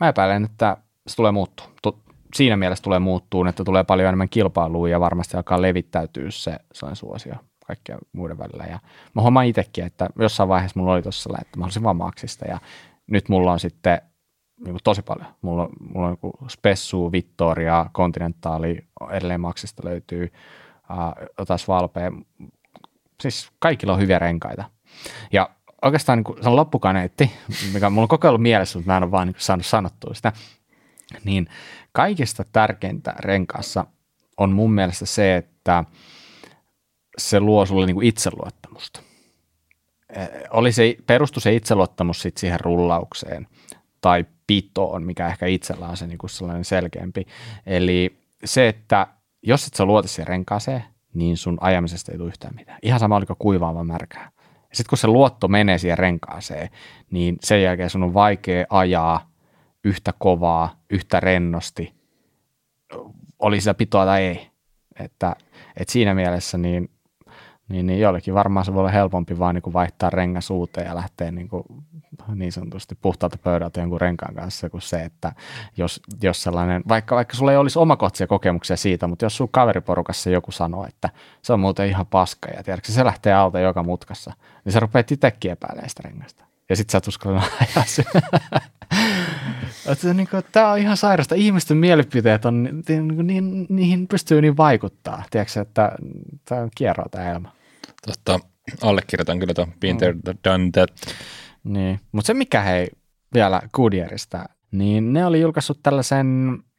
mä 0.01 0.09
epäilen, 0.09 0.45
että 0.45 0.77
se 1.07 1.17
tulee 1.17 1.33
muuttua. 1.33 1.67
Siinä 2.37 2.57
mielessä 2.57 2.83
tulee 2.83 2.99
muuttua, 2.99 3.49
että 3.49 3.65
tulee 3.65 3.85
paljon 3.85 4.09
enemmän 4.09 4.29
kilpailua 4.29 4.89
ja 4.89 5.01
varmasti 5.01 5.37
alkaa 5.37 5.63
levittäytyä 5.63 6.31
se, 6.31 6.57
se 6.73 6.87
suosio 6.93 7.35
kaikkien 7.67 7.99
muiden 8.13 8.39
välillä. 8.39 8.65
Ja 8.65 8.79
mä 9.15 9.23
huomaan 9.23 9.47
itsekin, 9.47 9.85
että 9.85 10.09
jossain 10.19 10.49
vaiheessa 10.49 10.81
mulla 10.81 10.93
oli 10.93 11.03
tuossa 11.03 11.31
että 11.41 11.59
mä 11.59 11.63
halusin 11.63 11.83
vaan 11.83 11.97
Maxista 11.97 12.45
ja 12.49 12.59
nyt 13.07 13.29
mulla 13.29 13.53
on 13.53 13.61
sitten 13.61 14.01
niin 14.57 14.73
kuin 14.73 14.83
tosi 14.85 15.03
paljon. 15.03 15.27
Mulla, 15.43 15.69
mulla 15.95 16.09
on 16.09 16.17
niin 16.23 16.51
Spessu, 16.51 17.13
Vittoria, 17.13 17.87
Continentaali, 17.95 18.79
edelleen 19.11 19.41
Maxista 19.41 19.83
löytyy, 19.85 20.33
uh, 20.91 21.29
Otas 21.39 21.69
Valpe. 21.69 22.13
Siis 23.21 23.51
kaikilla 23.59 23.93
on 23.93 24.01
hyviä 24.01 24.19
renkaita. 24.19 24.65
Ja 25.33 25.51
oikeastaan 25.83 26.19
niin 26.19 26.25
kuin, 26.25 26.43
se 26.43 26.49
on 26.49 26.57
loppukaneetti, 26.57 27.31
mikä 27.73 27.91
mulla 27.91 28.05
on 28.05 28.09
koko 28.09 28.29
ajan 28.29 28.41
mielessä, 28.41 28.79
mutta 28.79 28.93
mä 28.93 28.97
en 28.97 29.03
ole 29.03 29.11
vaan 29.11 29.27
niin 29.27 29.35
kuin, 29.35 29.43
saanut 29.43 29.67
sanottua 29.67 30.15
sitä. 30.15 30.33
Niin 31.25 31.49
kaikista 31.93 32.45
tärkeintä 32.53 33.15
renkaassa 33.19 33.87
on 34.37 34.53
mun 34.53 34.73
mielestä 34.73 35.07
se, 35.07 35.37
että 35.37 35.85
se 37.19 37.41
luo 37.41 37.67
sulle 37.67 37.87
niin 37.87 37.95
kuin 37.95 38.07
itseluottamusta. 38.07 39.01
Oli 40.51 40.73
se, 40.73 40.97
perustu 41.07 41.41
se 41.41 41.55
itseluottamus 41.55 42.23
sit 42.23 42.37
siihen 42.37 42.61
rullaukseen 42.61 43.47
tai 44.01 44.25
pitoon, 44.47 45.03
mikä 45.03 45.27
ehkä 45.27 45.47
itsellä 45.47 45.89
on 45.89 45.97
se 45.97 46.07
niin 46.07 46.19
kuin 46.19 46.31
sellainen 46.31 46.65
selkeämpi. 46.65 47.27
Eli 47.67 48.19
se, 48.45 48.69
että 48.69 49.07
jos 49.43 49.67
et 49.67 49.75
sä 49.75 49.85
luota 49.85 50.09
siihen 50.09 50.27
renkaaseen, 50.27 50.85
niin 51.15 51.37
sun 51.37 51.59
ajamisesta 51.61 52.13
ei 52.13 52.19
tule 52.19 52.29
yhtään 52.29 52.55
mitään. 52.55 52.79
Ihan 52.83 53.01
sama 53.01 53.17
oliko 53.17 53.35
kuivaa 53.39 53.75
vai 53.75 53.85
märkää. 53.85 54.31
Sitten 54.73 54.89
kun 54.89 54.99
se 54.99 55.07
luotto 55.07 55.49
menee 55.49 55.79
siihen 55.79 55.99
renkaaseen, 55.99 56.71
niin 57.11 57.37
sen 57.41 57.63
jälkeen 57.63 57.91
sun 57.91 58.03
on 58.03 58.15
vaikea 58.15 58.67
ajaa 58.71 59.31
yhtä 59.87 60.13
kovaa, 60.19 60.81
yhtä 60.91 61.21
rennosti, 61.21 61.95
oli 63.39 63.61
sitä 63.61 63.75
pitoa 63.75 64.05
tai 64.05 64.23
ei. 64.23 64.51
Että, 65.01 65.37
että 65.77 65.93
siinä 65.93 66.15
mielessä 66.15 66.59
niin 66.59 66.91
niin, 67.69 67.87
niin 67.87 68.01
jollekin 68.01 68.35
varmaan 68.35 68.65
se 68.65 68.75
voi 68.75 68.81
olla 68.81 68.91
helpompi 68.91 69.39
vaan 69.39 69.55
niin 69.55 69.63
kuin 69.63 69.75
vaihtaa 69.75 70.11
rengas 70.11 70.51
uuteen 70.51 70.87
ja 70.87 70.95
lähteä 70.95 71.31
niin, 71.31 71.49
kuin, 71.49 71.63
niin 72.35 72.53
sanotusti 72.53 72.95
puhtaalta 72.95 73.39
pöydältä 73.39 73.81
jonkun 73.81 74.01
renkaan 74.01 74.35
kanssa 74.35 74.71
kuin 74.71 74.83
se, 74.83 75.03
että 75.03 75.33
jos, 75.77 76.01
jos 76.23 76.43
sellainen, 76.43 76.83
vaikka, 76.89 77.17
vaikka 77.17 77.37
sulla 77.37 77.53
ei 77.53 77.59
olisi 77.59 77.79
omakohtaisia 77.79 78.27
kokemuksia 78.27 78.77
siitä, 78.77 79.07
mutta 79.07 79.25
jos 79.25 79.37
sun 79.37 79.49
kaveriporukassa 79.49 80.31
joku 80.31 80.53
sanoo, 80.53 80.87
että 80.87 81.11
se 81.43 81.53
on 81.53 81.61
muuten 81.61 81.89
ihan 81.89 82.07
paska 82.07 82.49
ja 82.49 82.63
tiedätkö, 82.63 82.93
se 82.93 83.05
lähtee 83.05 83.35
alta 83.35 83.61
joka 83.61 83.83
mutkassa, 83.83 84.33
niin 84.65 84.73
sä 84.73 84.81
rupeat 84.81 85.13
itsekin 85.13 85.51
epäilemään 85.51 85.89
sitä 85.89 86.03
rengasta. 86.05 86.45
Ja 86.69 86.77
sit 86.77 86.91
sä 86.91 86.99
et 86.99 87.09
uskalla 87.09 87.43
ajaa 87.61 87.85
että 89.87 90.15
niin 90.15 90.29
kuin, 90.29 90.43
tämä 90.53 90.73
on 90.73 90.79
ihan 90.79 90.97
sairasta. 90.97 91.35
Ihmisten 91.35 91.77
mielipiteet 91.77 92.45
on, 92.45 92.83
niin, 92.89 93.27
niin, 93.27 93.67
niihin 93.69 94.09
pystyy 94.09 94.41
niin 94.41 94.57
vaikuttaa. 94.57 95.25
Tiedätkö, 95.31 95.61
että 95.61 95.93
tämä 96.45 96.61
on 96.61 96.69
kierroa 96.75 97.07
tämä 97.11 97.31
elämä. 97.31 97.49
Totta, 98.07 98.41
allekirjoitan 98.83 99.39
kyllä 99.39 99.55
tuon 99.55 99.73
been 99.81 99.97
there, 99.97 100.15
done 100.45 100.71
that. 100.73 100.91
Niin, 101.65 102.01
mutta 102.13 102.27
se 102.27 102.35
mikä 102.35 102.61
hei 102.61 102.87
vielä 103.35 103.63
Goodyearista, 103.73 104.45
niin 104.71 105.13
ne 105.13 105.27
oli 105.27 105.41
julkaissut 105.41 105.81
tällaisen 105.83 106.27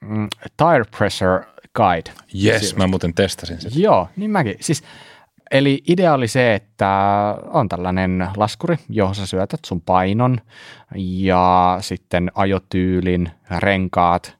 mm, 0.01 0.27
Tire 0.57 0.85
Pressure 0.97 1.45
Guide. 1.75 2.11
Yes, 2.45 2.75
mä 2.75 2.87
muuten 2.87 3.13
testasin 3.13 3.61
sitä. 3.61 3.79
Joo, 3.79 4.09
niin 4.15 4.31
mäkin. 4.31 4.55
Siis, 4.59 4.83
eli 5.51 5.83
idea 5.87 6.13
oli 6.13 6.27
se, 6.27 6.55
että 6.55 6.89
on 7.49 7.69
tällainen 7.69 8.27
laskuri, 8.37 8.75
johon 8.89 9.15
sä 9.15 9.25
syötät 9.25 9.59
sun 9.65 9.81
painon 9.81 10.37
ja 10.95 11.77
sitten 11.81 12.31
ajotyylin, 12.35 13.31
renkaat, 13.57 14.37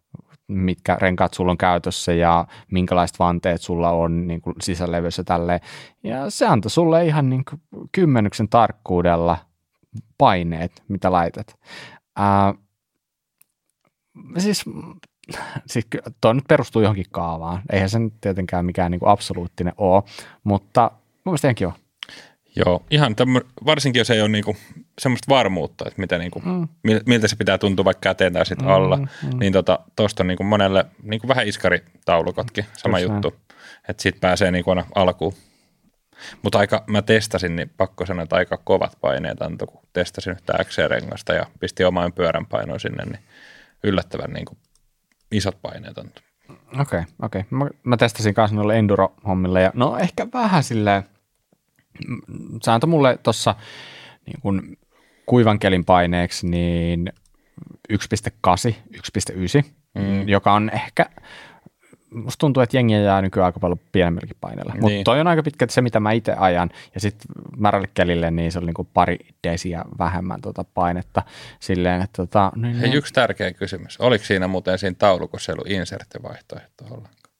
mitkä 0.47 0.97
renkaat 1.01 1.33
sulla 1.33 1.51
on 1.51 1.57
käytössä 1.57 2.13
ja 2.13 2.47
minkälaiset 2.71 3.19
vanteet 3.19 3.61
sulla 3.61 3.91
on 3.91 4.27
niin 4.27 4.41
kuin 4.41 4.55
sisälevyssä 4.61 5.23
tälle. 5.23 5.61
Ja 6.03 6.29
se 6.29 6.45
antoi 6.45 6.71
sulle 6.71 7.05
ihan 7.05 7.29
niin 7.29 7.43
kuin 7.49 7.61
kymmenyksen 7.91 8.49
tarkkuudella 8.49 9.37
paineet, 10.17 10.83
mitä 10.87 11.11
laitat. 11.11 11.59
Ää, 12.15 12.53
siis, 14.37 14.65
siis 15.71 15.87
tuo 16.21 16.33
nyt 16.33 16.43
perustuu 16.47 16.81
johonkin 16.81 17.05
kaavaan. 17.11 17.61
Eihän 17.71 17.89
se 17.89 17.99
nyt 17.99 18.13
tietenkään 18.21 18.65
mikään 18.65 18.91
niin 18.91 18.99
kuin 18.99 19.09
absoluuttinen 19.09 19.73
ole, 19.77 20.03
mutta 20.43 20.91
mun 20.93 21.31
mielestä 21.31 21.47
ihan 21.47 21.55
kiva. 21.55 21.73
Joo, 22.65 22.83
ihan 22.91 23.15
tämmö, 23.15 23.41
varsinkin 23.65 23.99
jos 23.99 24.09
ei 24.09 24.21
ole 24.21 24.29
niinku 24.29 24.55
semmoista 24.99 25.33
varmuutta, 25.33 25.85
että 25.87 26.01
mitä 26.01 26.17
niinku, 26.17 26.39
mm. 26.45 26.67
miltä 27.05 27.27
se 27.27 27.35
pitää 27.35 27.57
tuntua 27.57 27.85
vaikka 27.85 28.01
käteen 28.01 28.33
tai 28.33 28.45
sitten 28.45 28.67
alla, 28.67 28.97
mm, 28.97 29.07
mm. 29.23 29.39
niin 29.39 29.53
tuosta 29.53 29.83
tota, 29.95 30.23
on 30.23 30.27
niinku 30.27 30.43
monelle 30.43 30.85
niinku 31.03 31.27
vähän 31.27 31.47
iskaritaulukotkin, 31.47 32.65
sama 32.73 32.99
Kyllä. 32.99 33.13
juttu, 33.13 33.35
että 33.89 34.03
sitten 34.03 34.21
pääsee 34.21 34.51
niinku 34.51 34.69
aina 34.69 34.85
alkuun. 34.95 35.33
Mutta 36.41 36.59
aika, 36.59 36.83
mä 36.87 37.01
testasin, 37.01 37.55
niin 37.55 37.71
pakko 37.77 38.05
sanoa, 38.05 38.23
että 38.23 38.35
aika 38.35 38.57
kovat 38.57 38.97
paineet 39.01 39.41
antoi, 39.41 39.67
kun 39.67 39.81
testasin 39.93 40.31
yhtä 40.31 40.53
XC-rengasta 40.63 41.33
ja 41.33 41.45
pisti 41.59 41.83
omaan 41.83 42.13
pyörän 42.13 42.45
painoon 42.45 42.79
sinne, 42.79 43.05
niin 43.05 43.19
yllättävän 43.83 44.33
niinku 44.33 44.57
isot 45.31 45.61
paineet 45.61 45.97
antoi. 45.97 46.23
Okei, 46.49 46.81
okay, 46.81 47.03
okei. 47.21 47.41
Okay. 47.41 47.43
Mä, 47.49 47.69
mä 47.83 47.97
testasin 47.97 48.33
kanssa 48.33 48.55
noille 48.55 48.79
enduro-hommille 48.79 49.61
ja 49.61 49.71
no 49.73 49.97
ehkä 49.97 50.27
vähän 50.33 50.63
silleen, 50.63 51.03
se 52.63 52.71
antoi 52.71 52.89
mulle 52.89 53.17
tuossa 53.23 53.55
niin 54.25 54.41
kuin 54.41 54.77
kuivan 55.25 55.59
kelin 55.59 55.85
paineeksi 55.85 56.47
niin 56.47 57.13
1,8, 57.93 58.75
1,9, 58.95 59.69
mm. 59.95 60.29
joka 60.29 60.53
on 60.53 60.71
ehkä, 60.73 61.09
musta 62.23 62.39
tuntuu, 62.39 62.63
että 62.63 62.77
jengiä 62.77 62.99
jää 62.99 63.21
nykyään 63.21 63.45
aika 63.45 63.59
paljon 63.59 63.79
pienemmälläkin 63.91 64.37
paineella. 64.41 64.73
Niin. 64.73 64.81
Mutta 64.81 65.03
toi 65.03 65.19
on 65.19 65.27
aika 65.27 65.43
pitkälti 65.43 65.73
se, 65.73 65.81
mitä 65.81 65.99
mä 65.99 66.11
itse 66.11 66.33
ajan. 66.33 66.69
Ja 66.93 66.99
sitten 66.99 67.27
märälle 67.57 67.87
kelille, 67.93 68.31
niin 68.31 68.51
se 68.51 68.59
oli 68.59 68.65
niinku 68.65 68.87
pari 68.93 69.17
desiä 69.43 69.85
vähemmän 69.99 70.41
tuota 70.41 70.63
painetta. 70.73 71.21
Silleen, 71.59 72.01
että 72.01 72.23
tota, 72.23 72.51
niin, 72.55 72.75
Hei, 72.75 72.93
yksi 72.93 73.13
tärkeä 73.13 73.53
kysymys. 73.53 73.97
Oliko 73.99 74.25
siinä 74.25 74.47
muuten 74.47 74.77
siinä 74.77 74.95
taulukossa 74.99 75.53
ollut 75.53 75.69
inserttivaihtoehto 75.69 76.83
ollenkaan? 76.83 77.33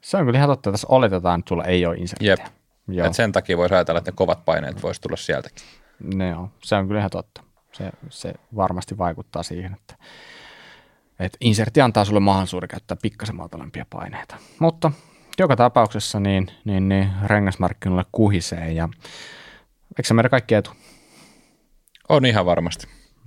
Se 0.00 0.16
on 0.16 0.24
kyllä 0.24 0.38
ihan 0.38 0.48
totta. 0.48 0.70
Tässä 0.70 0.86
oletetaan, 0.90 1.40
että 1.40 1.48
sulla 1.48 1.64
ei 1.64 1.86
ole 1.86 1.96
inserttiä. 1.96 2.32
Jep. 2.32 2.40
Joo. 2.88 3.06
Et 3.06 3.14
sen 3.14 3.32
takia 3.32 3.56
voisi 3.56 3.74
ajatella, 3.74 3.98
että 3.98 4.10
ne 4.10 4.14
kovat 4.14 4.44
paineet 4.44 4.82
voisi 4.82 5.00
tulla 5.00 5.16
sieltäkin. 5.16 5.64
Ne 6.14 6.28
joo, 6.28 6.50
se 6.62 6.74
on 6.74 6.86
kyllä 6.86 7.00
ihan 7.00 7.10
totta. 7.10 7.42
Se, 7.72 7.90
se 8.08 8.34
varmasti 8.56 8.98
vaikuttaa 8.98 9.42
siihen, 9.42 9.72
että, 9.72 9.94
että 11.20 11.38
insertti 11.40 11.80
antaa 11.80 12.04
sulle 12.04 12.20
mahdollisuuden 12.20 12.68
käyttää 12.68 12.96
pikkasen 13.02 13.36
matalempia 13.36 13.86
paineita. 13.90 14.36
Mutta 14.58 14.92
joka 15.38 15.56
tapauksessa 15.56 16.20
niin, 16.20 16.50
niin, 16.64 16.88
niin 16.88 17.10
rengasmarkkinoille 17.24 18.04
kuhisee 18.12 18.72
ja 18.72 18.88
eikö 19.98 20.02
se 20.08 20.14
meidän 20.14 20.30
kaikki 20.30 20.54
etu? 20.54 20.70
On 22.08 22.26
ihan 22.26 22.46
varmasti. 22.46 22.86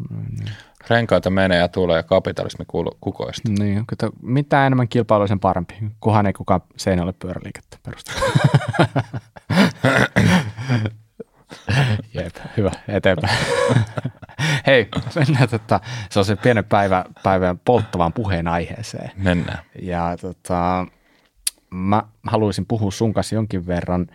Mm, 0.09 0.45
Renkaita 0.89 1.29
menee 1.29 1.57
ja 1.57 1.67
tulee 1.67 1.97
ja 1.97 2.03
kapitalismi 2.03 2.65
kukoista. 3.01 3.49
Niin, 3.59 3.85
että 3.91 4.09
mitä 4.21 4.65
enemmän 4.67 4.87
kilpailu, 4.87 5.27
sen 5.27 5.39
parempi, 5.39 5.75
kunhan 5.99 6.25
ei 6.25 6.33
kukaan 6.33 6.61
seinälle 6.77 7.13
pyöräliikettä 7.13 7.77
perusta. 7.83 8.11
Jep, 12.13 12.35
hyvä, 12.57 12.71
eteenpäin. 12.87 13.37
Hei, 14.73 14.87
mennään 15.15 15.49
tota, 15.49 15.79
se 16.09 16.19
on 16.19 16.25
se 16.25 16.35
pienen 16.35 16.65
päivä, 16.65 17.05
päivän 17.23 17.59
polttavan 17.59 18.13
puheen 18.13 18.47
aiheeseen. 18.47 19.11
Mennään. 19.15 19.63
Ja 19.81 20.17
tota, 20.21 20.87
mä 21.69 22.03
haluaisin 22.23 22.65
puhua 22.65 22.91
sun 22.91 23.13
kanssa 23.13 23.35
jonkin 23.35 23.67
verran 23.67 24.07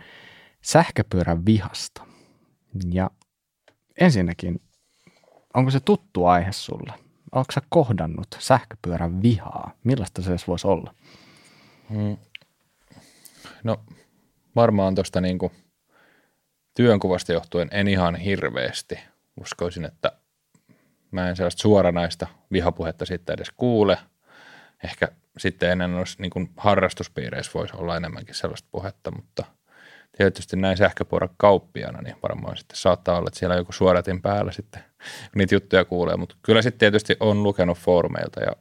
sähköpyörän 0.61 1.45
vihasta. 1.45 2.03
Ja 2.91 3.11
ensinnäkin, 3.99 4.61
onko 5.53 5.71
se 5.71 5.79
tuttu 5.79 6.25
aihe 6.25 6.51
sulle? 6.51 6.93
Onko 7.31 7.51
sä 7.51 7.61
kohdannut 7.69 8.27
sähköpyörän 8.39 9.21
vihaa? 9.21 9.71
Millaista 9.83 10.21
se 10.21 10.29
edes 10.29 10.47
voisi 10.47 10.67
olla? 10.67 10.93
Mm. 11.89 12.17
No 13.63 13.77
varmaan 14.55 14.95
tuosta 14.95 15.21
niinku 15.21 15.51
työnkuvasta 16.75 17.33
johtuen 17.33 17.67
en 17.71 17.87
ihan 17.87 18.15
hirveästi. 18.15 18.99
Uskoisin, 19.41 19.85
että 19.85 20.18
mä 21.11 21.29
en 21.29 21.35
sellaista 21.35 21.61
suoranaista 21.61 22.27
vihapuhetta 22.51 23.05
sitten 23.05 23.33
edes 23.33 23.51
kuule. 23.57 23.97
Ehkä 24.83 25.07
sitten 25.37 25.71
ennen 25.71 25.93
olisi 25.93 26.21
niin 26.21 26.29
kuin 26.29 26.49
harrastuspiireissä 26.57 27.51
voisi 27.53 27.73
olla 27.77 27.97
enemmänkin 27.97 28.35
sellaista 28.35 28.67
puhetta, 28.71 29.11
mutta 29.11 29.43
tietysti 30.17 30.57
näin 30.57 30.77
sähköpuoran 30.77 31.29
kauppiana, 31.37 32.01
niin 32.01 32.15
varmaan 32.23 32.57
sitten 32.57 32.77
saattaa 32.77 33.17
olla, 33.17 33.27
että 33.27 33.39
siellä 33.39 33.55
joku 33.55 33.71
suodatin 33.71 34.21
päällä 34.21 34.51
sitten, 34.51 34.83
niitä 35.35 35.55
juttuja 35.55 35.85
kuulee, 35.85 36.17
mutta 36.17 36.35
kyllä 36.41 36.61
sitten 36.61 36.79
tietysti 36.79 37.17
on 37.19 37.43
lukenut 37.43 37.77
foorumeilta 37.77 38.39
ja 38.39 38.51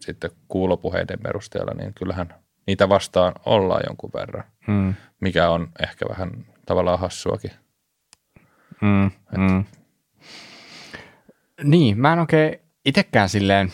sitten 0.00 0.30
kuulopuheiden 0.48 1.18
perusteella, 1.22 1.74
niin 1.74 1.94
kyllähän 1.94 2.34
niitä 2.66 2.88
vastaan 2.88 3.32
ollaan 3.46 3.82
jonkun 3.86 4.10
verran, 4.14 4.44
hmm. 4.66 4.94
mikä 5.20 5.50
on 5.50 5.68
ehkä 5.82 6.04
vähän 6.08 6.46
tavallaan 6.66 6.98
hassuakin. 6.98 7.50
Hmm. 8.80 9.10
Hmm. 9.36 9.64
Niin, 11.64 12.00
mä 12.00 12.12
en 12.12 12.18
oikein 12.18 12.58
itsekään 12.84 13.28
silleen 13.28 13.72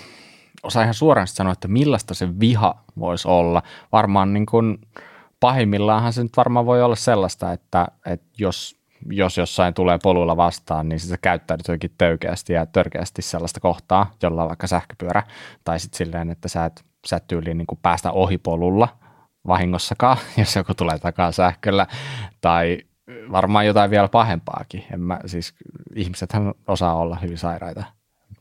osaa 0.63 0.83
ihan 0.83 0.95
suoraan 0.95 1.27
sanoa, 1.27 1.53
että 1.53 1.69
millaista 1.69 2.15
se 2.15 2.41
viha 2.41 2.85
voisi 2.99 3.29
olla. 3.29 3.63
Varmaan 3.93 4.33
niin 4.33 4.47
kuin 4.47 4.79
pahimmillaanhan 5.41 6.13
se 6.13 6.23
nyt 6.23 6.37
varmaan 6.37 6.67
voi 6.67 6.83
olla 6.83 6.97
sellaista, 6.97 7.53
että, 7.53 7.89
että 8.07 8.27
jos, 8.39 8.77
jos 9.11 9.37
jossain 9.37 9.75
tulee 9.75 9.99
poluilla 10.03 10.37
vastaan, 10.37 10.89
niin 10.89 11.01
se 11.01 11.17
käyttäytyy 11.23 11.63
jotenkin 11.69 11.95
töykeästi 11.99 12.53
ja 12.53 12.67
törkeästi 12.67 13.23
sellaista 13.23 13.61
kohtaa, 13.61 14.11
jolla 14.23 14.43
on 14.43 14.49
vaikka 14.49 14.67
sähköpyörä, 14.67 15.23
tai 15.65 15.81
sitten 15.81 15.99
silleen, 15.99 16.31
että 16.31 16.49
sä 16.49 16.65
et, 16.65 16.85
sä 17.07 17.17
et 17.17 17.27
tyyliin 17.27 17.59
niin 17.59 17.67
kuin 17.67 17.79
päästä 17.83 18.13
ohi 18.13 18.39
polulla 18.39 18.89
vahingossakaan, 19.47 20.17
jos 20.39 20.57
joku 20.57 20.75
tulee 20.75 20.99
takaa 20.99 21.33
sähköllä, 21.33 21.87
tai 22.41 22.79
varmaan 23.33 23.67
jotain 23.67 23.91
vielä 23.91 24.09
pahempaakin. 24.09 24.85
En 24.93 25.01
mä, 25.01 25.21
siis 25.27 25.55
ihmisethän 25.95 26.55
osaa 26.67 26.97
olla 26.97 27.17
hyvin 27.23 27.39
sairaita. 27.39 27.85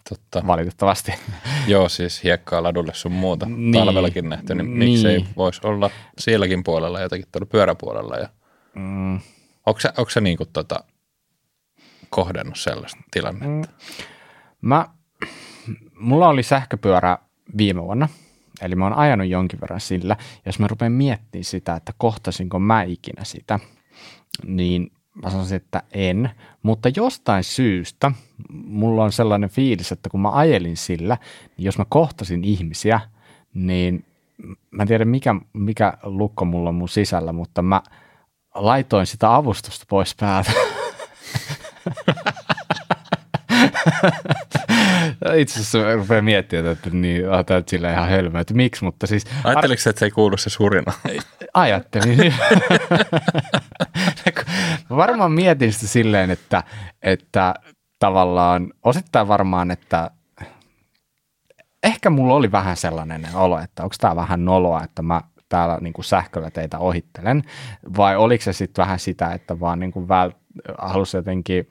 Totta. 0.10 0.48
Valitettavasti. 0.48 1.14
Joo, 1.68 1.90
siis 1.90 2.24
hiekkaa 2.24 2.64
ladulle 2.64 2.94
sun 2.94 3.12
muuta 3.12 3.46
niin, 3.46 3.74
talvellakin 3.74 4.30
nähty, 4.30 4.56
niin, 4.56 4.80
niin 4.80 4.92
miksei 4.92 5.26
voisi 5.38 5.62
olla 5.64 5.90
sielläkin 6.18 6.64
puolella 6.64 7.02
jotakin 7.02 7.26
tuolla 7.32 7.46
pyöräpuolella. 7.46 8.18
Ja... 8.18 8.30
Mm. 8.76 9.20
Onko 9.66 9.80
sä, 9.80 9.94
onko 9.98 10.10
sä 10.10 10.22
niin 10.22 10.38
kuin 10.38 10.50
tota, 10.54 10.84
kohdannut 12.10 12.60
sellaista 12.60 13.02
tilannetta? 13.12 13.70
Mm. 13.70 14.06
Mä, 14.62 14.88
mulla 16.00 16.28
oli 16.28 16.44
sähköpyörä 16.44 17.18
viime 17.58 17.84
vuonna, 17.84 18.10
eli 18.62 18.76
mä 18.76 18.86
oon 18.86 18.98
ajanut 18.98 19.28
jonkin 19.28 19.62
verran 19.62 19.82
sillä. 19.82 20.18
Jos 20.46 20.60
mä 20.60 20.68
rupean 20.68 20.92
miettimään 20.92 21.44
sitä, 21.44 21.76
että 21.76 21.94
kohtasinko 21.98 22.60
mä 22.60 22.84
ikinä 22.84 23.24
sitä, 23.24 23.60
niin 24.46 24.92
mä 25.24 25.30
sanoisin, 25.30 25.56
että 25.56 25.84
en, 25.92 26.30
mutta 26.64 26.90
jostain 26.96 27.44
syystä 27.44 28.12
mulla 28.50 29.04
on 29.04 29.12
sellainen 29.12 29.50
fiilis, 29.50 29.92
että 29.92 30.10
kun 30.10 30.22
mä 30.22 30.32
ajelin 30.32 30.78
sillä, 30.78 31.18
niin 31.58 31.66
jos 31.66 31.78
mä 31.78 31.86
kohtasin 31.90 32.44
ihmisiä, 32.44 33.00
niin 33.54 34.06
mä 34.72 34.84
en 34.84 34.88
tiedä 34.88 35.06
mikä, 35.06 35.36
mikä 35.54 35.94
lukko 36.04 36.46
mulla 36.46 36.70
on 36.70 36.76
mun 36.76 36.90
sisällä, 36.90 37.34
mutta 37.34 37.62
mä 37.62 37.82
laitoin 38.56 39.06
sitä 39.06 39.36
avustusta 39.36 39.86
pois 39.90 40.16
päältä. 40.20 40.52
Itse 45.34 45.60
asiassa 45.60 45.96
rupeaa 45.96 46.22
miettimään, 46.22 46.68
että 46.68 46.90
niin, 46.90 47.22
tämä 47.46 47.64
sillä 47.68 47.92
ihan 47.92 48.10
hölmö, 48.10 48.40
että 48.40 48.54
miksi, 48.54 48.84
mutta 48.84 49.08
siis... 49.08 49.26
Ajatteliko 49.44 49.82
ar- 49.86 49.90
että 49.90 50.00
se 50.00 50.06
ei 50.06 50.12
kuulu 50.12 50.38
se 50.38 50.50
surina? 50.50 50.94
Ajattelin. 51.54 52.34
varmaan 54.90 55.32
mietin 55.32 55.74
sitä 55.74 55.88
silleen, 55.88 56.32
että, 56.32 56.64
että 57.02 57.56
tavallaan 58.00 58.74
osittain 58.84 59.28
varmaan, 59.28 59.72
että 59.72 60.12
ehkä 61.84 62.10
mulla 62.10 62.34
oli 62.34 62.52
vähän 62.52 62.78
sellainen 62.78 63.28
olo, 63.34 63.60
että 63.60 63.84
onko 63.84 63.96
tämä 64.00 64.16
vähän 64.16 64.46
noloa, 64.46 64.84
että 64.84 65.02
mä 65.02 65.22
täällä 65.50 65.78
niin 65.82 65.94
kuin 65.94 66.06
sähköllä 66.06 66.52
teitä 66.52 66.80
ohittelen, 66.80 67.44
vai 67.98 68.16
oliko 68.16 68.44
se 68.44 68.54
sitten 68.54 68.84
vähän 68.84 69.00
sitä, 69.00 69.34
että 69.34 69.60
vaan 69.60 69.80
niin 69.80 69.92
kuin 69.92 70.06
vält- 70.06 70.48
halusi 70.78 71.18
jotenkin 71.18 71.70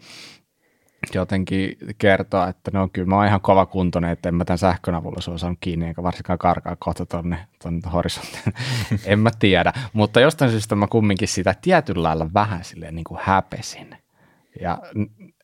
jotenkin 1.15 1.79
kertoa, 1.99 2.49
että 2.49 2.71
no 2.75 2.89
kyllä 2.93 3.09
mä 3.09 3.17
oon 3.17 3.27
ihan 3.27 3.41
kova 3.41 3.67
kuntoinen, 3.67 4.11
että 4.11 4.29
en 4.29 4.35
mä 4.35 4.45
tämän 4.45 4.59
sähkön 4.59 4.95
avulla 4.95 5.21
se 5.21 5.31
on 5.31 5.39
saanut 5.39 5.59
kiinni, 5.61 5.87
eikä 5.87 6.03
varsinkaan 6.03 6.39
karkaa 6.39 6.77
kohta 6.79 7.07
tonne, 7.07 7.47
tonne 7.63 7.91
horisonttiin. 7.93 8.55
en 9.05 9.19
mä 9.19 9.31
tiedä, 9.39 9.73
mutta 9.93 10.21
jostain 10.21 10.51
syystä 10.51 10.75
mä 10.75 10.87
kumminkin 10.87 11.29
sitä 11.29 11.55
tietyllä 11.63 12.03
lailla 12.03 12.31
vähän 12.35 12.65
silleen 12.65 12.95
niin 12.95 13.05
kuin 13.05 13.21
häpesin. 13.23 13.97
Ja 14.61 14.79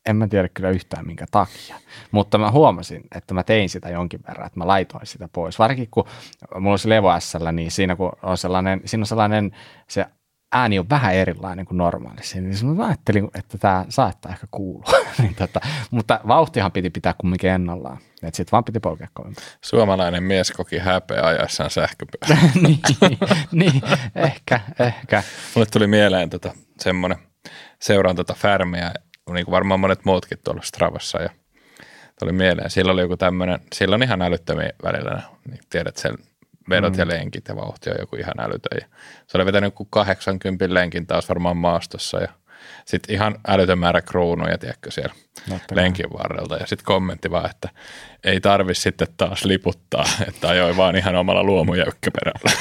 en 0.06 0.16
mä 0.16 0.28
tiedä 0.28 0.48
kyllä 0.48 0.70
yhtään 0.70 1.06
minkä 1.06 1.26
takia, 1.30 1.76
mutta 2.10 2.38
mä 2.38 2.50
huomasin, 2.50 3.02
että 3.14 3.34
mä 3.34 3.42
tein 3.42 3.68
sitä 3.68 3.88
jonkin 3.88 4.20
verran, 4.28 4.46
että 4.46 4.58
mä 4.58 4.66
laitoin 4.66 5.06
sitä 5.06 5.28
pois. 5.32 5.58
Varsinkin 5.58 5.88
kun 5.90 6.04
mulla 6.54 6.72
on 6.72 6.78
se 6.78 6.88
Levo 6.88 7.20
SL, 7.20 7.48
niin 7.52 7.70
siinä 7.70 7.96
kun 7.96 8.12
on 8.22 8.38
sellainen, 8.38 8.80
siinä 8.84 9.02
on 9.02 9.06
sellainen 9.06 9.56
se 9.88 10.06
ääni 10.52 10.78
on 10.78 10.90
vähän 10.90 11.14
erilainen 11.14 11.66
kuin 11.66 11.78
normaalisti, 11.78 12.40
niin 12.40 12.76
mä 12.76 12.86
ajattelin, 12.86 13.28
että 13.34 13.58
tämä 13.58 13.84
saattaa 13.88 14.32
ehkä 14.32 14.46
kuulua. 14.50 14.84
niin 15.22 15.34
tota, 15.34 15.60
mutta 15.90 16.20
vauhtihan 16.28 16.72
piti 16.72 16.90
pitää 16.90 17.14
kumminkin 17.18 17.50
ennallaan. 17.50 17.98
Että 18.22 18.36
sitten 18.36 18.52
vaan 18.52 18.64
piti 18.64 18.80
polkea 18.80 19.08
kovempaa. 19.14 19.44
Suomalainen 19.60 20.22
mies 20.22 20.50
koki 20.50 20.78
häpeä 20.78 21.22
ajassaan 21.22 21.70
sähköpyörä. 21.70 22.42
niin, 22.62 22.80
niin, 23.52 23.82
ehkä, 24.14 24.60
ehkä. 24.78 25.22
Mulle 25.54 25.66
tuli 25.66 25.86
mieleen 25.86 26.30
tota, 26.30 26.54
semmoinen, 26.80 27.18
seuraan 27.80 28.16
tota 28.16 28.34
Färmiä, 28.34 28.92
niin 29.32 29.44
kuin 29.44 29.52
varmaan 29.52 29.80
monet 29.80 30.04
muutkin 30.04 30.38
tuolla 30.44 30.62
Stravassa 30.62 31.22
ja 31.22 31.30
tuli 32.18 32.32
mieleen. 32.32 32.70
Sillä 32.70 32.92
oli 32.92 33.00
joku 33.00 33.16
tämmöinen, 33.16 33.60
sillä 33.72 33.94
on 33.94 34.02
ihan 34.02 34.22
älyttömiä 34.22 34.70
välillä, 34.82 35.22
niin 35.48 35.60
tiedät 35.70 35.96
sen 35.96 36.14
vedot 36.70 36.92
mm. 36.92 36.98
ja 36.98 37.08
lenkit 37.08 37.48
ja 37.48 37.56
vauhti 37.56 37.90
on 37.90 37.96
joku 38.00 38.16
ihan 38.16 38.40
älytön. 38.40 38.78
Ja 38.80 38.86
se 39.26 39.38
oli 39.38 39.46
vetänyt 39.46 39.66
joku 39.66 39.84
80 39.84 40.74
lenkin 40.74 41.06
taas 41.06 41.28
varmaan 41.28 41.56
maastossa 41.56 42.20
ja 42.20 42.28
sitten 42.84 43.14
ihan 43.14 43.34
älytön 43.48 43.78
määrä 43.78 44.02
kruunuja, 44.02 44.58
tiedätkö, 44.58 44.90
siellä 44.90 45.14
Näyttäkää. 45.48 45.84
lenkin 45.84 46.12
varrelta. 46.12 46.56
Ja 46.56 46.66
sitten 46.66 46.84
kommentti 46.84 47.30
vaan, 47.30 47.50
että 47.50 47.68
ei 48.24 48.40
tarvi 48.40 48.74
sitten 48.74 49.08
taas 49.16 49.44
liputtaa, 49.44 50.04
että 50.28 50.48
ajoi 50.48 50.76
vaan 50.76 50.96
ihan 50.96 51.16
omalla 51.16 51.44
luomujäykkäperällä. 51.44 52.52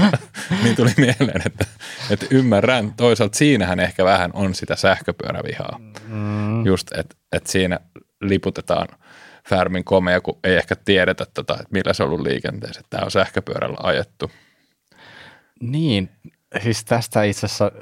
niin 0.62 0.76
tuli 0.76 0.90
mieleen, 0.96 1.42
että, 1.46 1.66
että 2.10 2.26
ymmärrän. 2.30 2.92
Toisaalta 2.96 3.38
siinähän 3.38 3.80
ehkä 3.80 4.04
vähän 4.04 4.30
on 4.34 4.54
sitä 4.54 4.76
sähköpyörävihaa. 4.76 5.80
Mm. 6.08 6.66
Just, 6.66 6.92
että, 6.92 7.16
että 7.32 7.52
siinä 7.52 7.80
liputetaan– 8.20 8.88
Färmin 9.48 9.84
komea, 9.84 10.20
kun 10.20 10.38
ei 10.44 10.56
ehkä 10.56 10.76
tiedetä, 10.84 11.26
tota, 11.34 11.52
että 11.52 11.66
millä 11.70 11.92
se 11.92 12.02
on 12.02 12.08
ollut 12.08 12.26
liikenteessä. 12.26 12.80
Tämä 12.90 13.04
on 13.04 13.10
sähköpyörällä 13.10 13.78
ajettu. 13.82 14.30
Niin, 15.60 16.10
siis 16.60 16.84
tästä 16.84 17.22
itse 17.22 17.46
asiassa 17.46 17.72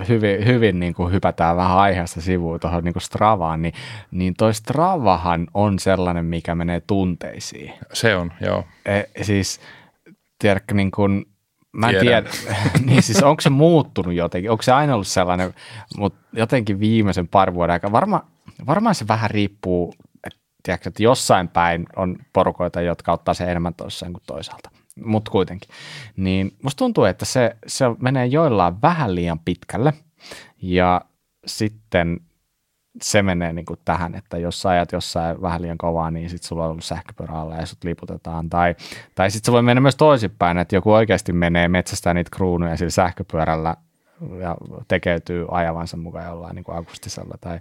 äh, 0.00 0.08
hyvin, 0.08 0.46
hyvin 0.46 0.80
niin 0.80 0.94
kuin 0.94 1.12
hypätään 1.12 1.56
vähän 1.56 1.78
aiheesta 1.78 2.20
sivuun 2.20 2.60
tuohon 2.60 2.84
niin 2.84 2.92
kuin 2.92 3.02
Stravaan, 3.02 3.62
niin, 3.62 3.74
niin 4.10 4.34
toi 4.34 4.54
Stravahan 4.54 5.46
on 5.54 5.78
sellainen, 5.78 6.24
mikä 6.24 6.54
menee 6.54 6.80
tunteisiin. 6.86 7.72
Se 7.92 8.16
on, 8.16 8.32
joo. 8.40 8.64
E, 8.86 9.02
siis, 9.22 9.60
tiedätkö, 10.38 10.74
niin 10.74 10.90
kuin, 10.90 11.26
mä 11.72 11.90
en 11.90 12.00
tiedä, 12.00 12.30
niin 12.86 13.02
siis 13.02 13.22
onko 13.22 13.40
se 13.40 13.50
muuttunut 13.50 14.14
jotenkin, 14.14 14.50
onko 14.50 14.62
se 14.62 14.72
aina 14.72 14.94
ollut 14.94 15.06
sellainen, 15.06 15.54
mutta 15.96 16.18
jotenkin 16.32 16.80
viimeisen 16.80 17.28
parin 17.28 17.54
vuoden 17.54 17.72
aikana, 17.72 17.92
varma, 17.92 18.24
varmaan 18.66 18.94
se 18.94 19.08
vähän 19.08 19.30
riippuu 19.30 19.94
tiedätkö, 20.62 20.88
että 20.88 21.02
jossain 21.02 21.48
päin 21.48 21.86
on 21.96 22.16
porukoita, 22.32 22.80
jotka 22.80 23.12
ottaa 23.12 23.34
sen 23.34 23.48
enemmän 23.48 23.74
toiseen 23.74 24.12
kuin 24.12 24.22
toisaalta, 24.26 24.70
mutta 25.04 25.30
kuitenkin. 25.30 25.70
Niin 26.16 26.56
musta 26.62 26.78
tuntuu, 26.78 27.04
että 27.04 27.24
se, 27.24 27.56
se 27.66 27.84
menee 28.00 28.26
joillain 28.26 28.82
vähän 28.82 29.14
liian 29.14 29.38
pitkälle 29.38 29.92
ja 30.62 31.00
sitten 31.46 32.20
se 33.00 33.22
menee 33.22 33.52
niin 33.52 33.66
kuin 33.66 33.80
tähän, 33.84 34.14
että 34.14 34.38
jos 34.38 34.62
sä 34.62 34.68
ajat 34.68 34.92
jossain 34.92 35.42
vähän 35.42 35.62
liian 35.62 35.78
kovaa, 35.78 36.10
niin 36.10 36.30
sitten 36.30 36.48
sulla 36.48 36.64
on 36.64 36.70
ollut 36.70 36.84
sähköpyörä 36.84 37.34
alla 37.34 37.54
ja 37.54 37.66
sut 37.66 37.84
liputetaan. 37.84 38.50
Tai, 38.50 38.74
tai 39.14 39.30
sitten 39.30 39.46
se 39.46 39.52
voi 39.52 39.62
mennä 39.62 39.80
myös 39.80 39.96
toisinpäin, 39.96 40.58
että 40.58 40.76
joku 40.76 40.92
oikeasti 40.92 41.32
menee 41.32 41.68
metsästään 41.68 42.16
niitä 42.16 42.30
kruunuja 42.36 42.76
sillä 42.76 42.90
sähköpyörällä 42.90 43.76
ja 44.40 44.56
tekeytyy 44.88 45.46
ajavansa 45.50 45.96
mukaan 45.96 46.26
jollain 46.26 46.54
niin 46.54 46.64
kuin 46.64 46.78
akustisella 46.78 47.34
tai 47.40 47.60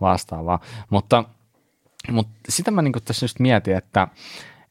vastaavaa. 0.00 0.60
Mutta– 0.90 1.24
mutta 2.10 2.32
sitä 2.48 2.70
mä 2.70 2.82
niin 2.82 2.92
tässä 3.04 3.24
just 3.24 3.38
mietin, 3.38 3.76
että 3.76 4.08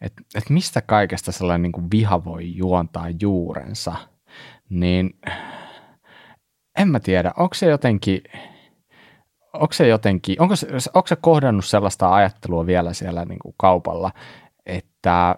et, 0.01 0.13
et 0.35 0.49
mistä 0.49 0.81
kaikesta 0.81 1.31
sellainen 1.31 1.71
niin 1.71 1.91
viha 1.91 2.25
voi 2.25 2.55
juontaa 2.55 3.07
juurensa, 3.21 3.95
niin 4.69 5.19
en 6.77 6.87
mä 6.87 6.99
tiedä, 6.99 7.31
onko 7.37 7.53
se 7.53 7.69
jotenkin, 7.69 8.21
onko 9.53 9.73
se 9.73 9.87
jotenkin, 9.87 10.41
onko 10.41 10.55
se, 10.55 10.67
onko 10.93 11.07
se 11.07 11.15
kohdannut 11.15 11.65
sellaista 11.65 12.13
ajattelua 12.13 12.65
vielä 12.65 12.93
siellä 12.93 13.25
niin 13.25 13.39
kuin 13.39 13.55
kaupalla, 13.57 14.11
että, 14.65 15.35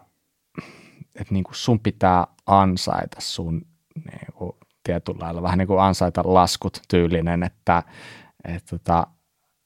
että 1.16 1.34
niin 1.34 1.44
kuin 1.44 1.56
sun 1.56 1.80
pitää 1.80 2.28
ansaita 2.46 3.22
sun 3.22 3.62
niin 3.96 4.34
kuin 4.34 4.52
tietyllä 4.84 5.20
lailla, 5.26 5.42
vähän 5.42 5.58
niin 5.58 5.68
kuin 5.68 5.82
ansaita 5.82 6.22
laskut 6.26 6.82
tyylinen, 6.88 7.44
että, 7.44 7.84
että 8.44 8.78
tota, 8.78 9.08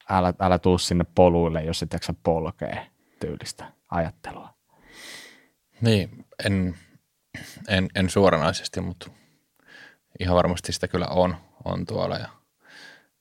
älä, 0.10 0.34
älä 0.40 0.60
tuu 0.60 0.78
sinne 0.78 1.06
poluille, 1.16 1.64
jos 1.64 1.84
et 1.84 1.94
jaksa 1.94 2.14
polkee 2.24 2.88
tyylistä 3.20 3.72
ajattelua. 3.92 4.58
Niin, 5.82 6.26
en, 6.46 6.78
en, 7.68 7.88
en 7.96 8.10
suoranaisesti, 8.10 8.82
mutta 8.82 9.10
ihan 10.20 10.36
varmasti 10.36 10.72
sitä 10.72 10.88
kyllä 10.88 11.08
on, 11.08 11.36
on 11.66 11.86
tuolla. 11.86 12.18
Ja 12.18 12.30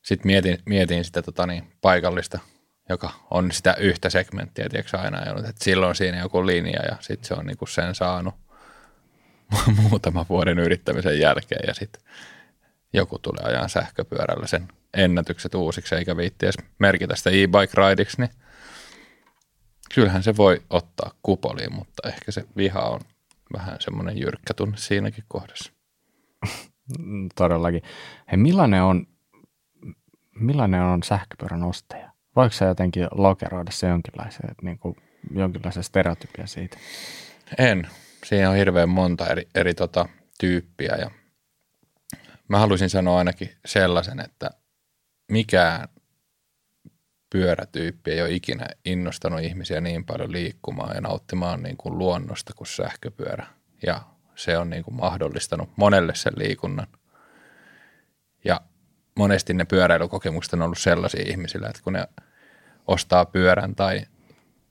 sitten 0.03 0.27
mietin, 0.27 0.59
mietin 0.67 1.05
sitä 1.05 1.23
tota 1.23 1.47
niin, 1.47 1.73
paikallista, 1.81 2.39
joka 2.89 3.11
on 3.31 3.53
sitä 3.53 3.75
yhtä 3.79 4.11
segmenttiä, 4.11 4.69
tiedätkö 4.69 4.99
aina 4.99 5.19
ajanut, 5.19 5.45
että 5.45 5.65
silloin 5.65 5.95
siinä 5.95 6.19
joku 6.19 6.47
linja 6.47 6.83
ja 6.83 6.97
sitten 7.01 7.29
se 7.29 7.35
on 7.35 7.47
niinku 7.47 7.67
sen 7.67 7.95
saanut 7.95 8.35
muutaman 9.83 10.27
vuoden 10.29 10.59
yrittämisen 10.59 11.19
jälkeen 11.19 11.65
ja 11.67 11.75
sitten 11.75 12.03
joku 12.97 13.19
tulee 13.19 13.45
ajan 13.45 13.69
sähköpyörällä 13.69 14.47
sen 14.47 14.69
ennätykset 14.95 15.55
uusiksi 15.55 15.95
eikä 15.95 16.17
viitti 16.17 16.47
edes 16.47 16.57
merkitä 16.79 17.17
sitä 17.17 17.31
e-bike 17.31 17.89
rideiksi, 17.89 18.21
niin 18.21 18.31
kyllähän 19.95 20.23
se 20.23 20.37
voi 20.37 20.63
ottaa 20.71 21.11
kupoliin, 21.23 21.75
mutta 21.75 22.09
ehkä 22.09 22.33
se 22.33 22.45
viha 22.57 22.81
on 22.81 23.01
vähän 23.53 23.77
semmoinen 23.81 24.19
jyrkkä 24.19 24.55
tunne 24.55 24.77
siinäkin 24.77 25.25
kohdassa. 25.29 25.73
Todellakin. 27.35 27.83
Hei, 28.31 28.37
millainen 28.37 28.83
on, 28.83 29.07
millainen 30.41 30.83
on 30.83 31.03
sähköpyörän 31.03 31.63
ostaja? 31.63 32.13
Voiko 32.37 32.53
se 32.53 32.65
jotenkin 32.65 33.09
lokeroida 33.11 33.71
se 33.71 33.89
jonkinlaisen, 33.89 34.55
niin 34.63 34.79
kuin, 34.79 34.97
jonkinlaisen 35.35 35.85
stereotypia 35.85 36.47
siitä? 36.47 36.77
En. 37.59 37.89
Siinä 38.25 38.51
on 38.51 38.57
hirveän 38.57 38.89
monta 38.89 39.27
eri, 39.27 39.49
eri 39.55 39.75
tota, 39.75 40.09
tyyppiä 40.41 40.97
ja 40.97 41.11
mä 42.49 42.59
haluaisin 42.59 42.91
sanoa 42.91 43.19
ainakin 43.19 43.51
sellaisen, 43.67 44.21
että 44.21 44.51
mikään 45.33 45.89
pyörätyyppi 47.31 48.11
ei 48.11 48.23
ole 48.23 48.31
ikinä 48.31 48.67
innostanut 48.85 49.41
ihmisiä 49.41 49.81
niin 49.81 50.05
paljon 50.05 50.33
liikkumaan 50.33 50.95
ja 50.95 51.01
nauttimaan 51.01 51.63
niin 51.63 51.77
kuin 51.77 51.99
luonnosta 51.99 52.53
kuin 52.55 52.69
sähköpyörä. 52.69 53.47
Ja 53.87 54.01
se 54.35 54.59
on 54.59 54.71
niin 54.71 54.85
kuin 54.85 54.95
mahdollistanut 54.95 55.71
monelle 55.77 56.15
sen 56.15 56.33
liikunnan. 56.37 56.87
Ja 58.45 58.61
monesti 59.17 59.55
ne 59.55 59.65
pyöräilykokemukset 59.65 60.53
on 60.53 60.63
ollut 60.63 60.79
sellaisia 60.79 61.25
ihmisillä, 61.27 61.69
että 61.69 61.83
kun 61.85 61.93
ne 61.93 62.09
ostaa 62.87 63.25
pyörän 63.25 63.75
tai 63.75 64.07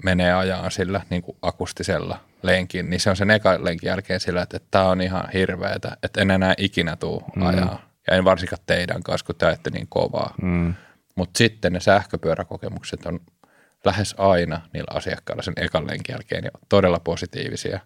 menee 0.04 0.34
ajaa 0.34 0.70
sillä 0.70 1.02
niin 1.10 1.22
kuin 1.22 1.38
akustisella 1.42 2.20
lenkin, 2.46 2.90
niin 2.90 3.00
se 3.00 3.10
on 3.10 3.16
sen 3.16 3.32
eka 3.32 3.64
lenkin 3.64 3.88
jälkeen 3.88 4.20
sillä, 4.20 4.42
että, 4.42 4.60
tämä 4.72 4.86
on 4.86 5.02
ihan 5.02 5.30
hirveetä, 5.34 5.98
että 6.04 6.22
en 6.22 6.32
enää 6.32 6.54
ikinä 6.58 6.96
tuu 6.96 7.24
mm. 7.36 7.46
ajaa. 7.46 7.90
Ja 8.08 8.18
en 8.18 8.26
varsinkaan 8.26 8.62
teidän 8.66 9.04
kanssa, 9.04 9.26
kun 9.26 9.36
te 9.36 9.46
ajatte 9.46 9.70
niin 9.70 9.88
kovaa. 9.90 10.34
Mm. 10.42 10.74
Mutta 11.16 11.38
sitten 11.38 11.74
ne 11.74 11.80
sähköpyöräkokemukset 11.80 13.06
on 13.06 13.20
lähes 13.86 14.16
aina 14.18 14.62
niillä 14.74 14.98
asiakkailla 14.98 15.44
sen 15.44 15.54
ekan 15.58 15.88
lenkin 15.88 16.14
jälkeen 16.14 16.44
jo 16.44 16.52
todella 16.70 17.00
positiivisia. 17.00 17.80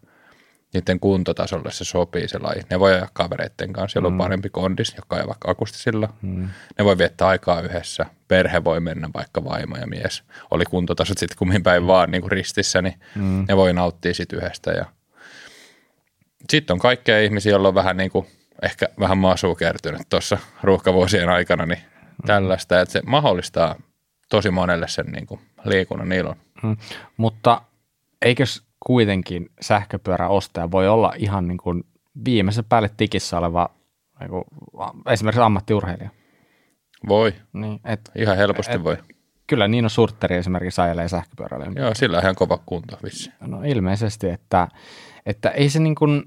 Niiden 0.73 0.99
kuntotasolle 0.99 1.71
se 1.71 1.83
sopii 1.83 2.27
se 2.27 2.39
laji. 2.39 2.61
Ne 2.69 2.79
voi 2.79 2.93
ajaa 2.93 3.09
kavereiden 3.13 3.73
kanssa, 3.73 3.97
jolla 3.97 4.09
mm. 4.09 4.13
on 4.13 4.17
parempi 4.25 4.49
kondis, 4.49 4.93
joka 4.97 5.15
ajaa 5.15 5.27
vaikka 5.27 5.51
akustisilla. 5.51 6.13
Mm. 6.21 6.49
Ne 6.77 6.85
voi 6.85 6.97
viettää 6.97 7.27
aikaa 7.27 7.61
yhdessä. 7.61 8.05
Perhe 8.27 8.63
voi 8.63 8.79
mennä 8.79 9.09
vaikka 9.13 9.43
vaimo 9.43 9.77
ja 9.77 9.87
mies. 9.87 10.23
Oli 10.51 10.65
kuntotasot 10.65 11.17
sitten 11.17 11.37
kummin 11.37 11.63
päin 11.63 11.87
vaan 11.87 12.11
niin 12.11 12.21
kuin 12.21 12.31
ristissä, 12.31 12.81
niin 12.81 12.99
mm. 13.15 13.45
ne 13.47 13.57
voi 13.57 13.73
nauttia 13.73 14.13
sitten 14.13 14.39
yhdestä. 14.39 14.71
Ja 14.71 14.85
sitten 16.49 16.73
on 16.73 16.79
kaikkea 16.79 17.21
ihmisiä, 17.21 17.51
joilla 17.51 17.67
on 17.67 17.75
vähän 17.75 17.97
niin 17.97 18.11
kuin, 18.11 18.27
ehkä 18.61 18.89
vähän 18.99 19.17
maasuu 19.17 19.55
kertynyt 19.55 20.01
tuossa 20.09 20.37
ruuhkavuosien 20.63 21.29
aikana, 21.29 21.65
niin 21.65 21.79
tällaista, 22.25 22.81
että 22.81 22.91
se 22.91 23.01
mahdollistaa 23.05 23.75
tosi 24.29 24.51
monelle 24.51 24.87
sen 24.87 25.05
niin 25.05 25.25
kuin 25.25 25.41
liikunnan 25.65 26.11
ilon. 26.11 26.35
Mm. 26.63 26.77
Mutta 27.17 27.61
eikös 28.21 28.68
kuitenkin 28.79 29.49
sähköpyöräostaja 29.61 30.71
voi 30.71 30.87
olla 30.87 31.13
ihan 31.17 31.47
niin 31.47 31.57
kuin 31.57 31.83
viimeisen 32.25 32.65
päälle 32.65 32.89
tikissä 32.97 33.37
oleva 33.37 33.69
niin 34.19 34.29
kuin, 34.29 34.43
esimerkiksi 35.09 35.41
ammattiurheilija? 35.41 36.09
Voi, 37.07 37.33
niin, 37.53 37.79
et, 37.85 38.11
ihan 38.15 38.37
helposti 38.37 38.73
et, 38.73 38.83
voi. 38.83 38.97
Kyllä 39.47 39.67
Niino 39.67 39.89
Surtteri 39.89 40.35
esimerkiksi 40.35 40.81
ajelee 40.81 41.07
sähköpyörällä. 41.07 41.65
Joo, 41.75 41.93
sillä 41.93 42.17
on 42.17 42.23
ihan 42.23 42.35
kova 42.35 42.59
kunto 42.65 42.97
vissi. 43.03 43.31
No 43.41 43.61
ilmeisesti, 43.63 44.29
että, 44.29 44.67
että 45.25 45.49
ei 45.49 45.69
se 45.69 45.79
niin 45.79 45.95
kuin, 45.95 46.23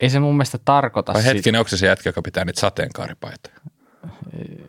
ei 0.00 0.10
se 0.10 0.20
mun 0.20 0.34
mielestä 0.34 0.58
tarkoita 0.64 1.12
Vai 1.12 1.24
hetkinen, 1.24 1.58
onko 1.58 1.68
se 1.68 1.76
se 1.76 1.86
jätkä, 1.86 2.08
joka 2.08 2.22
pitää 2.22 2.44
niitä 2.44 2.60
sateenkaaripaitoja? 2.60 3.56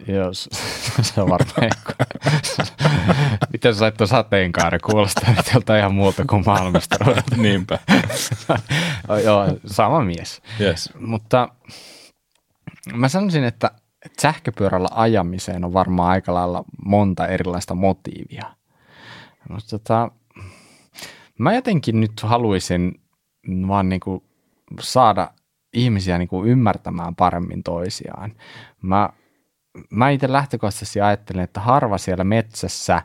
Joo, 0.08 0.34
se 1.02 1.22
on 1.22 1.30
varmaan 1.30 1.72
Miten 3.54 3.74
sä 3.74 3.80
sait 3.80 3.98
tuon 3.98 4.08
sateenkaari? 4.08 4.80
Kuulostaa 4.80 5.30
nyt 5.30 5.52
joltain 5.54 5.80
ihan 5.80 5.94
muuta 5.94 6.26
kuin 6.30 6.44
maailmastaruudelta. 6.46 7.36
Niinpä. 7.42 7.80
Joo, 9.24 9.48
sama 9.66 10.02
mies. 10.02 10.42
Yes. 10.60 10.94
Mutta 11.00 11.50
mä 12.94 13.10
sanoisin, 13.10 13.44
että 13.44 13.72
sähköpyörällä 14.22 14.90
ajamiseen 14.92 15.66
on 15.66 15.74
varmaan 15.74 16.10
aika 16.10 16.34
lailla 16.34 16.64
monta 16.86 17.28
erilaista 17.28 17.76
motiivia. 17.76 18.46
Mutta 19.50 19.70
tota, 19.70 20.12
mä 21.38 21.54
jotenkin 21.54 22.00
nyt 22.00 22.22
haluaisin 22.22 23.02
vaan 23.68 23.90
niinku 23.90 24.24
saada 24.80 25.30
ihmisiä 25.74 26.18
niin 26.18 26.28
kuin 26.28 26.50
ymmärtämään 26.50 27.16
paremmin 27.16 27.64
toisiaan. 27.64 28.34
Mä, 28.82 29.10
mä 29.89 30.09
itse 30.09 30.32
lähtökohtaisesti 30.32 31.01
ajattelen, 31.01 31.43
että 31.43 31.59
harva 31.59 31.97
siellä 31.97 32.23
metsässä 32.23 33.01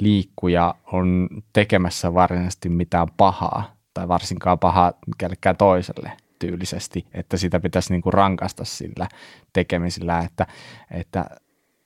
liikkuja 0.00 0.74
on 0.92 1.28
tekemässä 1.52 2.14
varsinaisesti 2.14 2.68
mitään 2.68 3.08
pahaa 3.16 3.76
tai 3.94 4.08
varsinkaan 4.08 4.58
pahaa 4.58 4.92
kellekään 5.18 5.56
toiselle 5.56 6.12
tyylisesti, 6.38 7.06
että 7.14 7.36
sitä 7.36 7.60
pitäisi 7.60 7.92
niin 7.92 8.02
kuin 8.02 8.12
rankasta 8.12 8.64
sillä 8.64 9.08
tekemisellä, 9.52 10.18
että, 10.18 10.46
että 10.90 11.24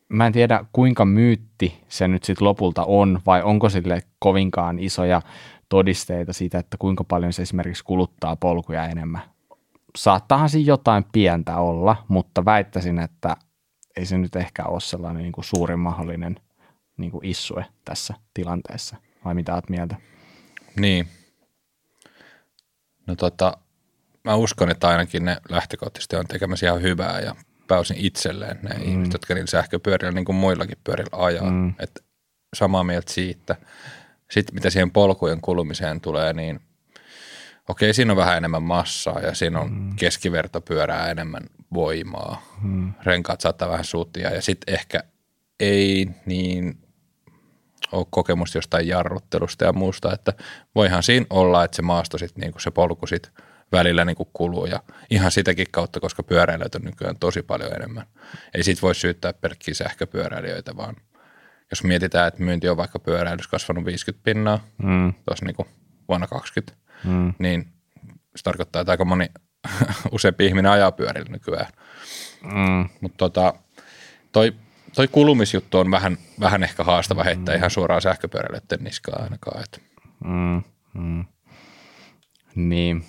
mä 0.08 0.26
en 0.26 0.32
tiedä 0.32 0.64
kuinka 0.72 1.04
myytti 1.04 1.84
se 1.88 2.08
nyt 2.08 2.24
sitten 2.24 2.46
lopulta 2.46 2.84
on 2.84 3.20
vai 3.26 3.42
onko 3.42 3.68
sille 3.68 4.02
kovinkaan 4.18 4.78
isoja 4.78 5.22
todisteita 5.68 6.32
siitä, 6.32 6.58
että 6.58 6.76
kuinka 6.78 7.04
paljon 7.04 7.32
se 7.32 7.42
esimerkiksi 7.42 7.84
kuluttaa 7.84 8.36
polkuja 8.36 8.84
enemmän. 8.84 9.22
Saattaahan 9.96 10.48
siinä 10.48 10.68
jotain 10.68 11.04
pientä 11.12 11.56
olla, 11.56 11.96
mutta 12.08 12.44
väittäisin, 12.44 12.98
että 12.98 13.36
ei 13.97 14.07
se 14.07 14.18
nyt 14.18 14.36
ehkä 14.36 14.64
ole 14.64 14.80
sellainen 14.80 15.22
niin 15.22 15.32
kuin 15.32 15.45
suurin 15.45 15.78
mahdollinen 15.78 16.40
niin 16.97 17.11
kuin 17.11 17.24
issue 17.24 17.66
tässä 17.84 18.14
tilanteessa. 18.34 18.97
Vai 19.24 19.34
mitä 19.34 19.55
olet 19.55 19.70
mieltä? 19.70 19.97
Niin. 20.76 21.09
No 23.07 23.16
tota, 23.16 23.57
mä 24.24 24.34
uskon, 24.34 24.70
että 24.70 24.88
ainakin 24.88 25.24
ne 25.24 25.36
lähtökohtaisesti 25.49 26.16
on 26.16 26.26
tekemässä 26.26 26.66
ihan 26.66 26.82
hyvää 26.82 27.20
ja 27.20 27.34
pääosin 27.68 27.97
itselleen 27.97 28.59
ne 28.62 28.74
mm. 28.74 28.82
ihmiset, 28.82 29.12
jotka 29.12 29.34
niillä 29.34 29.51
sähköpyörillä 29.51 30.12
niin 30.12 30.24
kuin 30.24 30.36
muillakin 30.36 30.78
pyörillä 30.84 31.24
ajaa. 31.24 31.51
Mm. 31.51 31.74
Että 31.78 32.01
samaa 32.57 32.84
mieltä 32.84 33.12
siitä. 33.12 33.57
Sitten 34.30 34.55
mitä 34.55 34.70
siihen 34.70 34.90
polkujen 34.90 35.40
kulumiseen 35.40 36.01
tulee, 36.01 36.32
niin– 36.32 36.61
okei, 37.68 37.95
siinä 37.95 38.12
on 38.12 38.16
vähän 38.16 38.36
enemmän 38.36 38.62
massaa 38.62 39.20
ja 39.20 39.34
siinä 39.34 39.61
on 39.61 39.72
mm. 39.72 39.97
keskivertopyörää 39.97 41.11
enemmän 41.11 41.43
voimaa. 41.74 42.42
Mm. 42.62 42.92
Renkaat 43.04 43.40
saattaa 43.40 43.68
vähän 43.68 43.84
suuttia 43.84 44.30
ja 44.30 44.42
sitten 44.42 44.74
ehkä 44.74 45.04
ei 45.60 46.06
niin 46.26 46.78
ole 47.92 48.06
kokemusta 48.10 48.58
jostain 48.58 48.88
jarruttelusta 48.88 49.64
ja 49.64 49.72
muusta, 49.72 50.12
että 50.12 50.32
voihan 50.74 51.02
siinä 51.02 51.26
olla, 51.30 51.64
että 51.64 51.76
se 51.76 51.82
maasto 51.82 52.18
sit, 52.18 52.36
niin 52.36 52.52
se 52.58 52.70
polku 52.70 53.06
sit 53.06 53.32
välillä 53.72 54.04
niin 54.04 54.16
kuluu 54.32 54.66
ja 54.66 54.82
ihan 55.10 55.30
sitäkin 55.30 55.66
kautta, 55.70 56.00
koska 56.00 56.22
pyöräilijöitä 56.22 56.78
on 56.78 56.84
nykyään 56.84 57.18
tosi 57.18 57.42
paljon 57.42 57.74
enemmän. 57.74 58.06
Ei 58.54 58.62
siitä 58.62 58.82
voi 58.82 58.94
syyttää 58.94 59.32
pelkkiä 59.32 59.74
sähköpyöräilijöitä, 59.74 60.76
vaan 60.76 60.96
jos 61.70 61.84
mietitään, 61.84 62.28
että 62.28 62.42
myynti 62.42 62.68
on 62.68 62.76
vaikka 62.76 62.98
pyöräilys 62.98 63.48
kasvanut 63.48 63.84
50 63.84 64.24
pinnaa 64.24 64.66
mm. 64.82 65.14
tuossa 65.26 65.46
niin 65.46 65.56
vuonna 66.08 66.26
20, 66.26 66.76
mm. 67.04 67.34
niin 67.38 67.72
se 68.36 68.42
tarkoittaa, 68.42 68.80
että 68.82 68.92
aika 68.92 69.04
moni 69.04 69.28
useampi 70.12 70.46
ihminen 70.46 70.72
ajaa 70.72 70.92
pyörillä 70.92 71.30
nykyään. 71.30 71.72
Mm. 72.42 72.88
Mutta 73.00 73.16
tota, 73.16 73.54
toi, 74.32 74.52
toi 74.94 75.08
kulumisjuttu 75.08 75.78
on 75.78 75.90
vähän, 75.90 76.18
vähän 76.40 76.62
ehkä 76.62 76.84
haastava 76.84 77.24
heittää 77.24 77.54
mm. 77.54 77.58
ihan 77.58 77.70
suoraan 77.70 78.02
sähköpyöräilijöiden 78.02 78.84
niskaan 78.84 79.22
ainakaan. 79.22 79.62
Et. 79.62 79.82
Mm. 80.24 80.62
Mm. 80.94 81.24
Niin. 82.54 83.04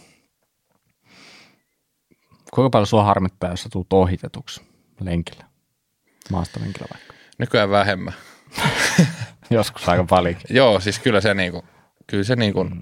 kuinka 2.52 2.70
paljon 2.70 2.88
sua 2.88 3.04
harmittaa, 3.04 3.50
jos 3.50 3.64
sä 3.64 3.70
tulet 3.70 3.94
ohitetuksi 3.94 4.62
lenkillä, 5.02 5.46
maastolenkillä 6.32 6.88
vaikka? 6.94 7.14
Nykyään 7.38 7.70
vähemmän. 7.70 8.14
Joskus 9.50 9.90
aika 9.90 10.06
paljon. 10.10 10.36
Joo, 10.50 10.80
siis 10.80 11.00
kyllä 11.00 11.22
se, 11.22 11.34
niinku, 11.34 11.66
kyllä 12.08 12.24
se 12.24 12.36
niinku, 12.36 12.64
mm. 12.64 12.82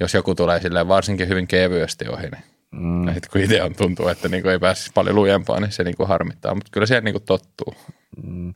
jos 0.00 0.14
joku 0.14 0.34
tulee 0.34 0.60
silleen 0.60 0.88
varsinkin 0.88 1.28
hyvin 1.28 1.46
kevyesti 1.46 2.08
ohi, 2.08 2.22
niin 2.22 2.44
Mm. 2.70 3.06
Ja 3.06 3.14
sitten 3.14 3.30
kun 3.32 3.40
itse 3.40 3.62
on 3.62 3.74
tuntuu, 3.76 4.08
että 4.08 4.28
niinku 4.28 4.48
ei 4.48 4.58
pääsisi 4.58 4.90
paljon 4.94 5.16
lujempaa, 5.16 5.60
niin 5.60 5.72
se 5.72 5.84
niinku 5.84 6.06
harmittaa, 6.06 6.54
mutta 6.54 6.70
kyllä 6.72 6.86
siihen 6.86 7.04
niinku 7.04 7.20
tottuu. 7.20 7.74
Mm. 8.22 8.54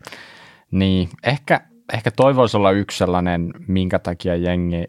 Niin, 0.70 1.08
ehkä, 1.22 1.60
ehkä 1.92 2.10
toivoisi 2.10 2.56
olla 2.56 2.70
yksi 2.70 2.98
sellainen, 2.98 3.54
minkä 3.68 3.98
takia 3.98 4.36
jengi 4.36 4.84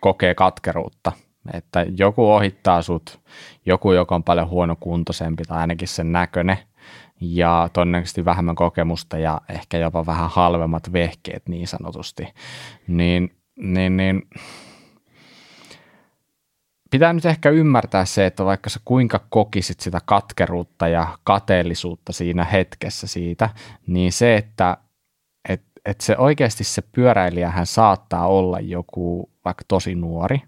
kokee 0.00 0.34
katkeruutta, 0.34 1.12
että 1.52 1.86
joku 1.96 2.32
ohittaa 2.32 2.82
sut, 2.82 3.20
joku, 3.66 3.92
joka 3.92 4.14
on 4.14 4.24
paljon 4.24 4.48
huonokuntoisempi 4.48 5.42
tai 5.44 5.58
ainakin 5.58 5.88
sen 5.88 6.12
näköinen, 6.12 6.58
ja 7.20 7.68
todennäköisesti 7.72 8.24
vähemmän 8.24 8.54
kokemusta 8.54 9.18
ja 9.18 9.40
ehkä 9.48 9.78
jopa 9.78 10.06
vähän 10.06 10.30
halvemmat 10.30 10.92
vehkeet 10.92 11.48
niin 11.48 11.68
sanotusti, 11.68 12.28
niin, 12.88 13.36
niin, 13.56 13.96
niin 13.96 14.22
pitää 16.90 17.12
nyt 17.12 17.24
ehkä 17.24 17.50
ymmärtää 17.50 18.04
se, 18.04 18.26
että 18.26 18.44
vaikka 18.44 18.70
sä 18.70 18.80
kuinka 18.84 19.20
kokisit 19.28 19.80
sitä 19.80 20.00
katkeruutta 20.04 20.88
ja 20.88 21.18
kateellisuutta 21.24 22.12
siinä 22.12 22.44
hetkessä 22.44 23.06
siitä, 23.06 23.50
niin 23.86 24.12
se, 24.12 24.36
että 24.36 24.76
et, 25.48 25.62
et 25.84 26.00
se 26.00 26.16
oikeasti 26.18 26.64
se 26.64 26.82
pyöräilijähän 26.82 27.66
saattaa 27.66 28.26
olla 28.26 28.60
joku 28.60 29.30
vaikka 29.44 29.64
tosi 29.68 29.94
nuori 29.94 30.42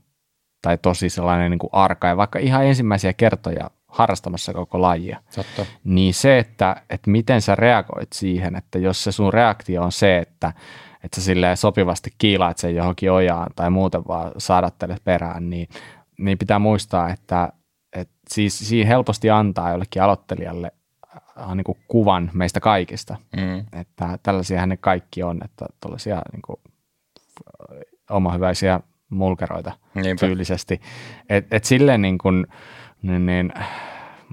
tai 0.63 0.79
tosi 0.79 1.09
sellainen 1.09 1.51
niin 1.51 1.59
kuin 1.59 1.71
arka 1.73 2.09
ja 2.09 2.17
vaikka 2.17 2.39
ihan 2.39 2.67
ensimmäisiä 2.67 3.13
kertoja 3.13 3.71
harrastamassa 3.89 4.53
koko 4.53 4.83
lajia. 4.83 5.21
Totta. 5.35 5.67
Niin 5.85 6.15
se, 6.15 6.39
että, 6.39 6.83
että 6.91 7.11
miten 7.11 7.43
sä 7.43 7.55
reagoit 7.55 8.13
siihen, 8.13 8.57
että 8.57 8.79
jos 8.79 9.05
se 9.05 9.13
sun 9.13 9.33
reaktio 9.33 9.83
on 9.83 9.93
se, 9.93 10.19
että, 10.19 10.53
että 11.05 11.21
sä 11.21 11.33
sopivasti 11.55 12.11
kiilaat 12.19 12.59
sen 12.59 12.77
johonkin 12.77 13.13
ojaan 13.13 13.51
tai 13.57 13.71
muuten 13.71 14.03
vaan 14.09 14.33
saadattelet 14.39 15.05
perään, 15.05 15.51
niin 15.51 15.69
niin 16.19 16.39
pitää 16.39 16.59
muistaa, 16.59 17.09
että, 17.09 17.53
että 17.93 18.15
siis 18.29 18.59
siinä 18.69 18.89
helposti 18.89 19.31
antaa 19.31 19.71
jollekin 19.71 20.03
aloittelijalle 20.03 20.73
äh, 21.39 21.55
niin 21.55 21.65
kuin 21.65 21.79
kuvan 21.89 22.31
meistä 22.33 22.61
kaikista, 22.61 23.17
mm. 23.37 23.81
että 23.81 24.19
tällaisia 24.23 24.67
ne 24.67 24.77
kaikki 24.77 25.23
on, 25.23 25.41
että 25.45 25.67
tällaisia 25.81 26.23
niin 26.33 26.43
kuin, 26.43 26.57
äh, 27.73 27.79
omahyväisiä 28.11 28.81
mulkeroita 29.11 29.73
Niinpä. 29.95 30.27
tyylisesti. 30.27 30.81
Et, 31.29 31.47
et 31.51 31.65
silleen 31.65 32.03
niin 32.03 32.19
kuin, 32.19 32.47
niin, 33.03 33.27
niin, 33.27 33.53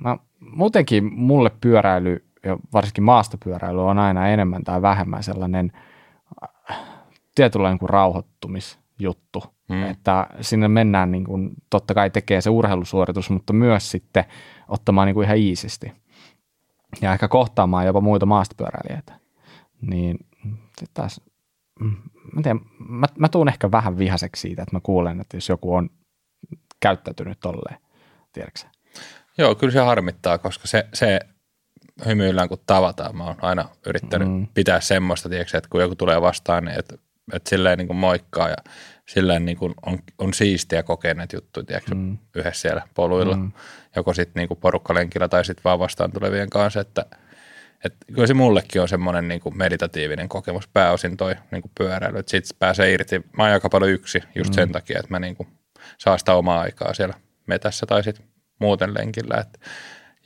mä, 0.04 0.18
muutenkin 0.40 1.14
mulle 1.14 1.52
pyöräily 1.62 2.26
ja 2.46 2.58
varsinkin 2.74 3.04
maastopyöräily 3.04 3.88
on 3.88 4.00
aina 4.00 4.28
enemmän 4.28 4.64
tai 4.64 4.82
vähemmän 4.82 5.24
sellainen 5.24 5.72
äh, 6.72 6.80
tietynlainen 7.36 7.80
niin 7.80 8.78
rauhoittumisjuttu. 9.04 9.44
Mm. 9.70 9.92
Että 9.92 10.28
sinne 10.42 10.68
mennään 10.68 11.12
niin 11.12 11.24
kuin, 11.24 11.52
totta 11.70 11.94
kai 11.94 12.10
tekee 12.10 12.42
se 12.42 12.50
urheilusuoritus, 12.50 13.30
mutta 13.30 13.54
myös 13.54 13.92
sitten 13.92 14.26
ottamaan 14.68 15.06
niin 15.06 15.14
kuin 15.14 15.26
ihan 15.26 15.38
iisisti. 15.38 15.92
Ja 17.02 17.14
ehkä 17.14 17.28
kohtaamaan 17.28 17.86
jopa 17.86 18.02
muita 18.02 18.26
maastopyöräilijöitä. 18.26 19.20
Niin 19.82 20.18
taas, 20.94 21.22
mm, 21.80 21.96
mä, 22.34 22.42
tiedän, 22.42 22.62
mä, 22.90 23.08
mä 23.18 23.30
tuun 23.30 23.48
ehkä 23.48 23.72
vähän 23.72 23.98
vihaseksi 23.98 24.42
siitä, 24.42 24.62
että 24.62 24.76
mä 24.76 24.80
kuulen, 24.84 25.22
että 25.22 25.38
jos 25.38 25.50
joku 25.50 25.74
on 25.74 25.90
käyttäytynyt 26.80 27.40
tolleen, 27.40 27.78
tiedätkö 28.34 28.60
Joo, 29.38 29.56
kyllä 29.56 29.74
se 29.74 29.80
harmittaa, 29.80 30.38
koska 30.38 30.68
se, 30.68 30.88
se 30.94 31.20
hymyillään 32.06 32.50
kun 32.50 32.58
tavataan. 32.66 33.18
Mä 33.18 33.24
oon 33.24 33.36
aina 33.42 33.70
yrittänyt 33.86 34.28
mm. 34.28 34.48
pitää 34.54 34.82
semmoista, 34.82 35.30
tiedätkö, 35.30 35.58
että 35.58 35.70
kun 35.70 35.82
joku 35.82 35.96
tulee 35.96 36.22
vastaan, 36.22 36.66
niin 36.66 36.80
että, 36.80 36.98
että 37.34 37.50
silleen 37.50 37.78
niin 37.78 37.88
kuin 37.88 37.98
moikkaa 37.98 38.50
ja 38.50 38.56
silleen 39.10 39.46
niin 39.46 39.58
kuin 39.58 39.74
on, 39.86 40.00
on 40.18 40.34
siistiä 40.34 40.84
kokea 40.84 41.14
näitä 41.14 41.38
juttuja, 41.38 41.66
tiedätkö, 41.66 41.96
mm. 41.96 42.18
yhdessä 42.36 42.62
siellä 42.62 42.82
poluilla, 42.94 43.36
mm. 43.36 43.52
joko 43.96 44.14
sitten 44.14 44.48
niin 44.50 44.60
porukkalenkillä 44.60 45.28
tai 45.28 45.46
sitten 45.46 45.64
vaan 45.64 45.80
vastaan 45.80 46.12
tulevien 46.12 46.50
kanssa, 46.50 46.80
että 46.80 47.06
et 47.86 47.96
kyllä 48.14 48.28
se 48.28 48.34
mullekin 48.34 48.82
on 48.82 48.88
semmoinen 48.88 49.28
niin 49.28 49.42
kuin 49.42 49.58
meditatiivinen 49.58 50.30
kokemus, 50.30 50.68
pääosin 50.68 51.18
toi 51.18 51.36
niin 51.52 51.62
kuin 51.62 51.72
pyöräily, 51.78 52.20
että 52.20 52.30
sitten 52.30 52.58
pääsee 52.60 52.94
irti, 52.94 53.20
mä 53.38 53.44
oon 53.44 53.52
aika 53.52 53.70
paljon 53.70 53.92
yksi 53.92 54.24
just 54.36 54.50
mm. 54.50 54.56
sen 54.56 54.72
takia, 54.72 55.00
että 55.00 55.12
mä 55.12 55.20
niin 55.20 55.36
kuin 55.36 55.50
saa 55.98 56.18
sitä 56.18 56.34
omaa 56.34 56.62
aikaa 56.62 56.94
siellä 56.94 57.14
metässä 57.48 57.86
tai 57.86 58.04
sitten 58.04 58.26
muuten 58.60 58.94
lenkillä, 58.94 59.38
että 59.38 59.60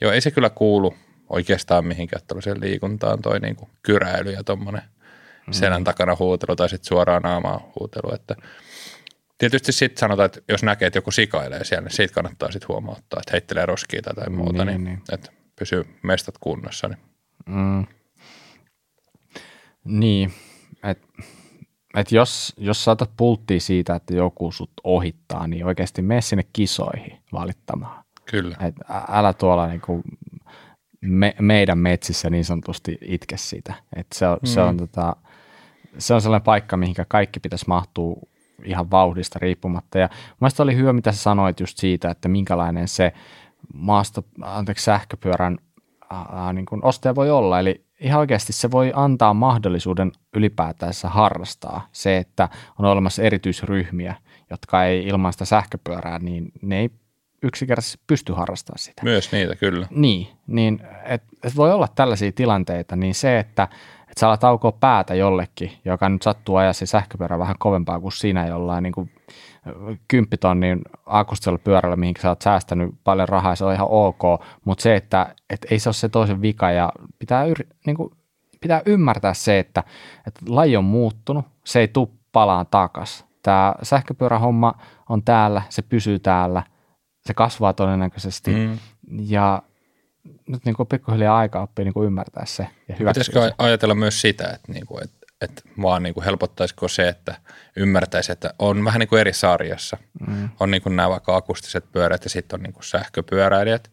joo, 0.00 0.12
ei 0.12 0.20
se 0.20 0.30
kyllä 0.30 0.50
kuulu 0.50 0.94
oikeastaan 1.28 1.86
mihinkään 1.86 2.22
tällaiseen 2.26 2.60
liikuntaan 2.60 3.22
toi 3.22 3.40
niin 3.40 3.56
kuin 3.56 3.70
kyräily 3.82 4.30
ja 4.30 4.44
tuommoinen 4.44 4.82
mm. 4.82 4.99
Selän 5.50 5.84
takana 5.84 6.16
huutelu 6.18 6.56
tai 6.56 6.68
sitten 6.68 6.88
suoraan 6.88 7.22
naamaan 7.22 7.60
huutelu, 7.60 8.14
että– 8.14 8.34
Tietysti 9.40 9.72
sitten 9.72 10.00
sanotaan, 10.00 10.26
että 10.26 10.40
jos 10.48 10.62
näkee, 10.62 10.86
että 10.86 10.96
joku 10.96 11.10
sikailee 11.10 11.64
siellä, 11.64 11.82
niin 11.82 11.96
siitä 11.96 12.14
kannattaa 12.14 12.50
sitten 12.50 12.68
huomauttaa, 12.68 13.20
että 13.20 13.32
heittelee 13.32 13.66
roskia 13.66 14.02
tai 14.02 14.30
muuta, 14.30 14.64
niin, 14.64 14.66
niin, 14.66 14.84
niin. 14.84 15.02
että 15.12 15.32
pysyy 15.58 15.84
mestat 16.02 16.34
kunnossa. 16.40 16.88
Niin, 16.88 16.98
mm. 17.46 17.86
niin 19.84 20.32
että 20.84 21.06
et 21.96 22.12
jos, 22.12 22.54
jos 22.56 22.84
saatat 22.84 23.10
pulttia 23.16 23.60
siitä, 23.60 23.94
että 23.94 24.14
joku 24.14 24.52
sut 24.52 24.72
ohittaa, 24.84 25.46
niin 25.46 25.66
oikeasti 25.66 26.02
mene 26.02 26.20
sinne 26.20 26.44
kisoihin 26.52 27.18
valittamaan. 27.32 28.04
Kyllä. 28.30 28.56
Et 28.60 28.74
älä 29.08 29.32
tuolla 29.32 29.66
niinku 29.66 30.02
me, 31.00 31.34
meidän 31.40 31.78
metsissä 31.78 32.30
niin 32.30 32.44
sanotusti 32.44 32.98
itke 33.00 33.36
sitä. 33.36 33.74
Et 33.96 34.06
se, 34.14 34.26
on, 34.26 34.38
mm. 34.42 34.46
se, 34.46 34.60
on, 34.60 34.76
tota, 34.76 35.16
se 35.98 36.14
on 36.14 36.20
sellainen 36.20 36.44
paikka, 36.44 36.76
mihinkä 36.76 37.04
kaikki 37.08 37.40
pitäisi 37.40 37.64
mahtua 37.68 38.16
ihan 38.64 38.90
vauhdista 38.90 39.38
riippumatta. 39.38 39.98
Ja 39.98 40.08
mielestäni 40.40 40.64
oli 40.64 40.76
hyvä, 40.76 40.92
mitä 40.92 41.12
sä 41.12 41.22
sanoit 41.22 41.60
just 41.60 41.78
siitä, 41.78 42.10
että 42.10 42.28
minkälainen 42.28 42.88
se 42.88 43.12
maasto, 43.74 44.24
anteeksi, 44.42 44.84
sähköpyörän 44.84 45.58
ää, 46.10 46.52
niin 46.52 46.66
kuin 46.66 46.84
ostaja 46.84 47.14
voi 47.14 47.30
olla. 47.30 47.60
Eli 47.60 47.84
ihan 48.00 48.20
oikeasti 48.20 48.52
se 48.52 48.70
voi 48.70 48.92
antaa 48.94 49.34
mahdollisuuden 49.34 50.12
ylipäätänsä 50.34 51.08
harrastaa. 51.08 51.88
Se, 51.92 52.16
että 52.16 52.48
on 52.78 52.84
olemassa 52.84 53.22
erityisryhmiä, 53.22 54.14
jotka 54.50 54.84
ei 54.84 55.06
ilman 55.06 55.32
sitä 55.32 55.44
sähköpyörää, 55.44 56.18
niin 56.18 56.52
ne 56.62 56.78
ei 56.78 56.90
yksinkertaisesti 57.42 57.98
pysty 58.06 58.32
harrastamaan 58.32 58.78
sitä. 58.78 59.02
Myös 59.04 59.32
niitä, 59.32 59.56
kyllä. 59.56 59.86
Niin, 59.90 60.28
niin 60.46 60.80
et, 61.04 61.22
et 61.42 61.56
voi 61.56 61.72
olla 61.72 61.88
tällaisia 61.88 62.32
tilanteita, 62.32 62.96
niin 62.96 63.14
se, 63.14 63.38
että 63.38 63.68
että 64.10 64.20
sä 64.20 64.26
alat 64.26 64.44
aukoa 64.44 64.72
päätä 64.72 65.14
jollekin, 65.14 65.72
joka 65.84 66.08
nyt 66.08 66.22
sattuu 66.22 66.56
ajaa 66.56 66.72
se 66.72 66.86
sähköpyörä 66.86 67.38
vähän 67.38 67.56
kovempaa 67.58 68.00
kuin 68.00 68.12
sinä 68.12 68.46
jollain 68.46 68.82
niin 68.82 68.92
kuin 68.92 69.10
kymppitonnin 70.08 70.82
akustisella 71.06 71.58
pyörällä, 71.58 71.96
mihin 71.96 72.14
sä 72.22 72.28
oot 72.28 72.42
säästänyt 72.42 72.94
paljon 73.04 73.28
rahaa, 73.28 73.56
se 73.56 73.64
on 73.64 73.74
ihan 73.74 73.88
ok, 73.90 74.22
mutta 74.64 74.82
se, 74.82 74.96
että, 74.96 75.34
että 75.50 75.68
ei 75.70 75.78
se 75.78 75.88
ole 75.88 75.94
se 75.94 76.08
toisen 76.08 76.42
vika 76.42 76.70
ja 76.70 76.92
pitää, 77.18 77.44
yri, 77.44 77.68
niin 77.86 77.96
kuin, 77.96 78.10
pitää 78.60 78.82
ymmärtää 78.86 79.34
se, 79.34 79.58
että, 79.58 79.84
että 80.26 80.40
laji 80.48 80.76
on 80.76 80.84
muuttunut, 80.84 81.44
se 81.64 81.80
ei 81.80 81.88
tule 81.88 82.08
palaan 82.32 82.66
takas. 82.70 83.26
Tämä 83.42 83.74
sähköpyörähomma 83.82 84.74
on 85.08 85.22
täällä, 85.22 85.62
se 85.68 85.82
pysyy 85.82 86.18
täällä, 86.18 86.62
se 87.20 87.34
kasvaa 87.34 87.72
todennäköisesti 87.72 88.54
mm. 88.54 88.78
ja 89.20 89.62
nyt 90.24 90.64
niin 90.64 90.74
kuin 90.74 90.86
pikkuhiljaa 90.86 91.38
aika 91.38 91.62
oppii 91.62 91.84
niin 91.84 91.94
kuin 91.94 92.06
ymmärtää 92.06 92.46
se 92.46 92.66
ja 92.88 92.94
Pitäisikö 92.98 93.42
se. 93.42 93.54
ajatella 93.58 93.94
myös 93.94 94.20
sitä, 94.20 94.44
että, 94.44 94.72
niin 94.72 94.86
kuin, 94.86 95.04
että, 95.04 95.26
että 95.40 95.62
vaan 95.82 96.02
niin 96.02 96.14
kuin 96.14 96.24
helpottaisiko 96.24 96.88
se, 96.88 97.08
että 97.08 97.34
ymmärtäisi, 97.76 98.32
että 98.32 98.54
on 98.58 98.84
vähän 98.84 98.98
niin 98.98 99.08
kuin 99.08 99.20
eri 99.20 99.32
sarjassa. 99.32 99.96
Mm. 100.26 100.48
On 100.60 100.70
niin 100.70 100.82
kuin 100.82 100.96
nämä 100.96 101.10
vaikka 101.10 101.36
akustiset 101.36 101.92
pyörät 101.92 102.24
ja 102.24 102.30
sitten 102.30 102.60
on 102.60 102.62
niin 102.62 102.72
kuin 102.72 102.84
sähköpyöräilijät. 102.84 103.90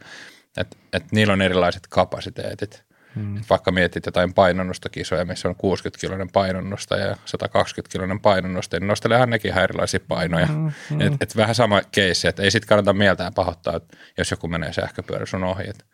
Että, 0.58 0.78
että 0.94 1.08
niillä 1.12 1.34
on 1.34 1.42
erilaiset 1.42 1.88
kapasiteetit. 1.90 2.88
Mm. 3.16 3.42
Vaikka 3.50 3.72
mietit 3.72 4.06
jotain 4.06 4.34
painonnostokisoja, 4.34 5.26
missä 5.26 5.50
on 5.50 5.56
60-kiloinen 5.56 6.30
painonnosta 6.34 6.98
ja 6.98 7.14
120-kiloinen 7.14 8.20
painonnosta, 8.20 8.80
niin 8.80 8.88
nostelehan 8.88 9.30
nekin 9.30 9.52
ihan 9.52 9.64
erilaisia 9.64 10.00
painoja. 10.08 10.48
Mm, 10.48 10.72
mm. 10.90 11.02
Et, 11.02 11.14
et 11.22 11.36
vähän 11.36 11.56
sama 11.56 11.82
keissi, 11.92 12.28
että 12.28 12.44
ei 12.44 12.52
sitten 12.52 12.68
kannata 12.68 12.94
mieltään 12.94 13.34
pahoittaa, 13.34 13.76
että 13.76 13.98
jos 14.18 14.32
joku 14.32 14.48
menee 14.48 14.74
sähköpyörä 14.74 15.26
sun 15.26 15.44
ohi. 15.44 15.70
Että 15.70 15.86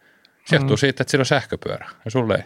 se 0.45 0.55
johtuu 0.55 0.75
mm. 0.75 0.79
siitä, 0.79 1.03
että 1.03 1.11
sillä 1.11 1.21
on 1.21 1.25
sähköpyörä 1.25 1.89
ja 2.05 2.11
sulle 2.11 2.35
ei. 2.35 2.43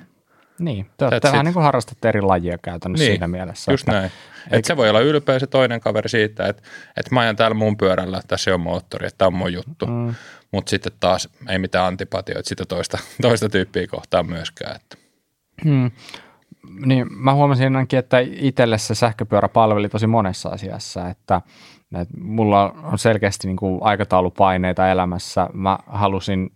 Niin, 0.59 0.89
te 0.97 1.05
olette 1.05 1.31
vähän 1.31 1.45
niin 1.45 1.53
kuin 1.53 1.63
harrastatte 1.63 2.09
eri 2.09 2.21
lajia 2.21 2.57
käytännössä 2.57 3.03
niin, 3.03 3.11
siinä 3.11 3.27
mielessä. 3.27 3.71
just 3.71 3.81
että, 3.81 3.91
näin. 3.91 4.11
Eikä... 4.43 4.57
Et 4.57 4.65
se 4.65 4.77
voi 4.77 4.89
olla 4.89 4.99
ylpeä 4.99 5.39
se 5.39 5.47
toinen 5.47 5.81
kaveri 5.81 6.09
siitä, 6.09 6.47
että, 6.47 6.63
että 6.97 7.15
mä 7.15 7.19
ajan 7.19 7.35
täällä 7.35 7.55
mun 7.55 7.77
pyörällä, 7.77 8.17
että 8.17 8.27
tässä 8.27 8.53
on 8.53 8.59
moottori, 8.59 9.07
että 9.07 9.17
tämä 9.17 9.27
on 9.27 9.33
mun 9.33 9.53
juttu. 9.53 9.85
Mm. 9.85 10.15
Mutta 10.51 10.69
sitten 10.69 10.91
taas 10.99 11.29
ei 11.49 11.59
mitään 11.59 11.85
antipatioita 11.85 12.49
sitä 12.49 12.65
toista, 12.65 12.97
toista 13.21 13.49
tyyppiä 13.49 13.87
kohtaan 13.87 14.27
myöskään. 14.27 14.75
Että. 14.75 14.97
Hmm. 15.63 15.91
Niin, 16.85 17.07
mä 17.09 17.33
huomasin 17.33 17.65
ainakin, 17.65 17.99
että 17.99 18.17
itselle 18.19 18.77
se 18.77 18.95
sähköpyörä 18.95 19.47
palveli 19.47 19.89
tosi 19.89 20.07
monessa 20.07 20.49
asiassa, 20.49 21.09
että, 21.09 21.41
että 22.01 22.17
mulla 22.17 22.71
on 22.71 22.99
selkeästi 22.99 23.47
niin 23.47 23.57
kuin 23.57 23.79
aikataulupaineita 23.83 24.91
elämässä. 24.91 25.49
Mä 25.53 25.79
halusin 25.87 26.51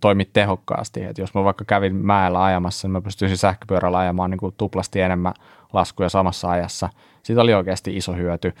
toimi 0.00 0.24
tehokkaasti. 0.24 1.02
Et 1.02 1.18
jos 1.18 1.34
mä 1.34 1.44
vaikka 1.44 1.64
kävin 1.64 1.96
mäellä 1.96 2.44
ajamassa, 2.44 2.88
niin 2.88 2.92
mä 2.92 3.00
pystyisin 3.00 3.38
sähköpyörällä 3.38 3.98
ajamaan 3.98 4.30
niin 4.30 4.38
kuin 4.38 4.54
tuplasti 4.58 5.00
enemmän 5.00 5.34
laskuja 5.72 6.08
samassa 6.08 6.50
ajassa. 6.50 6.88
Siitä 7.22 7.42
oli 7.42 7.54
oikeasti 7.54 7.96
iso 7.96 8.12
hyöty. 8.12 8.52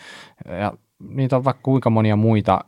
Ja 0.60 0.72
niitä 1.08 1.36
on 1.36 1.44
vaikka 1.44 1.62
kuinka 1.62 1.90
monia 1.90 2.16
muita 2.16 2.60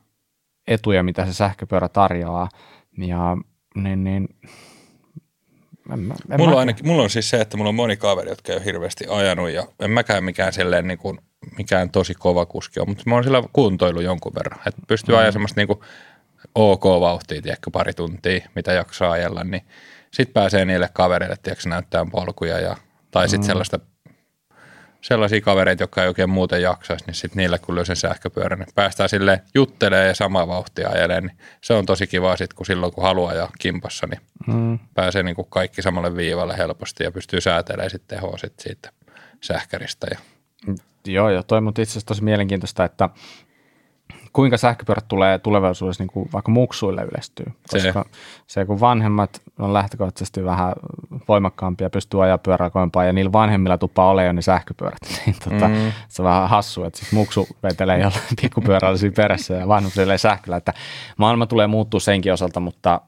etuja, 0.67 1.03
mitä 1.03 1.27
se 1.27 1.33
sähköpyörä 1.33 1.89
tarjoaa. 1.89 2.49
Ja 2.99 3.37
niin, 3.75 4.05
niin 4.05 4.29
en 5.93 5.99
mä, 5.99 6.15
en 6.31 6.39
mulla, 6.39 6.51
mä... 6.51 6.53
on 6.53 6.61
ainakin, 6.61 6.87
mulla 6.87 7.03
on 7.03 7.11
siis 7.11 7.31
se, 7.31 7.41
että 7.41 7.57
mulla 7.57 7.69
on 7.69 7.75
moni 7.75 7.97
kaveri, 7.97 8.29
jotka 8.29 8.53
ei 8.53 8.57
ole 8.57 8.65
hirveästi 8.65 9.05
ajanut 9.09 9.51
ja 9.51 9.67
en 9.81 9.91
mäkään 9.91 10.25
mikään 10.25 10.53
silleen 10.53 10.87
niin 10.87 10.99
kuin, 10.99 11.19
mikään 11.59 11.91
tosi 11.91 12.15
kova 12.15 12.47
kuski 12.47 12.81
on, 12.81 12.89
mutta 12.89 13.03
mä 13.07 13.15
oon 13.15 13.25
sillä 13.25 13.43
kuntoilu 13.53 14.01
jonkun 14.01 14.33
verran, 14.35 14.61
että 14.67 14.83
pystyy 14.89 15.15
mm. 15.15 15.19
ajamaan 15.19 15.33
semmoista 15.33 15.61
niin 15.61 15.67
kuin 15.67 15.81
ok-vauhtia, 16.55 17.43
tiedätkö, 17.43 17.71
pari 17.71 17.93
tuntia, 17.93 18.49
mitä 18.55 18.73
jaksaa 18.73 19.11
ajella, 19.11 19.45
niin 19.45 19.63
sitten 20.11 20.35
pääsee 20.35 20.65
niille 20.65 20.89
kavereille, 20.93 21.37
tiedätkö, 21.43 21.69
näyttää 21.69 22.07
polkuja 22.13 22.61
ja, 22.61 22.77
tai 23.11 23.29
sitten 23.29 23.45
mm. 23.45 23.47
sellaista 23.47 23.79
sellaisia 25.05 25.41
kavereita, 25.41 25.83
jotka 25.83 26.03
ei 26.03 26.09
oikein 26.09 26.31
muuten 26.31 26.63
jaksaisi, 26.63 27.05
niin 27.07 27.15
sitten 27.15 27.37
niillä 27.37 27.59
kun 27.59 27.87
sen 27.87 27.97
sähköpyörän, 27.97 28.59
niin 28.59 28.69
päästään 28.75 29.09
sille 29.09 29.43
juttelee 29.55 30.07
ja 30.07 30.15
samaa 30.15 30.49
vauhtia 30.49 30.89
ajelee, 30.89 31.21
niin 31.21 31.39
se 31.61 31.75
on 31.75 31.87
tosi 31.87 32.07
kiva 32.07 32.37
sitten, 32.37 32.57
kun 32.57 32.67
silloin 32.67 32.93
kun 32.93 33.05
haluaa 33.05 33.35
ja 33.35 33.49
kimpassa, 33.59 34.07
niin 34.07 34.21
mm. 34.47 34.79
pääsee 34.95 35.23
niin 35.23 35.37
kuin 35.37 35.47
kaikki 35.51 35.83
samalle 35.83 36.17
viivalle 36.17 36.57
helposti 36.57 37.05
ja 37.05 37.13
pystyy 37.13 37.41
säätelemään 37.41 37.91
sitten 37.91 38.19
tehoa 38.19 38.39
sit 38.39 38.61
siitä 38.61 38.93
sähkäristä. 39.41 40.07
Ja. 40.11 40.19
Joo, 41.07 41.31
ja 41.31 41.43
toi 41.43 41.59
on 41.59 41.69
itse 41.69 41.83
asiassa 41.83 42.07
tosi 42.07 42.25
mielenkiintoista, 42.25 42.85
että 42.85 43.09
kuinka 44.33 44.57
sähköpyörät 44.57 45.09
tulee 45.09 45.39
tulevaisuudessa 45.39 46.03
niin 46.03 46.11
kuin 46.11 46.29
vaikka 46.33 46.53
muksuille 46.53 47.03
yleistyy. 47.03 47.47
Koska 47.71 48.05
se. 48.05 48.11
se, 48.47 48.65
kun 48.65 48.81
vanhemmat 48.81 49.43
on 49.59 49.73
lähtökohtaisesti 49.73 50.45
vähän 50.45 50.73
voimakkaampia, 51.29 51.91
pystyy 51.91 52.25
ajaa 52.25 52.39
pyörää 52.39 52.71
kovempaa 52.71 53.05
ja 53.05 53.13
niillä 53.13 53.33
vanhemmilla 53.33 53.79
tuppaa 53.79 54.11
olemaan 54.11 54.37
ne 54.37 54.43
sähköpyörät, 54.43 54.99
niin 55.27 55.37
tota, 55.45 55.69
mm. 55.69 55.93
se 56.09 56.23
on 56.23 56.29
vähän 56.29 56.49
hassu, 56.49 56.85
että 56.85 56.99
sit 56.99 57.13
muksu 57.13 57.49
vetelee 57.63 57.99
jollain 57.99 58.23
pikkupyörällä 58.43 58.97
siinä 58.99 59.15
perässä 59.17 59.55
ja 59.55 59.69
vanhemmat 59.69 60.21
sähköllä, 60.21 60.57
että 60.57 60.73
maailma 61.17 61.47
tulee 61.47 61.67
muuttua 61.67 62.01
senkin 62.01 62.33
osalta, 62.33 62.61
mutta 62.61 63.01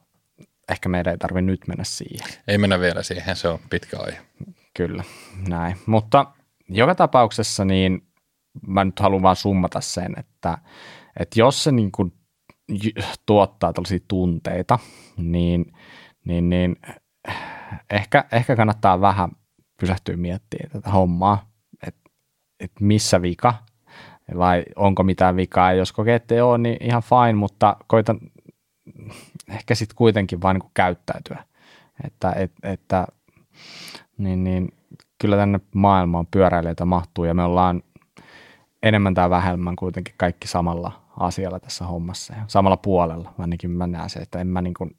ehkä 0.69 0.89
meidän 0.89 1.11
ei 1.11 1.19
tarvitse 1.19 1.43
nyt 1.43 1.69
mennä 1.69 1.85
siihen. 1.85 2.29
Ei 2.49 2.59
mennä 2.59 2.81
vielä 2.81 3.03
siihen, 3.03 3.37
se 3.37 3.49
on 3.49 3.59
pitkä 3.71 3.97
aihe. 4.01 4.19
Kyllä, 4.75 5.05
näin. 5.49 5.77
Mutta 5.87 6.27
joka 6.69 6.95
tapauksessa 6.95 7.65
niin 7.65 8.06
mä 8.67 8.85
nyt 8.85 9.01
haluan 9.01 9.23
vaan 9.23 9.37
summata 9.37 9.81
sen, 9.81 10.19
että 10.19 10.59
että 11.21 11.41
jos 11.41 11.65
se 11.65 11.73
niin 11.73 11.93
kuin 11.93 12.13
tuottaa 13.27 13.73
tällaisia 13.73 13.99
tunteita, 14.09 14.79
niin, 15.17 15.73
niin, 16.25 16.49
niin 16.49 16.77
ehkä, 17.91 18.25
ehkä 18.33 18.57
kannattaa 18.57 19.01
vähän 19.01 19.31
pysähtyä 19.81 20.17
miettimään 20.17 20.71
tätä 20.71 20.91
hommaa, 20.91 21.51
että 21.87 22.11
et 22.61 22.73
missä 22.81 23.23
vika 23.23 23.55
vai 24.39 24.65
onko 24.77 25.03
mitään 25.03 25.37
vikaa. 25.37 25.73
Jos 25.73 25.93
kokee, 25.93 26.15
että 26.15 26.35
ei 26.35 26.41
ole, 26.41 26.59
niin 26.59 26.77
ihan 26.81 27.03
fine, 27.03 27.33
mutta 27.33 27.77
koitan 27.87 28.21
ehkä 29.49 29.75
sitten 29.75 29.97
kuitenkin 29.97 30.43
vain 30.43 30.59
niin 30.59 30.71
käyttäytyä. 30.75 31.45
Että, 32.05 32.33
et, 32.33 32.53
että 32.63 33.07
niin, 34.19 34.45
niin, 34.45 34.69
kyllä 35.21 35.37
tänne 35.37 35.61
maailmaan 35.75 36.27
pyöräilijöitä 36.31 36.85
mahtuu 36.85 37.25
ja 37.25 37.35
me 37.35 37.43
ollaan 37.43 37.83
enemmän 38.89 39.15
tai 39.15 39.31
vähemmän 39.31 39.77
kuitenkin 39.77 40.15
kaikki 40.17 40.49
samalla 40.49 41.03
asialla 41.21 41.61
tässä 41.61 41.85
hommassa 41.85 42.35
ja 42.35 42.45
samalla 42.47 42.77
puolella. 42.77 43.35
Ainakin 43.39 43.71
mä 43.71 43.87
näen 43.87 44.11
se, 44.11 44.19
että 44.19 44.41
en 44.41 44.47
mä, 44.47 44.63
niin 44.63 44.75
kuin, 44.75 44.97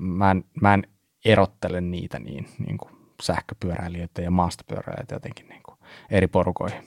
mä, 0.00 0.30
en, 0.30 0.44
mä 0.60 0.74
en 0.74 0.82
erottele 1.24 1.80
niitä 1.80 2.18
niin, 2.18 2.48
niin 2.66 2.78
kuin 2.78 2.90
sähköpyöräilijöitä 3.22 4.22
ja 4.22 4.30
maastopyöräilijöitä 4.30 5.14
jotenkin 5.14 5.48
niin 5.48 5.62
kuin 5.62 5.78
eri 6.10 6.26
porukoihin. 6.26 6.84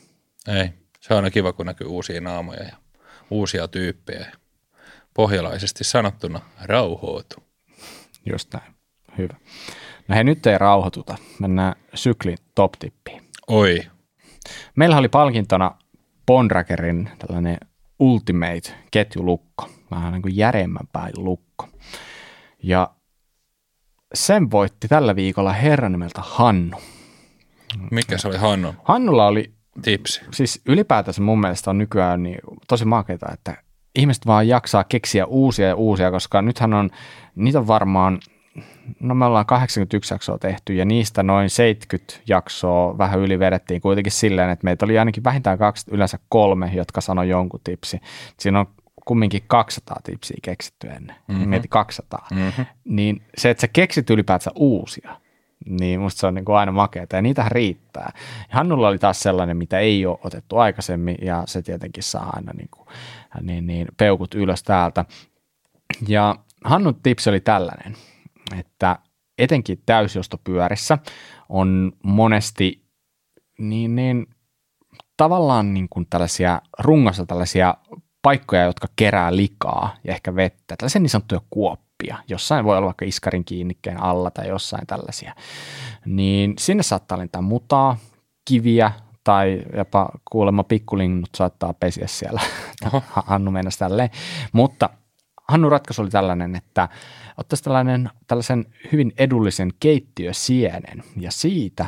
Ei, 0.48 0.70
se 1.00 1.14
on 1.14 1.18
aina 1.18 1.30
kiva, 1.30 1.54
kun 1.54 1.66
näkyy 1.66 1.88
uusia 1.88 2.22
naamoja 2.22 2.64
ja 2.64 2.76
uusia 3.30 3.68
tyyppejä. 3.68 4.28
Pohjalaisesti 5.14 5.84
sanottuna 5.84 6.40
rauhoitu. 6.64 7.36
Just 8.26 8.54
näin. 8.54 8.74
Hyvä. 9.18 9.34
No 10.08 10.16
hei, 10.16 10.24
nyt 10.24 10.46
ei 10.48 10.58
rauhoituta. 10.58 11.16
Mennään 11.40 11.76
syklin 11.94 12.38
top-tippiin. 12.56 13.22
Oi. 13.48 13.80
Meillä 14.76 14.98
oli 14.98 15.10
palkintona 15.10 15.72
Bondrakerin 16.26 17.10
tällainen 17.20 17.58
Ultimate 18.00 18.74
ketjulukko, 18.92 19.70
vähän 19.92 20.14
niin 20.14 20.22
kuin 20.22 20.38
järemmän 20.38 20.88
päin 20.92 21.14
lukko. 21.18 21.68
Ja 22.64 22.92
sen 24.14 24.52
voitti 24.52 24.88
tällä 24.88 25.16
viikolla 25.16 25.54
herran 25.54 25.92
nimeltä 25.92 26.22
Hannu. 26.24 26.78
Mikä 27.92 28.18
se 28.18 28.28
oli 28.28 28.38
Hannu? 28.38 28.76
Hannulla 28.84 29.28
oli 29.28 29.54
tipsi. 29.82 30.22
Siis 30.34 30.62
ylipäätänsä 30.66 31.22
mun 31.22 31.40
mielestä 31.40 31.70
on 31.70 31.78
nykyään 31.78 32.24
niin 32.24 32.40
tosi 32.68 32.86
makeita, 32.86 33.32
että 33.34 33.64
ihmiset 33.96 34.26
vaan 34.26 34.48
jaksaa 34.48 34.84
keksiä 34.84 35.26
uusia 35.26 35.68
ja 35.68 35.76
uusia, 35.76 36.12
koska 36.12 36.42
nythän 36.42 36.74
on, 36.74 36.90
niitä 37.36 37.60
on 37.60 37.68
varmaan 37.68 38.20
no 39.00 39.16
me 39.16 39.26
ollaan 39.26 39.46
81 39.46 40.14
jaksoa 40.14 40.38
tehty 40.38 40.74
ja 40.74 40.86
niistä 40.86 41.24
noin 41.24 41.50
70 41.50 42.14
jaksoa 42.28 42.98
vähän 42.98 43.20
yli 43.20 43.40
vedettiin 43.40 43.82
kuitenkin 43.82 44.12
silleen, 44.12 44.50
että 44.50 44.64
meitä 44.64 44.86
oli 44.86 45.00
ainakin 45.00 45.24
vähintään 45.24 45.58
kaksi, 45.58 45.92
yleensä 45.92 46.20
kolme, 46.30 46.72
jotka 46.74 47.02
sanoi 47.02 47.30
jonkun 47.30 47.60
tipsi. 47.64 48.02
Siinä 48.40 48.60
on 48.60 48.66
kumminkin 49.06 49.44
200 49.48 49.98
tipsiä 50.04 50.38
keksitty 50.42 50.88
ennen. 50.88 51.16
Mm-hmm. 51.28 51.50
Mieti 51.50 51.68
200. 51.68 52.28
Mm-hmm. 52.32 52.66
Niin 52.84 53.22
se, 53.38 53.50
että 53.50 53.62
sä 53.62 53.68
keksit 53.68 54.10
ylipäätään 54.10 54.54
uusia, 54.56 55.18
niin 55.70 56.00
musta 56.00 56.20
se 56.20 56.28
on 56.28 56.34
niin 56.34 56.46
kuin 56.46 56.56
aina 56.56 56.72
makeata 56.72 57.16
ja 57.16 57.22
niitähän 57.22 57.52
riittää. 57.52 58.14
Hannulla 58.50 58.88
oli 58.88 59.00
taas 59.00 59.20
sellainen, 59.20 59.58
mitä 59.58 59.80
ei 59.80 60.06
ole 60.06 60.20
otettu 60.24 60.58
aikaisemmin 60.58 61.18
ja 61.22 61.44
se 61.46 61.62
tietenkin 61.62 62.04
saa 62.04 62.30
aina 62.34 62.54
niin 62.54 62.70
kuin, 62.72 62.88
niin, 63.42 63.68
niin, 63.68 63.88
peukut 63.98 64.36
ylös 64.36 64.64
täältä. 64.64 65.06
Ja 66.08 66.36
Hannun 66.64 67.00
tipsi 67.04 67.30
oli 67.30 67.40
tällainen– 67.40 67.96
että 68.54 69.00
etenkin 69.38 69.82
täysjostopyörissä 69.86 70.98
on 71.50 71.92
monesti 72.04 72.86
niin, 73.60 73.96
niin 73.96 74.28
tavallaan 75.18 75.74
niin 75.74 75.88
kuin 75.90 76.08
tällaisia 76.10 76.62
rungossa 76.80 77.26
tällaisia 77.26 77.76
paikkoja, 78.22 78.64
jotka 78.64 78.88
kerää 78.96 79.36
likaa 79.36 79.96
ja 80.04 80.14
ehkä 80.14 80.36
vettä, 80.36 80.76
tällaisia 80.78 81.02
niin 81.02 81.10
sanottuja 81.10 81.42
kuoppia. 81.50 82.18
Jossain 82.28 82.66
voi 82.66 82.78
olla 82.78 82.86
vaikka 82.86 83.06
iskarin 83.06 83.46
kiinnikkeen 83.46 84.04
alla 84.04 84.32
tai 84.32 84.48
jossain 84.48 84.88
tällaisia. 84.88 85.36
Niin 86.06 86.54
sinne 86.60 86.84
saattaa 86.84 87.18
lentää 87.18 87.42
mutaa, 87.42 87.98
kiviä 88.46 88.92
tai 89.24 89.64
jopa 89.78 90.10
kuulemma 90.32 90.64
pikkulinnut 90.64 91.30
saattaa 91.38 91.74
pesiä 91.74 92.08
siellä. 92.08 92.42
Hannu 93.28 93.52
mennä 93.52 93.72
tälleen. 93.80 94.10
Mutta 94.52 94.90
Hannu 95.52 95.70
ratkaisu 95.70 96.02
oli 96.02 96.10
tällainen, 96.10 96.56
että 96.56 96.90
ottaisi 97.38 97.64
tällainen, 97.64 98.10
tällaisen 98.28 98.66
hyvin 98.92 99.14
edullisen 99.18 99.72
keittiösienen 99.80 101.04
ja 101.18 101.32
siitä 101.32 101.86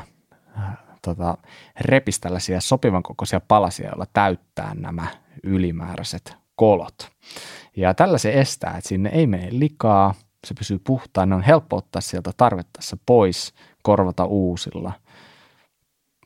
äh, 0.58 0.78
tota, 1.02 1.38
repisi 1.82 2.22
tällaisia 2.22 2.62
sopivan 2.62 3.04
kokoisia 3.04 3.40
palasia, 3.48 3.88
joilla 3.88 4.06
täyttää 4.14 4.76
nämä 4.76 5.08
ylimääräiset 5.44 6.36
kolot. 6.56 7.10
Ja 7.76 7.94
tällä 7.94 8.18
se 8.18 8.40
estää, 8.40 8.78
että 8.78 8.90
sinne 8.90 9.10
ei 9.10 9.28
mene 9.28 9.48
likaa, 9.52 10.14
se 10.48 10.54
pysyy 10.54 10.80
puhtaana, 10.80 11.36
on 11.36 11.44
helppo 11.44 11.78
ottaa 11.78 12.02
sieltä 12.02 12.32
tarvittaessa 12.38 12.98
pois, 13.06 13.54
korvata 13.84 14.26
uusilla– 14.26 14.94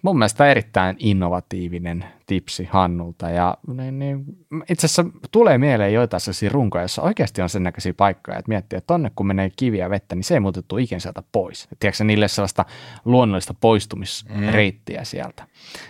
mun 0.03 0.17
mielestä 0.17 0.51
erittäin 0.51 0.95
innovatiivinen 0.99 2.05
tipsi 2.25 2.67
Hannulta 2.71 3.29
ja 3.29 3.57
niin, 3.67 3.99
niin, 3.99 4.25
itse 4.69 4.85
asiassa 4.85 5.05
tulee 5.31 5.57
mieleen 5.57 5.93
joitain 5.93 6.21
sellaisia 6.21 6.49
runkoja, 6.49 6.81
joissa 6.81 7.01
oikeasti 7.01 7.41
on 7.41 7.49
sen 7.49 7.63
näköisiä 7.63 7.93
paikkoja, 7.93 8.37
että 8.37 8.49
miettii, 8.49 8.77
että 8.77 8.87
tonne 8.87 9.11
kun 9.15 9.27
menee 9.27 9.51
kiviä 9.55 9.89
vettä, 9.89 10.15
niin 10.15 10.23
se 10.23 10.33
ei 10.33 10.39
muutettu 10.39 10.77
ikinä 10.77 10.99
sieltä 10.99 11.23
pois. 11.31 11.67
Et 11.71 11.79
tiedätkö 11.79 12.03
niille 12.03 12.27
sellaista 12.27 12.65
luonnollista 13.05 13.53
poistumisreittiä 13.53 14.99
mm. 14.99 15.05
sieltä. 15.05 15.47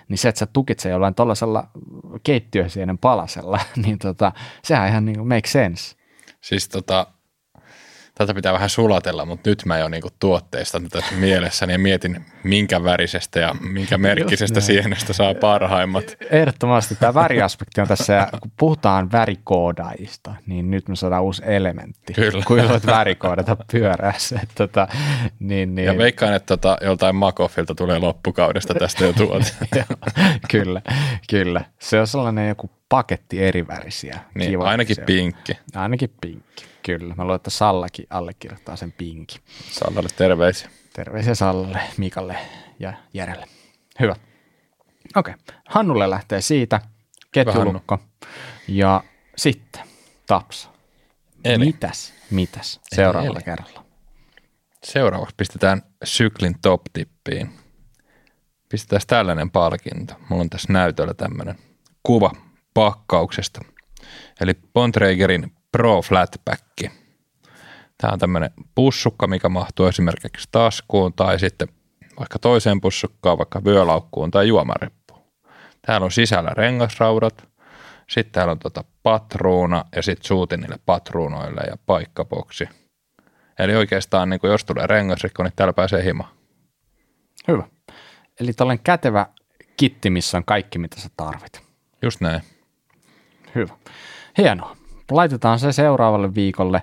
Niin 0.10 0.18
se, 0.18 0.30
että 0.30 0.40
sä 0.40 0.46
tukitse 0.46 0.90
jollain 0.90 1.16
tuollaisella 1.16 1.68
keittiösienen 2.24 2.98
palasella, 2.98 3.60
niin 3.86 4.00
tota, 4.00 4.32
sehän 4.64 4.90
ihan 4.90 5.06
niin 5.06 5.18
kuin 5.18 5.28
make 5.28 5.48
sense. 5.48 5.96
Siis 6.42 6.70
tota, 6.70 7.08
tätä 8.18 8.34
pitää 8.34 8.54
vähän 8.54 8.70
sulatella, 8.70 9.26
mutta 9.26 9.50
nyt 9.50 9.66
mä 9.66 9.78
jo 9.78 9.90
niinku 9.90 10.10
tuotteista 10.20 10.80
tätä 10.80 11.06
mielessäni 11.16 11.74
ja 11.74 11.80
mietin, 11.80 12.26
minkä 12.44 12.84
värisestä 12.84 13.40
ja 13.40 13.56
minkä 13.62 13.98
merkkisestä 13.98 14.62
sienestä 14.62 15.14
saa 15.14 15.34
parhaimmat. 15.34 16.18
Ehdottomasti 16.30 16.96
tämä 16.96 17.14
väriaspekti 17.14 17.82
on 17.82 17.88
tässä, 17.88 18.14
ja 18.14 18.28
kun 18.42 18.52
puhutaan 18.58 19.12
värikoodaista, 19.12 20.36
niin 20.46 20.72
nyt 20.72 20.90
me 20.90 20.96
saadaan 20.96 21.24
uusi 21.24 21.42
elementti. 21.46 22.14
Kyllä. 22.14 22.44
Kun 22.46 22.70
voit 22.70 22.86
värikoodata 22.86 23.58
pyörässä. 23.72 24.40
Tota, 24.56 24.88
niin, 25.40 25.76
niin. 25.76 25.86
Ja 25.86 25.98
veikkaan, 25.98 26.34
että 26.34 26.58
tota, 26.58 26.78
joltain 26.82 27.16
Makoffilta 27.16 27.76
tulee 27.76 28.00
loppukaudesta 28.00 28.74
tästä 28.74 29.06
jo 29.06 29.14
tuote. 29.14 29.52
kyllä, 30.52 30.82
kyllä. 31.30 31.66
Se 31.80 32.00
on 32.00 32.08
sellainen 32.08 32.50
joku 32.50 32.70
paketti 32.90 33.44
eri 33.44 33.68
värisiä. 33.68 34.20
Niin, 34.36 34.62
ainakin 34.62 34.98
pinkki. 35.06 35.54
Ainakin 35.76 36.10
pinkki. 36.22 36.66
Kyllä, 36.88 37.16
mä 37.16 37.24
luulen, 37.24 37.36
että 37.36 37.50
Sallakin 37.50 38.08
allekirjoittaa 38.10 38.76
sen 38.76 38.92
pinki. 38.92 39.40
Sallalle 39.70 40.10
terveisiä. 40.18 40.70
Terveisiä 40.94 41.36
Sallalle, 41.36 41.80
Mikalle 41.98 42.38
ja 42.80 42.94
Järelle. 43.14 43.46
Hyvä. 44.00 44.16
Okei, 45.16 45.34
okay. 45.34 45.56
Hannulle 45.70 46.10
lähtee 46.10 46.42
siitä 46.42 46.82
ketjulukko 47.32 48.00
ja 48.68 49.04
sitten 49.38 49.82
Tapsa. 50.28 50.70
Eli. 51.44 51.66
Mitäs, 51.66 52.14
mitäs 52.32 52.80
seuraavalla 52.96 53.40
Eli. 53.40 53.44
kerralla? 53.44 53.86
Seuraavaksi 54.84 55.36
pistetään 55.36 55.82
syklin 56.04 56.56
top-tippiin. 56.62 57.50
Pistetään 58.70 59.02
tällainen 59.08 59.52
palkinto. 59.52 60.14
Mulla 60.30 60.42
on 60.42 60.50
tässä 60.50 60.74
näytöllä 60.74 61.14
tämmöinen 61.14 61.56
kuva 62.04 62.32
pakkauksesta. 62.74 63.62
Eli 64.42 64.54
Bontragerin 64.74 65.57
Pro 65.78 66.02
Flatback. 66.02 66.64
Tämä 67.98 68.14
on 68.14 68.20
tämmöinen 68.20 68.50
pussukka, 68.76 69.28
mikä 69.28 69.50
mahtuu 69.50 69.86
esimerkiksi 69.86 70.48
taskuun 70.52 71.14
tai 71.14 71.40
sitten 71.40 71.68
vaikka 72.20 72.40
toiseen 72.40 72.82
pussukkaan, 72.82 73.38
vaikka 73.38 73.64
vyölaukkuun 73.64 74.32
tai 74.32 74.48
juomareppuun. 74.48 75.22
Täällä 75.86 76.06
on 76.06 76.12
sisällä 76.12 76.50
rengasraudat, 76.50 77.48
sitten 78.10 78.32
täällä 78.32 78.52
on 78.52 78.60
tota 78.60 78.84
patruuna 79.04 79.86
ja 79.96 80.02
sitten 80.02 80.28
suuti 80.28 80.58
niille 80.58 80.80
patruunoille 80.86 81.62
ja 81.62 81.78
paikkaboksi. 81.86 82.70
Eli 83.60 83.76
oikeastaan 83.76 84.30
niin 84.30 84.40
jos 84.44 84.66
tulee 84.66 84.88
rengasrikko, 84.88 85.44
niin 85.44 85.54
täällä 85.56 85.74
pääsee 85.74 86.04
himaan. 86.04 86.30
Hyvä. 87.48 87.64
Eli 88.40 88.54
tällainen 88.54 88.84
kätevä 88.84 89.26
kitti, 89.78 90.10
missä 90.10 90.38
on 90.38 90.46
kaikki, 90.46 90.80
mitä 90.80 91.02
sä 91.02 91.10
tarvit. 91.18 91.62
Just 92.02 92.22
näin. 92.22 92.42
Hyvä. 93.56 93.74
Hienoa. 94.38 94.77
Laitetaan 95.12 95.60
se 95.60 95.72
seuraavalle 95.72 96.36
viikolle 96.36 96.82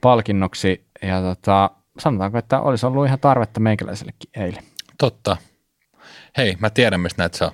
palkinnoksi 0.00 0.86
ja 1.02 1.20
tota, 1.20 1.70
sanotaanko, 1.98 2.38
että 2.38 2.60
olisi 2.60 2.86
ollut 2.86 3.06
ihan 3.06 3.18
tarvetta 3.20 3.60
meikäläisellekin 3.60 4.30
eilen. 4.36 4.64
Totta. 4.98 5.36
Hei, 6.36 6.56
mä 6.60 6.70
tiedän, 6.70 7.00
mistä 7.00 7.22
näitä 7.22 7.36
saa. 7.36 7.50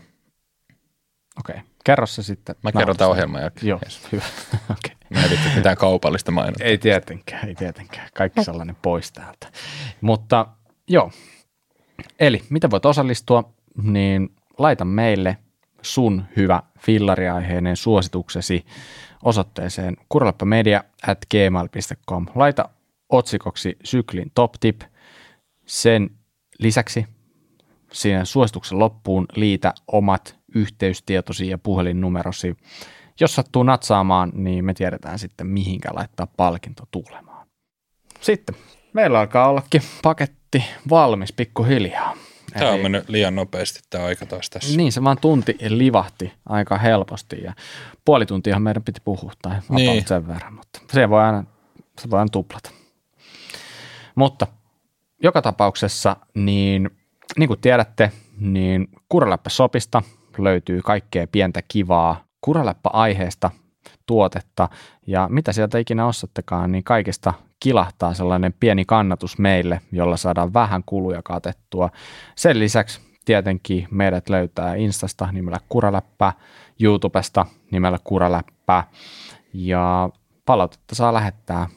Okei, 1.38 1.54
okay. 1.54 1.66
kerro 1.84 2.06
se 2.06 2.22
sitten. 2.22 2.54
Mä 2.62 2.72
kerron 2.72 2.96
tämän 2.96 3.10
ohjelman 3.10 3.40
jälkeen. 3.40 3.66
Joo, 3.66 3.78
Yes. 3.84 4.12
hyvä. 4.12 4.22
okay. 4.64 4.96
Mä 5.10 5.24
en 5.24 5.30
vittu 5.30 5.48
mitään 5.54 5.76
kaupallista 5.76 6.32
mainita. 6.32 6.64
Ei 6.64 6.78
tietenkään, 6.78 7.48
ei 7.48 7.54
tietenkään. 7.54 8.08
Kaikki 8.14 8.44
sellainen 8.44 8.76
pois 8.82 9.12
täältä. 9.12 9.52
Mutta 10.00 10.46
joo, 10.88 11.10
eli 12.20 12.42
mitä 12.50 12.70
voit 12.70 12.86
osallistua, 12.86 13.52
niin 13.82 14.36
laita 14.58 14.84
meille 14.84 15.36
sun 15.82 16.24
hyvä 16.36 16.62
fillariaiheinen 16.78 17.76
suosituksesi 17.76 18.66
osoitteeseen 19.22 19.96
kurleppamedia 20.08 20.84
at 21.06 21.18
gmail.com. 21.30 22.26
Laita 22.34 22.68
otsikoksi 23.08 23.76
syklin 23.84 24.30
top 24.34 24.52
tip. 24.60 24.80
Sen 25.66 26.10
lisäksi 26.58 27.06
siinä 27.92 28.24
suosituksen 28.24 28.78
loppuun 28.78 29.26
liitä 29.36 29.74
omat 29.92 30.36
yhteystietosi 30.54 31.48
ja 31.48 31.58
puhelinnumerosi. 31.58 32.56
Jos 33.20 33.34
sattuu 33.34 33.62
natsaamaan, 33.62 34.32
niin 34.34 34.64
me 34.64 34.74
tiedetään 34.74 35.18
sitten 35.18 35.46
mihinkä 35.46 35.88
laittaa 35.92 36.26
palkinto 36.36 36.84
tulemaan. 36.90 37.46
Sitten 38.20 38.54
meillä 38.92 39.20
alkaa 39.20 39.48
ollakin 39.48 39.82
paketti 40.02 40.64
valmis 40.90 41.32
pikkuhiljaa. 41.32 42.16
Tämä 42.58 42.70
on 42.70 42.80
mennyt 42.80 43.08
liian 43.08 43.34
nopeasti 43.34 43.80
tämä 43.90 44.04
aika 44.04 44.26
taas 44.26 44.50
tässä. 44.50 44.76
niin, 44.76 44.92
se 44.92 45.04
vaan 45.04 45.18
tunti 45.20 45.56
livahti 45.68 46.32
aika 46.46 46.78
helposti 46.78 47.42
ja 47.42 47.52
puoli 48.04 48.26
tuntiahan 48.26 48.62
meidän 48.62 48.82
piti 48.82 49.00
puhua 49.04 49.32
tai 49.42 49.56
Niin. 49.68 50.06
sen 50.08 50.28
verran, 50.28 50.54
mutta 50.54 50.80
se 50.92 51.08
voi 51.10 51.20
aina, 51.22 51.44
se 52.00 52.10
voi 52.10 52.18
aina 52.18 52.28
tuplata. 52.32 52.70
Mutta 54.14 54.46
joka 55.22 55.42
tapauksessa, 55.42 56.16
niin, 56.34 56.90
niin 57.38 57.46
kuin 57.48 57.60
tiedätte, 57.60 58.12
niin 58.38 58.88
Kuraläppä-sopista 59.08 60.02
löytyy 60.38 60.80
kaikkea 60.82 61.26
pientä 61.26 61.62
kivaa 61.68 62.24
Kuraläppä-aiheesta 62.40 63.50
tuotetta 64.06 64.68
ja 65.06 65.28
mitä 65.30 65.52
sieltä 65.52 65.78
ikinä 65.78 66.06
ostattekaan, 66.06 66.72
niin 66.72 66.84
kaikista 66.84 67.34
kilahtaa 67.60 68.14
sellainen 68.14 68.54
pieni 68.60 68.84
kannatus 68.84 69.38
meille, 69.38 69.80
jolla 69.92 70.16
saadaan 70.16 70.54
vähän 70.54 70.82
kuluja 70.86 71.22
katettua. 71.22 71.90
Sen 72.36 72.58
lisäksi 72.58 73.00
tietenkin 73.24 73.88
meidät 73.90 74.28
löytää 74.28 74.74
Instasta 74.74 75.32
nimellä 75.32 75.60
Kuraläppä, 75.68 76.32
YouTubesta 76.80 77.46
nimellä 77.70 77.98
Kuraläppä 78.04 78.84
ja 79.54 80.10
palautetta 80.46 80.94
saa 80.94 81.14
lähettää 81.14 81.68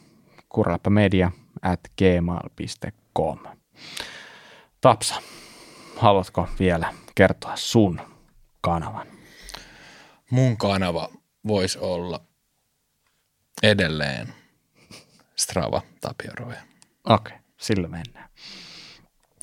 kuraläppämedia 0.49 1.31
at 1.61 1.79
gmail.com. 1.97 3.39
Tapsa, 4.81 5.15
haluatko 5.97 6.47
vielä 6.59 6.93
kertoa 7.15 7.51
sun 7.55 8.01
kanavan? 8.61 9.07
Mun 10.29 10.57
kanava 10.57 11.09
voisi 11.47 11.79
olla 11.79 12.21
edelleen 13.63 14.33
Strava 15.35 15.81
Tapioroja. 16.01 16.61
Okei, 17.03 17.35
okay, 17.35 17.45
sillä 17.57 17.87
mennään. 17.87 18.29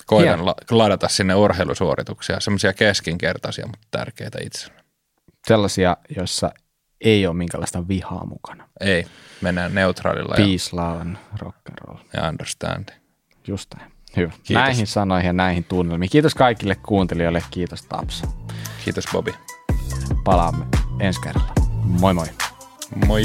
Koitan 0.05 0.45
la- 0.45 0.55
ladata 0.71 1.07
sinne 1.07 1.35
urheilusuorituksia, 1.35 2.39
semmoisia 2.39 2.73
keskinkertaisia, 2.73 3.67
mutta 3.67 3.87
tärkeitä 3.91 4.39
itselle. 4.43 4.81
Sellaisia, 5.47 5.97
joissa 6.17 6.51
ei 7.01 7.27
ole 7.27 7.35
minkäänlaista 7.35 7.87
vihaa 7.87 8.25
mukana. 8.25 8.69
Ei, 8.79 9.05
mennään 9.41 9.75
neutraalilla 9.75 10.35
ja, 10.37 10.45
Peace, 10.45 10.69
love 10.71 11.01
and 11.01 11.17
rock 11.39 11.57
and 11.69 11.77
roll. 11.87 11.99
ja 12.13 12.29
understanding. 12.29 12.99
Just 13.47 13.73
näin. 13.77 13.91
Hyvä. 14.17 14.29
Kiitos. 14.29 14.53
Näihin 14.53 14.87
sanoihin 14.87 15.27
ja 15.27 15.33
näihin 15.33 15.63
tunnelmiin. 15.63 16.09
Kiitos 16.09 16.35
kaikille 16.35 16.75
kuuntelijoille. 16.75 17.43
Kiitos 17.51 17.81
Tapsa. 17.81 18.27
Kiitos 18.85 19.05
Bobi. 19.11 19.33
Palaamme 20.23 20.65
ensi 20.99 21.21
kerralla. 21.21 21.70
Moi 21.99 22.13
moi. 22.13 22.25
Moi. 23.07 23.21